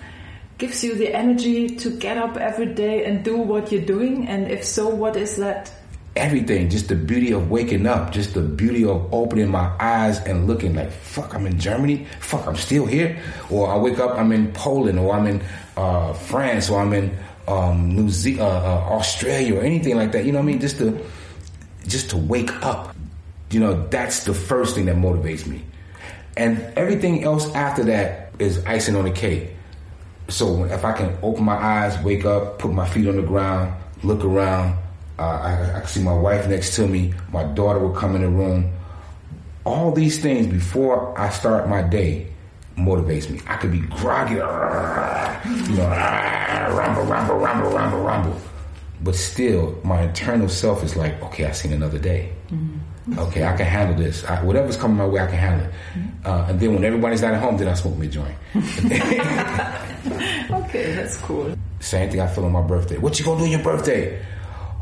gives 0.57 0.83
you 0.83 0.95
the 0.95 1.13
energy 1.13 1.75
to 1.75 1.91
get 1.91 2.17
up 2.17 2.35
every 2.37 2.73
day 2.73 3.05
and 3.05 3.23
do 3.23 3.37
what 3.37 3.71
you're 3.71 3.85
doing? 3.85 4.27
And 4.27 4.49
if 4.49 4.65
so, 4.65 4.89
what 4.89 5.15
is 5.15 5.35
that? 5.35 5.71
Everything, 6.15 6.69
just 6.69 6.89
the 6.89 6.95
beauty 6.95 7.31
of 7.31 7.49
waking 7.49 7.87
up, 7.87 8.11
just 8.11 8.35
the 8.35 8.41
beauty 8.41 8.85
of 8.85 9.11
opening 9.11 9.49
my 9.49 9.71
eyes 9.79 10.19
and 10.19 10.45
looking 10.45 10.75
like, 10.75 10.91
fuck, 10.91 11.33
I'm 11.33 11.47
in 11.47 11.59
Germany. 11.59 12.05
Fuck, 12.19 12.45
I'm 12.45 12.55
still 12.55 12.85
here. 12.85 13.19
Or 13.49 13.67
I 13.67 13.77
wake 13.77 13.97
up, 13.97 14.15
I'm 14.15 14.31
in 14.31 14.51
Poland, 14.53 14.99
or 14.99 15.15
I'm 15.15 15.25
in 15.25 15.41
uh, 15.75 16.13
France, 16.13 16.69
or 16.69 16.81
I'm 16.81 16.93
in 16.93 17.17
um, 17.47 17.95
New 17.95 18.09
Zealand, 18.09 18.41
uh, 18.41 18.45
uh, 18.45 18.95
Australia, 18.95 19.57
or 19.57 19.63
anything 19.63 19.97
like 19.97 20.11
that. 20.11 20.25
You 20.25 20.31
know 20.31 20.37
what 20.37 20.43
I 20.43 20.47
mean? 20.47 20.59
Just 20.59 20.77
to, 20.77 21.03
just 21.87 22.11
to 22.11 22.17
wake 22.17 22.53
up. 22.63 22.95
You 23.49 23.59
know, 23.59 23.87
that's 23.87 24.25
the 24.25 24.35
first 24.35 24.75
thing 24.75 24.85
that 24.85 24.95
motivates 24.95 25.47
me. 25.47 25.63
And 26.37 26.59
everything 26.75 27.23
else 27.23 27.51
after 27.55 27.83
that 27.85 28.33
is 28.37 28.63
icing 28.65 28.95
on 28.95 29.05
the 29.05 29.11
cake. 29.11 29.49
So 30.27 30.63
if 30.65 30.85
I 30.85 30.93
can 30.93 31.17
open 31.21 31.43
my 31.43 31.55
eyes, 31.55 31.97
wake 32.03 32.25
up, 32.25 32.59
put 32.59 32.71
my 32.71 32.87
feet 32.87 33.07
on 33.07 33.15
the 33.15 33.23
ground, 33.23 33.73
look 34.03 34.23
around, 34.23 34.77
I, 35.23 35.77
I 35.77 35.79
can 35.79 35.87
see 35.87 36.01
my 36.03 36.13
wife 36.13 36.47
next 36.47 36.75
to 36.75 36.87
me, 36.87 37.13
my 37.31 37.43
daughter 37.43 37.79
will 37.79 37.93
come 37.93 38.15
in 38.15 38.21
the 38.21 38.29
room. 38.29 38.71
All 39.65 39.91
these 39.91 40.19
things 40.21 40.47
before 40.47 41.17
I 41.17 41.29
start 41.29 41.69
my 41.69 41.81
day 41.81 42.27
motivates 42.77 43.29
me. 43.29 43.39
I 43.47 43.55
could 43.57 43.71
be 43.71 43.79
groggy, 43.79 44.33
you 44.35 44.39
know, 44.39 45.87
rumble, 46.77 47.03
rumble, 47.03 47.35
rumble, 47.35 47.69
rumble, 47.71 47.99
rumble. 47.99 48.41
But 49.01 49.15
still, 49.15 49.77
my 49.83 50.01
internal 50.03 50.49
self 50.49 50.83
is 50.83 50.95
like, 50.95 51.21
okay, 51.23 51.45
I've 51.45 51.55
seen 51.55 51.73
another 51.73 51.99
day. 51.99 52.31
Okay, 53.17 53.43
I 53.43 53.55
can 53.55 53.65
handle 53.65 53.97
this. 53.97 54.23
I, 54.25 54.41
whatever's 54.43 54.77
coming 54.77 54.97
my 54.97 55.05
way, 55.05 55.21
I 55.21 55.27
can 55.27 55.35
handle 55.37 55.67
it. 55.67 55.73
Uh, 56.25 56.45
and 56.49 56.59
then 56.59 56.73
when 56.73 56.83
everybody's 56.85 57.21
not 57.21 57.33
at 57.33 57.41
home, 57.41 57.57
then 57.57 57.67
I 57.67 57.73
smoke 57.73 57.97
my 57.97 58.07
joint. 58.07 58.35
Okay, 60.03 60.93
that's 60.95 61.17
cool. 61.17 61.55
Same 61.79 62.09
thing 62.09 62.19
I 62.19 62.27
feel 62.27 62.45
on 62.45 62.51
my 62.51 62.61
birthday. 62.61 62.97
What 62.97 63.17
you 63.19 63.25
gonna 63.25 63.39
do 63.39 63.45
on 63.45 63.51
your 63.51 63.63
birthday? 63.63 64.19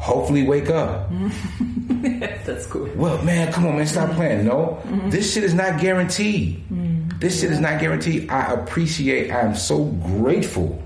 Hopefully 0.02 0.42
wake 0.42 0.68
up. 0.72 1.12
that's 2.44 2.66
cool. 2.66 2.90
Well, 2.96 3.22
man, 3.22 3.54
come 3.54 3.68
on, 3.68 3.76
man, 3.78 3.86
stop 3.86 4.08
mm-hmm. 4.08 4.18
playing. 4.18 4.46
No, 4.46 4.82
mm-hmm. 4.84 5.12
this 5.12 5.32
shit 5.32 5.44
is 5.44 5.54
not 5.54 5.80
guaranteed. 5.80 6.58
Mm-hmm. 6.72 7.20
This 7.20 7.40
shit 7.40 7.52
is 7.52 7.60
not 7.60 7.80
guaranteed. 7.80 8.28
I 8.32 8.52
appreciate, 8.52 9.30
I 9.30 9.42
am 9.42 9.54
so 9.54 9.86
grateful 9.86 10.82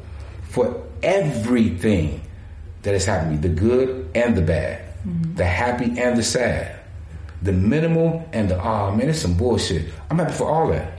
for 0.50 0.84
everything 1.02 2.22
that 2.82 2.92
has 2.92 3.06
happened 3.06 3.42
to 3.42 3.48
me 3.48 3.56
the 3.56 3.62
good 3.62 4.12
and 4.14 4.36
the 4.36 4.42
bad, 4.42 4.84
the 5.36 5.46
happy 5.46 5.98
and 5.98 6.18
the 6.18 6.24
sad, 6.24 6.78
the 7.42 7.54
minimal 7.54 8.28
and 8.34 8.50
the, 8.50 8.62
oh 8.62 8.94
man, 8.94 9.08
it's 9.08 9.20
some 9.20 9.38
bullshit. 9.38 9.94
I'm 10.10 10.20
happy 10.20 10.34
for 10.34 10.50
all 10.50 10.68
that 10.72 10.95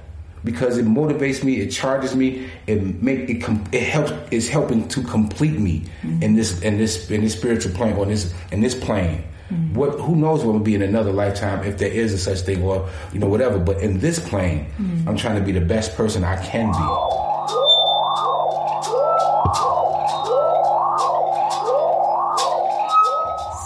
because 0.46 0.78
it 0.78 0.86
motivates 0.86 1.42
me, 1.42 1.60
it 1.60 1.70
charges 1.70 2.14
me, 2.14 2.48
it 2.68 3.02
make 3.02 3.28
it 3.28 3.42
com- 3.42 3.64
it 3.72 3.82
helps 3.82 4.12
it's 4.30 4.46
helping 4.48 4.86
to 4.88 5.02
complete 5.02 5.58
me 5.58 5.82
mm-hmm. 6.02 6.22
in 6.22 6.34
this 6.36 6.62
in 6.62 6.78
this 6.78 7.10
in 7.10 7.20
this 7.20 7.34
spiritual 7.34 7.72
plane 7.74 7.96
or 7.96 8.06
this 8.06 8.32
in 8.52 8.60
this 8.60 8.74
plane. 8.74 9.24
Mm-hmm. 9.50 9.74
What 9.74 10.00
who 10.00 10.14
knows 10.16 10.44
what 10.44 10.52
will 10.52 10.60
be 10.60 10.74
in 10.74 10.82
another 10.82 11.12
lifetime 11.12 11.64
if 11.64 11.78
there 11.78 11.90
is 11.90 12.12
a 12.12 12.18
such 12.18 12.40
thing 12.40 12.62
or 12.62 12.88
you 13.12 13.18
know 13.18 13.28
whatever. 13.28 13.58
But 13.58 13.80
in 13.82 13.98
this 13.98 14.18
plane, 14.18 14.66
mm-hmm. 14.78 15.08
I'm 15.08 15.16
trying 15.16 15.36
to 15.36 15.42
be 15.44 15.52
the 15.52 15.60
best 15.60 15.96
person 15.96 16.24
I 16.24 16.36
can 16.42 16.70
be. 16.70 16.86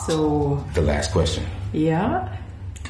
So, 0.06 0.64
The 0.74 0.82
last 0.82 1.12
question. 1.12 1.44
yeah, 1.72 2.36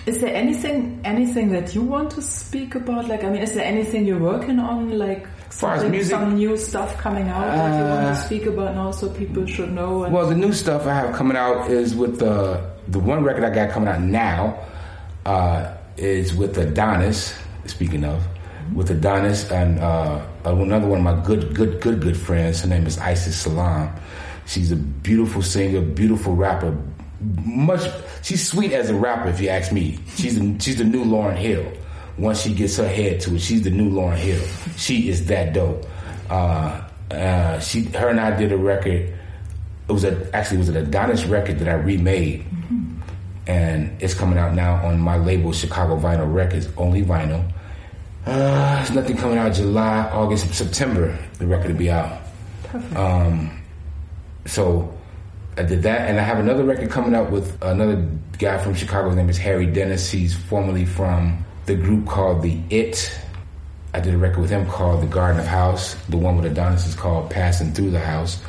is 0.07 0.21
there 0.21 0.35
anything 0.35 1.01
anything 1.05 1.51
that 1.51 1.75
you 1.75 1.83
want 1.83 2.11
to 2.13 2.23
speak 2.23 2.75
about? 2.75 3.09
Like, 3.09 3.25
I 3.25 3.31
mean, 3.31 3.43
is 3.43 3.55
there 3.55 3.65
anything 3.65 4.07
you're 4.07 4.19
working 4.19 4.59
on? 4.59 4.99
Like, 4.99 5.27
far 5.51 5.75
as 5.75 5.91
music, 5.91 6.11
some 6.11 6.37
new 6.37 6.57
stuff 6.57 6.97
coming 6.99 7.29
out 7.29 7.49
uh, 7.49 7.57
that 7.57 7.79
you 7.79 7.85
want 7.91 8.17
to 8.17 8.23
speak 8.23 8.47
about 8.47 8.75
now, 8.75 8.91
so 8.91 9.09
people 9.11 9.45
should 9.47 9.73
know. 9.73 10.09
well, 10.09 10.27
the 10.27 10.35
new 10.35 10.53
stuff 10.53 10.87
I 10.87 10.95
have 10.95 11.15
coming 11.15 11.37
out 11.37 11.71
is 11.71 11.95
with 11.95 12.19
the 12.19 12.65
the 12.89 12.99
one 12.99 13.23
record 13.23 13.45
I 13.45 13.51
got 13.55 13.71
coming 13.71 13.89
out 13.89 14.01
now 14.01 14.59
uh, 15.27 15.75
is 15.97 16.35
with 16.35 16.57
Adonis. 16.59 17.35
Speaking 17.67 18.05
of, 18.05 18.27
with 18.75 18.91
Adonis 18.91 19.51
and 19.51 19.79
uh, 19.79 20.25
another 20.45 20.87
one 20.87 20.99
of 20.99 21.05
my 21.05 21.25
good, 21.25 21.55
good, 21.55 21.81
good, 21.81 22.01
good 22.01 22.17
friends. 22.17 22.63
Her 22.63 22.69
name 22.69 22.87
is 22.87 22.99
Isis 22.99 23.37
Salam. 23.37 23.95
She's 24.47 24.73
a 24.73 24.77
beautiful 24.77 25.43
singer, 25.43 25.81
beautiful 25.81 26.35
rapper. 26.35 26.77
Much, 27.45 27.83
she's 28.23 28.49
sweet 28.49 28.73
as 28.73 28.91
a 28.91 28.95
rapper, 28.95 29.29
if 29.29 29.41
you 29.41 29.49
ask 29.49 29.73
me. 29.73 29.99
She's 30.17 30.39
the, 30.39 30.59
she's 30.59 30.77
the 30.77 30.85
new 30.85 31.05
Lauryn 31.05 31.37
Hill. 31.37 31.71
Once 32.19 32.43
she 32.43 32.55
gets 32.55 32.77
her 32.77 32.89
head 32.89 33.21
to 33.21 33.35
it, 33.35 33.41
she's 33.41 33.63
the 33.63 33.71
new 33.71 33.91
Lauryn 33.91 34.17
Hill. 34.17 34.43
She 34.77 35.09
is 35.09 35.27
that 35.27 35.53
dope. 35.53 35.87
Uh, 36.29 36.83
uh, 37.11 37.59
she, 37.61 37.83
her 37.85 38.09
and 38.09 38.21
I 38.21 38.37
did 38.37 38.53
a 38.53 38.57
record. 38.57 39.13
It 39.89 39.93
was 39.93 40.05
a 40.05 40.35
actually 40.35 40.59
it 40.59 40.61
was 40.61 40.69
an 40.69 40.77
Adonis 40.77 41.25
record 41.25 41.59
that 41.59 41.69
I 41.69 41.75
remade, 41.75 42.45
mm-hmm. 42.45 43.01
and 43.49 44.01
it's 44.01 44.15
coming 44.15 44.39
out 44.39 44.55
now 44.55 44.75
on 44.87 45.01
my 45.01 45.17
label 45.17 45.53
Chicago 45.53 45.99
Vinyl 45.99 46.33
Records, 46.33 46.69
only 46.77 47.03
vinyl 47.03 47.45
uh, 48.27 48.77
there's 48.77 48.91
nothing 48.91 49.17
coming 49.17 49.39
out 49.39 49.55
July, 49.55 50.09
August, 50.13 50.53
September. 50.55 51.19
The 51.39 51.47
record 51.47 51.73
will 51.73 51.79
be 51.79 51.91
out. 51.91 52.21
Perfect. 52.65 52.97
Um, 52.97 53.63
so 54.47 54.95
I 55.61 55.63
did 55.63 55.83
that, 55.83 56.09
and 56.09 56.19
I 56.19 56.23
have 56.23 56.39
another 56.39 56.65
record 56.65 56.89
coming 56.89 57.15
out 57.15 57.31
with 57.31 57.63
another 57.63 58.03
guy 58.39 58.57
from 58.57 58.75
Chicago. 58.75 59.09
His 59.09 59.17
name 59.17 59.29
is 59.29 59.37
Harry 59.37 59.67
Dennis. 59.67 60.11
He's 60.11 60.35
formerly 60.35 60.87
from 60.87 61.45
the 61.67 61.75
group 61.75 62.07
called 62.07 62.41
The 62.41 62.59
It. 62.71 63.13
I 63.93 64.01
did 64.01 64.15
a 64.15 64.17
record 64.17 64.41
with 64.41 64.49
him 64.49 64.67
called 64.67 65.03
The 65.03 65.07
Garden 65.07 65.39
of 65.39 65.47
House. 65.47 65.97
The 66.09 66.17
one 66.17 66.37
with 66.37 66.47
Adonis 66.47 66.87
is 66.87 66.95
called 66.95 67.29
Passing 67.29 67.75
Through 67.75 67.91
the 67.91 68.01
House. 68.01 68.43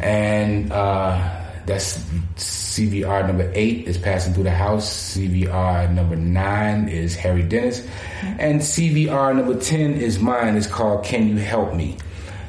And 0.00 0.70
uh, 0.70 1.46
that's 1.64 1.96
CVR 2.36 3.26
number 3.26 3.50
eight 3.54 3.86
is 3.88 3.96
passing 3.96 4.34
through 4.34 4.44
the 4.44 4.50
house. 4.50 5.16
CVR 5.16 5.90
number 5.94 6.14
nine 6.14 6.90
is 6.90 7.16
Harry 7.16 7.42
Dennis. 7.42 7.86
And 8.22 8.60
CVR 8.60 9.34
number 9.34 9.58
10 9.58 9.94
is 9.94 10.18
mine. 10.18 10.58
It's 10.58 10.66
called 10.66 11.06
Can 11.06 11.26
You 11.26 11.36
Help 11.36 11.74
Me? 11.74 11.96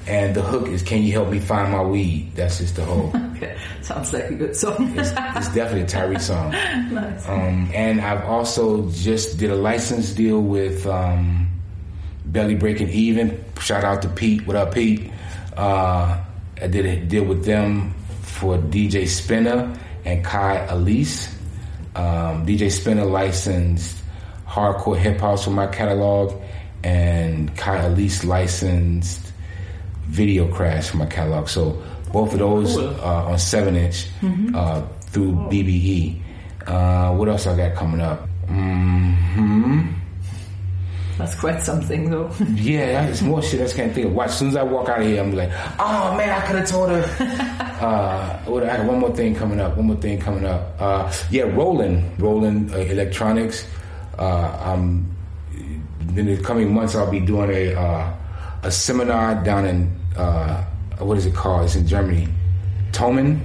And 0.10 0.36
the 0.36 0.42
hook 0.42 0.68
is 0.68 0.82
Can 0.82 1.04
You 1.04 1.12
Help 1.14 1.30
Me 1.30 1.40
Find 1.40 1.72
My 1.72 1.84
Weed? 1.84 2.32
That's 2.34 2.58
just 2.58 2.76
the 2.76 2.84
whole. 2.84 3.12
okay. 3.36 3.56
Sounds 3.84 4.12
like 4.12 4.24
a 4.24 4.34
good 4.34 4.56
song. 4.56 4.98
it's, 4.98 5.12
it's, 5.12 5.54
definitely 5.54 5.82
a 5.82 5.86
Tyree 5.86 6.18
song. 6.18 6.50
nice. 6.92 7.30
Um, 7.30 7.70
and 7.76 8.02
I've 8.02 8.26
also 8.26 8.90
just 8.90 9.38
did 9.38 9.52
a 9.52 9.56
license 9.56 10.12
deal 10.14 10.42
with 10.42 10.88
um, 10.88 11.48
Barely 12.26 12.56
Breaking 12.56 12.90
Even. 12.90 13.46
Shout 13.60 13.84
out 13.84 14.02
to 14.02 14.10
Pete. 14.10 14.48
What 14.48 14.56
up, 14.56 14.74
Pete? 14.74 15.12
Uh, 15.56 16.20
I 16.60 16.68
did 16.68 16.88
a 16.88 17.06
deal 17.06 17.26
with 17.26 17.46
them 17.46 17.94
for 18.22 18.58
DJ 18.58 19.08
Spinner 19.08 19.78
and 20.06 20.26
Kai 20.26 20.66
Elise. 20.70 21.28
Um, 21.96 22.48
DJ 22.48 22.72
Spinner 22.72 23.06
licensed 23.06 23.96
hardcore 24.48 24.98
hip 24.98 25.20
hop 25.20 25.40
for 25.40 25.52
my 25.52 25.68
catalog, 25.68 26.34
and 26.84 27.56
Kai 27.56 27.84
Elise 27.84 28.24
licensed 28.24 29.29
Video 30.10 30.48
Crash 30.52 30.90
for 30.90 30.98
my 30.98 31.06
catalog. 31.06 31.48
So 31.48 31.82
both 32.12 32.34
of 32.34 32.40
those 32.40 32.76
cool. 32.76 32.90
uh, 33.02 33.32
on 33.32 33.40
seven 33.40 33.76
inch 33.76 34.08
mm-hmm. 34.22 34.56
uh, 34.56 34.82
through 35.12 35.32
oh. 35.32 35.50
BBE. 35.50 36.22
Uh, 36.66 37.14
what 37.14 37.30
else 37.30 37.48
I 37.48 37.56
got 37.56 37.76
coming 37.76 38.02
up? 38.02 38.28
Mm-hmm. 38.48 40.00
That's 41.20 41.36
quite 41.36 41.62
something, 41.62 42.10
though. 42.10 42.32
yeah, 42.56 43.06
it's 43.06 43.22
more 43.22 43.42
shit 43.42 43.60
I 43.60 43.64
just 43.64 43.76
can't 43.76 43.94
think 43.94 44.08
of. 44.08 44.14
Watch, 44.14 44.30
as 44.30 44.38
soon 44.38 44.48
as 44.50 44.56
I 44.56 44.64
walk 44.64 44.88
out 44.88 45.02
of 45.02 45.06
here, 45.06 45.22
I'm 45.22 45.36
like, 45.36 45.52
oh 45.78 46.16
man, 46.16 46.30
I 46.30 46.46
could 46.48 46.56
have 46.56 46.70
told 46.70 46.90
her. 46.90 47.04
uh, 47.82 48.40
I 48.48 48.78
got 48.78 48.86
one 48.86 49.00
more 49.00 49.14
thing 49.14 49.36
coming 49.36 49.60
up. 49.60 49.76
One 49.76 49.88
more 49.88 49.98
thing 49.98 50.18
coming 50.20 50.46
up. 50.46 50.76
Uh, 50.80 51.12
yeah, 51.30 51.44
Roland, 51.44 52.20
Roland 52.20 52.74
uh, 52.74 52.78
Electronics. 52.78 53.68
Uh, 54.18 54.58
um, 54.64 55.14
in 56.16 56.26
the 56.26 56.38
coming 56.42 56.74
months, 56.74 56.96
I'll 56.96 57.12
be 57.12 57.20
doing 57.20 57.52
a 57.52 57.74
uh, 57.76 58.14
a 58.64 58.72
seminar 58.72 59.44
down 59.44 59.66
in 59.66 60.00
uh, 60.18 60.64
what 61.00 61.18
is 61.18 61.26
it 61.26 61.34
called? 61.34 61.66
It's 61.66 61.76
in 61.76 61.88
Germany, 61.88 62.28
Thomann. 62.92 63.40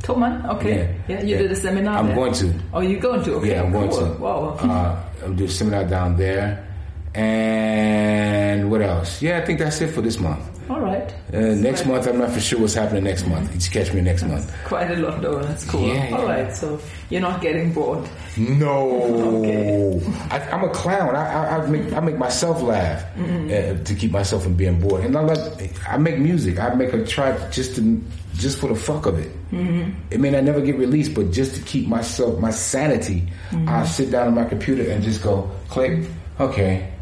Thomann, 0.00 0.48
okay. 0.56 0.96
Yeah, 1.08 1.16
yeah 1.16 1.22
you 1.22 1.28
yeah. 1.34 1.42
did 1.42 1.52
a 1.52 1.56
seminar. 1.56 1.98
I'm 1.98 2.06
there? 2.06 2.16
going 2.16 2.32
to. 2.34 2.54
Oh, 2.72 2.80
you're 2.80 3.00
going 3.00 3.22
to? 3.24 3.34
Okay, 3.34 3.50
yeah, 3.50 3.62
I'm 3.62 3.72
cool. 3.72 3.88
going 3.88 4.12
to. 4.14 4.18
Wow. 4.20 4.56
Uh, 4.60 5.02
I'll 5.22 5.32
do 5.32 5.44
a 5.44 5.48
seminar 5.48 5.84
down 5.84 6.16
there. 6.16 6.66
And 7.14 8.70
what 8.70 8.82
else? 8.82 9.22
Yeah, 9.22 9.38
I 9.38 9.44
think 9.44 9.60
that's 9.60 9.80
it 9.80 9.88
for 9.94 10.00
this 10.00 10.18
month. 10.18 10.42
All 10.68 10.80
right. 10.80 11.14
Uh, 11.32 11.54
next 11.54 11.80
right. 11.82 11.90
month, 11.90 12.06
I'm 12.06 12.18
not 12.18 12.30
for 12.30 12.40
sure 12.40 12.58
what's 12.58 12.74
happening 12.74 13.04
next 13.04 13.26
month. 13.26 13.52
You 13.52 13.58
just 13.58 13.70
catch 13.70 13.92
me 13.92 14.00
next 14.00 14.22
that's 14.22 14.46
month. 14.46 14.64
Quite 14.64 14.90
a 14.90 14.96
lot, 14.96 15.20
though. 15.20 15.40
That's 15.42 15.64
cool. 15.64 15.86
Yeah, 15.86 16.16
All 16.16 16.24
yeah. 16.24 16.42
right, 16.42 16.56
so 16.56 16.80
you're 17.10 17.20
not 17.20 17.40
getting 17.40 17.72
bored. 17.72 18.08
No. 18.36 19.02
okay. 19.44 20.00
I, 20.30 20.38
am 20.50 20.64
a 20.64 20.70
clown. 20.70 21.14
I, 21.14 21.26
I, 21.26 21.58
I, 21.58 21.66
make 21.66 21.92
I 21.92 22.00
make 22.00 22.16
myself 22.16 22.62
laugh 22.62 23.04
mm-hmm. 23.14 23.46
uh, 23.80 23.84
to 23.84 23.94
keep 23.94 24.10
myself 24.10 24.42
from 24.42 24.54
being 24.54 24.80
bored. 24.80 25.04
And 25.04 25.16
I 25.16 25.20
like 25.20 25.88
I 25.88 25.98
make 25.98 26.18
music. 26.18 26.58
I 26.58 26.74
make 26.74 26.92
a 26.94 27.04
track 27.04 27.52
just 27.52 27.76
to 27.76 28.02
just 28.34 28.58
for 28.58 28.68
the 28.68 28.74
fuck 28.74 29.06
of 29.06 29.18
it. 29.18 29.30
Mm-hmm. 29.52 29.90
It 30.10 30.18
may 30.18 30.30
not 30.30 30.44
never 30.44 30.62
get 30.62 30.76
released, 30.76 31.14
but 31.14 31.30
just 31.30 31.54
to 31.56 31.62
keep 31.62 31.86
myself 31.86 32.40
my 32.40 32.50
sanity, 32.50 33.28
mm-hmm. 33.50 33.68
I 33.68 33.84
sit 33.84 34.10
down 34.10 34.28
on 34.28 34.34
my 34.34 34.44
computer 34.44 34.90
and 34.90 35.04
just 35.04 35.22
go 35.22 35.50
click. 35.68 36.08
Okay 36.40 36.93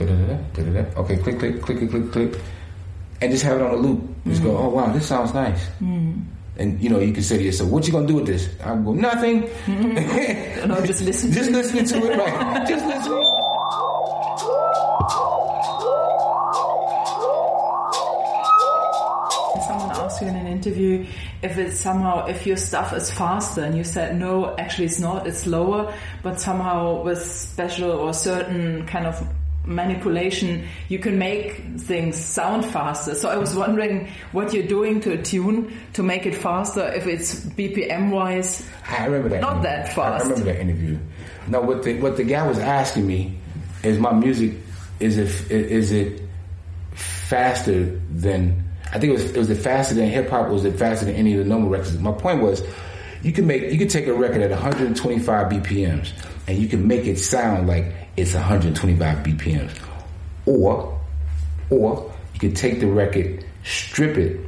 Okay, 0.00 1.16
click, 1.16 1.38
click, 1.38 1.62
click, 1.62 1.78
click, 1.78 1.90
click, 1.90 2.12
click, 2.12 2.40
and 3.20 3.32
just 3.32 3.44
have 3.44 3.56
it 3.56 3.62
on 3.62 3.70
a 3.70 3.76
loop. 3.76 4.00
Just 4.26 4.42
mm-hmm. 4.42 4.50
go, 4.50 4.58
oh 4.58 4.68
wow, 4.68 4.92
this 4.92 5.06
sounds 5.06 5.32
nice. 5.32 5.64
Mm-hmm. 5.80 6.20
And 6.58 6.80
you 6.82 6.90
know, 6.90 7.00
you 7.00 7.12
can 7.12 7.22
say 7.22 7.38
to 7.38 7.42
yourself, 7.42 7.70
"What 7.70 7.86
you 7.86 7.92
gonna 7.92 8.06
do 8.06 8.16
with 8.16 8.26
this?" 8.26 8.48
I 8.62 8.74
go, 8.76 8.92
"Nothing." 8.92 9.42
Mm-hmm. 9.42 10.68
no, 10.68 10.84
just 10.84 11.02
listen. 11.02 11.32
just 11.32 11.50
listening 11.50 11.84
to 11.86 11.96
it, 12.10 12.18
right? 12.18 12.66
just 12.66 12.86
listening. 12.86 13.32
Someone 19.66 19.96
asked 19.96 20.22
you 20.22 20.28
in 20.28 20.36
an 20.36 20.46
interview 20.46 21.06
if 21.42 21.58
it's 21.58 21.78
somehow 21.78 22.26
if 22.26 22.46
your 22.46 22.56
stuff 22.56 22.92
is 22.94 23.10
faster, 23.10 23.62
and 23.62 23.76
you 23.76 23.84
said 23.84 24.16
no, 24.18 24.56
actually 24.56 24.86
it's 24.86 24.98
not. 24.98 25.26
It's 25.26 25.40
slower, 25.40 25.92
but 26.22 26.40
somehow 26.40 27.02
with 27.02 27.22
special 27.22 27.90
or 27.90 28.14
certain 28.14 28.86
kind 28.86 29.06
of 29.06 29.26
manipulation, 29.66 30.66
you 30.88 30.98
can 30.98 31.18
make 31.18 31.62
things 31.78 32.16
sound 32.16 32.64
faster. 32.64 33.14
So 33.14 33.28
I 33.28 33.36
was 33.36 33.54
wondering 33.54 34.08
what 34.32 34.52
you're 34.54 34.66
doing 34.66 35.00
to 35.00 35.12
a 35.12 35.22
tune 35.22 35.76
to 35.94 36.02
make 36.02 36.24
it 36.26 36.34
faster, 36.34 36.92
if 36.92 37.06
it's 37.06 37.44
BPM 37.44 38.10
wise. 38.10 38.66
I 38.88 39.04
remember 39.06 39.28
that. 39.30 39.40
Not 39.40 39.62
that 39.62 39.92
fast. 39.92 40.24
I 40.24 40.28
remember 40.28 40.52
that 40.52 40.60
interview. 40.60 40.98
No, 41.48 41.60
what 41.60 41.82
the 41.82 42.00
what 42.00 42.16
the 42.16 42.24
guy 42.24 42.46
was 42.46 42.58
asking 42.58 43.06
me 43.06 43.38
is 43.82 43.98
my 43.98 44.12
music 44.12 44.54
is 45.00 45.18
if 45.18 45.50
it 45.50 45.70
is 45.70 45.92
it 45.92 46.22
faster 46.92 48.00
than 48.10 48.64
I 48.92 48.98
think 48.98 49.10
it 49.10 49.12
was 49.12 49.24
it 49.24 49.36
was 49.36 49.50
it 49.50 49.58
faster 49.58 49.94
than 49.94 50.08
hip 50.08 50.30
hop 50.30 50.48
was 50.48 50.64
it 50.64 50.78
faster 50.78 51.06
than 51.06 51.14
any 51.14 51.32
of 51.34 51.38
the 51.38 51.44
normal 51.44 51.68
records. 51.68 51.98
My 51.98 52.12
point 52.12 52.42
was 52.42 52.62
you 53.22 53.32
can 53.32 53.46
make 53.46 53.70
you 53.70 53.78
can 53.78 53.88
take 53.88 54.06
a 54.06 54.14
record 54.14 54.42
at 54.42 54.50
125 54.50 55.52
BPMs 55.52 56.12
and 56.46 56.58
you 56.58 56.68
can 56.68 56.86
make 56.86 57.06
it 57.06 57.18
sound 57.18 57.66
like 57.66 58.05
it's 58.16 58.34
125 58.34 59.18
BPMs. 59.18 59.78
Or, 60.46 60.98
or 61.70 62.14
you 62.34 62.40
could 62.40 62.56
take 62.56 62.80
the 62.80 62.86
record, 62.86 63.44
strip 63.64 64.16
it, 64.16 64.40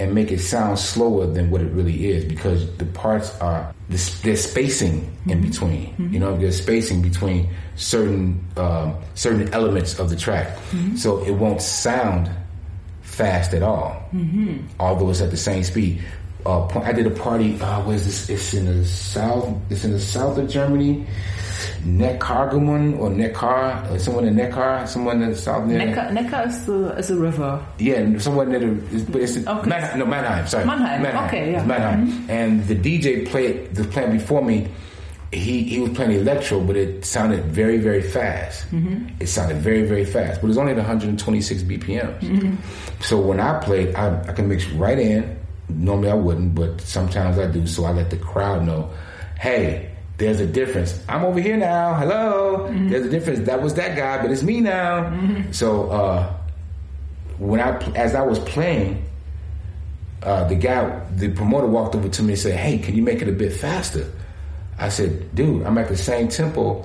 and 0.00 0.14
make 0.14 0.30
it 0.30 0.38
sound 0.38 0.78
slower 0.78 1.26
than 1.26 1.50
what 1.50 1.60
it 1.60 1.72
really 1.72 2.08
is 2.08 2.24
because 2.24 2.76
the 2.76 2.84
parts 2.86 3.36
are 3.40 3.74
there's 3.88 4.44
spacing 4.44 5.00
mm-hmm. 5.00 5.30
in 5.30 5.40
between. 5.40 5.86
Mm-hmm. 5.92 6.14
You 6.14 6.20
know, 6.20 6.36
there's 6.36 6.60
spacing 6.60 7.02
between 7.02 7.48
certain 7.76 8.44
um, 8.56 8.94
certain 9.14 9.52
elements 9.52 9.98
of 9.98 10.10
the 10.10 10.16
track, 10.16 10.56
mm-hmm. 10.70 10.96
so 10.96 11.24
it 11.24 11.32
won't 11.32 11.62
sound 11.62 12.30
fast 13.02 13.54
at 13.54 13.62
all, 13.62 14.08
mm-hmm. 14.12 14.58
although 14.78 15.10
it's 15.10 15.20
at 15.20 15.30
the 15.30 15.36
same 15.36 15.64
speed. 15.64 16.04
Uh, 16.48 16.80
I 16.80 16.92
did 16.92 17.06
a 17.06 17.10
party. 17.10 17.60
Uh, 17.60 17.82
where's 17.82 18.06
this? 18.06 18.30
It's 18.30 18.54
in 18.54 18.64
the 18.64 18.82
south. 18.86 19.54
It's 19.68 19.84
in 19.84 19.92
the 19.92 20.00
south 20.00 20.38
of 20.38 20.48
Germany. 20.48 21.04
Neckargemund 21.84 22.98
or 22.98 23.10
Neckar, 23.10 23.90
or 23.90 23.98
someone 23.98 24.24
in 24.24 24.34
Neckar, 24.34 24.88
someone 24.88 25.22
in 25.22 25.30
the 25.30 25.36
south 25.36 25.66
near. 25.66 25.78
Neckar, 25.78 26.10
Neckar 26.10 26.46
is 26.46 26.64
the 26.64 26.96
is 26.96 27.10
a 27.10 27.16
river. 27.16 27.64
Yeah, 27.78 28.18
someone 28.18 28.50
near 28.50 28.60
the, 28.60 29.04
but 29.12 29.20
it's 29.20 29.36
okay. 29.36 29.68
Mannheim, 29.68 29.98
no 29.98 30.06
Mannheim. 30.06 30.46
Sorry, 30.46 30.64
Mannheim. 30.64 31.02
Mannheim. 31.02 31.26
Okay, 31.26 31.52
yeah. 31.52 31.58
It's 31.58 31.66
Mannheim. 31.66 32.06
Mm-hmm. 32.06 32.30
And 32.30 32.66
the 32.66 32.74
DJ 32.74 33.28
played 33.28 33.74
the 33.74 33.84
plan 33.84 34.12
before 34.12 34.42
me. 34.42 34.68
He 35.32 35.64
he 35.64 35.78
was 35.80 35.90
playing 35.90 36.12
electro, 36.12 36.60
but 36.60 36.76
it 36.76 37.04
sounded 37.04 37.44
very 37.44 37.76
very 37.76 38.02
fast. 38.02 38.64
Mm-hmm. 38.70 39.20
It 39.20 39.26
sounded 39.28 39.58
very 39.58 39.82
very 39.82 40.06
fast, 40.06 40.40
but 40.40 40.46
it 40.46 40.48
was 40.48 40.58
only 40.58 40.72
at 40.72 40.78
126 40.78 41.62
BPMs. 41.62 42.20
Mm-hmm. 42.20 43.02
So 43.02 43.20
when 43.20 43.38
I 43.38 43.60
played, 43.60 43.94
I, 43.94 44.18
I 44.26 44.32
can 44.32 44.48
mix 44.48 44.66
right 44.70 44.98
in. 44.98 45.37
Normally 45.68 46.10
I 46.10 46.14
wouldn't, 46.14 46.54
but 46.54 46.80
sometimes 46.80 47.38
I 47.38 47.46
do. 47.46 47.66
So 47.66 47.84
I 47.84 47.92
let 47.92 48.10
the 48.10 48.16
crowd 48.16 48.64
know, 48.64 48.90
hey 49.38 49.88
there's 50.18 50.40
a 50.40 50.46
difference. 50.46 51.00
I'm 51.08 51.24
over 51.24 51.40
here 51.40 51.56
now. 51.56 51.94
Hello. 51.94 52.66
Mm-hmm. 52.68 52.88
There's 52.90 53.06
a 53.06 53.08
difference. 53.08 53.46
That 53.46 53.62
was 53.62 53.74
that 53.74 53.96
guy, 53.96 54.20
but 54.20 54.30
it's 54.32 54.42
me 54.42 54.60
now. 54.60 55.04
Mm-hmm. 55.04 55.52
So 55.52 55.90
uh, 55.90 56.34
when 57.38 57.60
I 57.60 57.78
as 57.94 58.16
I 58.16 58.22
was 58.22 58.40
playing, 58.40 59.04
uh, 60.24 60.44
the 60.48 60.56
guy, 60.56 61.00
the 61.14 61.28
promoter 61.28 61.68
walked 61.68 61.94
over 61.94 62.08
to 62.08 62.22
me 62.22 62.32
and 62.32 62.38
said, 62.38 62.58
"Hey, 62.58 62.78
can 62.78 62.96
you 62.96 63.02
make 63.02 63.22
it 63.22 63.28
a 63.28 63.32
bit 63.32 63.52
faster?" 63.52 64.12
I 64.76 64.88
said, 64.88 65.34
"Dude, 65.36 65.64
I'm 65.64 65.78
at 65.78 65.88
the 65.88 65.96
same 65.96 66.26
tempo 66.26 66.84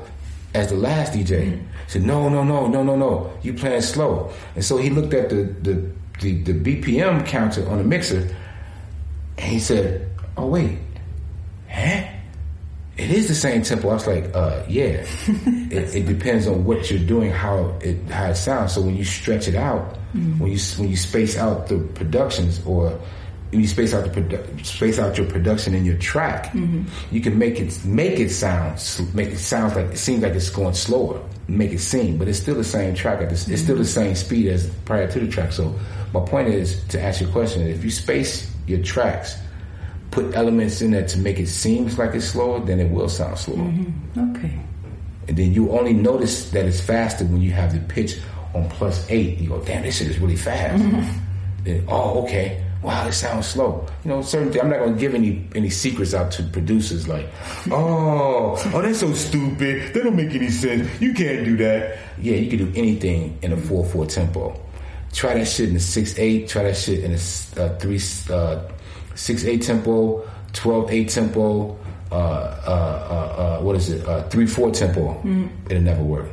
as 0.53 0.69
the 0.69 0.75
last 0.75 1.13
DJ." 1.13 1.47
Mm-hmm. 1.47 1.57
He 1.57 1.89
said, 1.89 2.03
"No, 2.03 2.29
no, 2.29 2.43
no, 2.43 2.67
no, 2.67 2.83
no, 2.83 2.95
no. 2.95 3.33
You 3.41 3.55
playing 3.55 3.81
slow." 3.81 4.31
And 4.53 4.63
so 4.63 4.77
he 4.77 4.91
looked 4.91 5.15
at 5.15 5.29
the 5.29 5.43
the 5.63 5.91
the, 6.21 6.43
the 6.43 6.53
BPM 6.53 7.25
counter 7.25 7.67
on 7.67 7.79
the 7.79 7.83
mixer, 7.83 8.29
and 9.37 9.51
he 9.51 9.59
said, 9.59 10.09
"Oh 10.37 10.47
wait, 10.47 10.79
huh?" 11.69 12.03
It 12.95 13.09
is 13.09 13.27
the 13.27 13.35
same 13.35 13.63
tempo. 13.63 13.89
I 13.89 13.93
was 13.93 14.05
like, 14.05 14.35
uh, 14.35 14.63
yeah. 14.67 15.03
it, 15.27 15.95
it, 15.95 16.05
depends 16.05 16.45
on 16.45 16.63
what 16.63 16.91
you're 16.91 16.99
doing, 16.99 17.31
how 17.31 17.75
it 17.81 17.97
how 18.09 18.29
it 18.29 18.35
sounds. 18.35 18.73
So 18.73 18.81
when 18.81 18.95
you 18.95 19.03
stretch 19.03 19.47
it 19.47 19.55
out, 19.55 19.95
mm-hmm. 20.13 20.37
when 20.37 20.51
you 20.51 20.59
when 20.77 20.89
you 20.89 20.95
space 20.95 21.35
out 21.35 21.67
the 21.69 21.79
productions, 21.95 22.63
or 22.67 22.99
you 23.51 23.65
space 23.67 23.95
out 23.95 24.03
the 24.03 24.21
produ- 24.21 24.65
space 24.65 24.99
out 24.99 25.17
your 25.17 25.27
production 25.27 25.73
in 25.73 25.85
your 25.85 25.97
track, 25.97 26.51
mm-hmm. 26.53 26.83
you 27.13 27.19
can 27.19 27.39
make 27.39 27.59
it 27.59 27.83
make 27.83 28.19
it 28.19 28.29
sound 28.29 28.79
make 29.15 29.29
it 29.29 29.39
sound 29.39 29.75
like 29.75 29.87
it 29.87 29.97
seems 29.97 30.21
like 30.21 30.33
it's 30.33 30.51
going 30.51 30.75
slower, 30.75 31.19
make 31.47 31.71
it 31.71 31.79
seem, 31.79 32.19
but 32.19 32.27
it's 32.27 32.39
still 32.39 32.55
the 32.55 32.63
same 32.63 32.93
track. 32.93 33.21
It's, 33.21 33.43
mm-hmm. 33.43 33.53
it's 33.53 33.63
still 33.63 33.77
the 33.77 33.85
same 33.85 34.13
speed 34.13 34.49
as 34.49 34.69
prior 34.85 35.07
to 35.07 35.19
the 35.19 35.27
track. 35.27 35.51
So 35.51 35.73
my 36.13 36.19
point 36.19 36.49
is 36.49 36.83
to 36.89 37.01
ask 37.01 37.21
your 37.21 37.31
question: 37.31 37.65
if 37.67 37.83
you 37.83 37.89
space 37.89 38.52
your 38.67 38.81
tracks 38.83 39.35
put 40.11 40.35
elements 40.35 40.81
in 40.81 40.91
there 40.91 41.07
to 41.07 41.17
make 41.17 41.39
it 41.39 41.47
seem 41.47 41.87
like 41.97 42.13
it's 42.13 42.25
slower, 42.25 42.59
then 42.59 42.79
it 42.79 42.89
will 42.91 43.09
sound 43.09 43.37
slower. 43.37 43.57
Mm-hmm. 43.57 44.35
Okay. 44.35 44.59
And 45.27 45.37
then 45.37 45.53
you 45.53 45.71
only 45.71 45.93
notice 45.93 46.51
that 46.51 46.65
it's 46.65 46.81
faster 46.81 47.25
when 47.25 47.41
you 47.41 47.51
have 47.51 47.73
the 47.73 47.79
pitch 47.93 48.19
on 48.53 48.69
plus 48.69 49.09
eight. 49.09 49.39
You 49.39 49.49
go, 49.49 49.59
damn, 49.63 49.81
this 49.83 49.97
shit 49.97 50.07
is 50.07 50.19
really 50.19 50.35
fast. 50.35 50.83
Mm-hmm. 50.83 51.63
Then, 51.63 51.85
oh, 51.87 52.23
okay. 52.23 52.63
Wow, 52.83 53.07
it 53.07 53.13
sounds 53.13 53.47
slow. 53.47 53.87
You 54.03 54.09
know, 54.09 54.21
certain. 54.21 54.51
Th- 54.51 54.61
I'm 54.61 54.69
not 54.69 54.79
gonna 54.79 54.97
give 54.97 55.15
any 55.15 55.47
any 55.55 55.69
secrets 55.69 56.13
out 56.13 56.31
to 56.31 56.43
producers. 56.43 57.07
Like, 57.07 57.29
oh, 57.71 58.61
oh, 58.73 58.81
that's 58.81 58.99
so 58.99 59.13
stupid. 59.13 59.93
That 59.93 60.03
don't 60.03 60.17
make 60.17 60.35
any 60.35 60.49
sense. 60.49 60.89
You 61.01 61.13
can't 61.13 61.45
do 61.45 61.55
that. 61.57 61.97
Yeah, 62.19 62.35
you 62.35 62.49
can 62.49 62.59
do 62.59 62.77
anything 62.77 63.39
in 63.41 63.53
a 63.53 63.57
four 63.57 63.85
four 63.85 64.05
tempo. 64.05 64.59
Try 65.13 65.35
that 65.35 65.45
shit 65.47 65.69
in 65.69 65.75
a 65.75 65.79
six 65.79 66.17
eight. 66.17 66.49
Try 66.49 66.63
that 66.63 66.75
shit 66.75 67.03
in 67.03 67.11
a 67.11 67.61
uh, 67.61 67.77
three 67.77 68.01
uh, 68.29 68.61
six 69.15 69.45
eight 69.45 69.61
tempo, 69.61 70.27
twelve 70.53 70.91
eight 70.91 71.09
tempo, 71.09 71.77
uh, 72.11 72.15
uh, 72.15 72.17
uh, 72.69 73.41
uh, 73.41 73.59
what 73.61 73.75
is 73.75 73.89
it? 73.89 74.07
Uh, 74.07 74.23
three 74.29 74.45
four 74.45 74.71
tempo. 74.71 75.19
Mm. 75.23 75.49
It'll 75.69 75.81
never 75.81 76.03
work. 76.03 76.29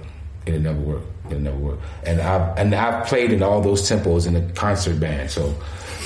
It'll 0.47 0.61
never 0.61 0.79
work. 0.79 1.03
It'll 1.27 1.41
never 1.41 1.57
work. 1.57 1.79
And 2.05 2.21
I've 2.21 2.59
and 2.59 2.75
I've 2.75 3.07
played 3.07 3.33
in 3.33 3.43
all 3.43 3.61
those 3.61 3.89
tempos 3.89 4.27
in 4.27 4.37
a 4.37 4.43
concert 4.53 5.01
band. 5.01 5.31
So 5.31 5.55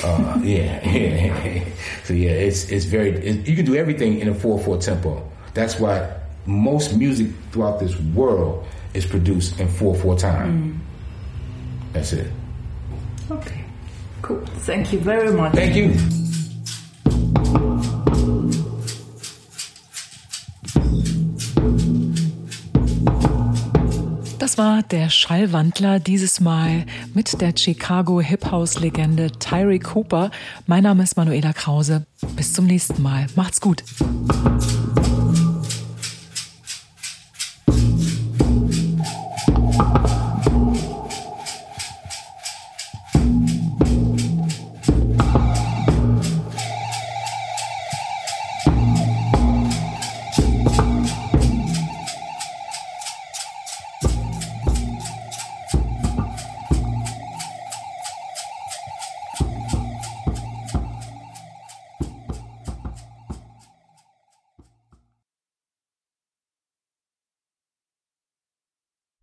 uh, 0.05 0.39
yeah, 0.45 0.89
yeah. 0.89 1.65
so 2.05 2.15
yeah, 2.15 2.31
it's 2.31 2.71
it's 2.71 2.85
very. 2.85 3.11
It, 3.11 3.49
you 3.49 3.57
can 3.57 3.65
do 3.65 3.75
everything 3.75 4.21
in 4.21 4.29
a 4.29 4.35
four 4.35 4.59
four 4.61 4.79
tempo. 4.79 5.29
That's 5.55 5.79
why 5.79 6.09
most 6.47 6.97
music 6.97 7.29
throughout 7.51 7.81
this 7.81 7.99
world 8.15 8.67
is 8.95 9.07
produced 9.07 9.59
in 9.59 9.69
four 9.69 9.95
four 9.95 10.17
time. 10.17 10.81
Mm. 10.81 11.93
That's 11.95 12.13
it. 12.13 12.31
Okay, 13.31 13.65
cool. 14.23 14.43
Thank 14.67 14.93
you 14.93 15.01
very 15.01 15.33
much. 15.33 15.53
Thank 15.55 15.77
you. 15.77 15.93
Das 24.39 24.59
war 24.59 24.83
der 24.83 25.09
Schallwandler 25.09 26.01
dieses 26.01 26.39
Mal 26.39 26.85
mit 27.15 27.41
der 27.41 27.55
Chicago 27.57 28.21
Hip 28.21 28.51
House 28.51 28.79
Legende 28.79 29.33
Tyree 29.33 29.79
Cooper. 29.79 30.31
Mein 30.67 30.83
Name 30.83 31.03
ist 31.03 31.17
Manuela 31.17 31.53
Krause. 31.55 32.07
Bis 32.37 32.53
zum 32.53 32.67
nächsten 32.67 33.03
Mal. 33.03 33.27
Macht's 33.37 33.61
gut. 33.61 33.83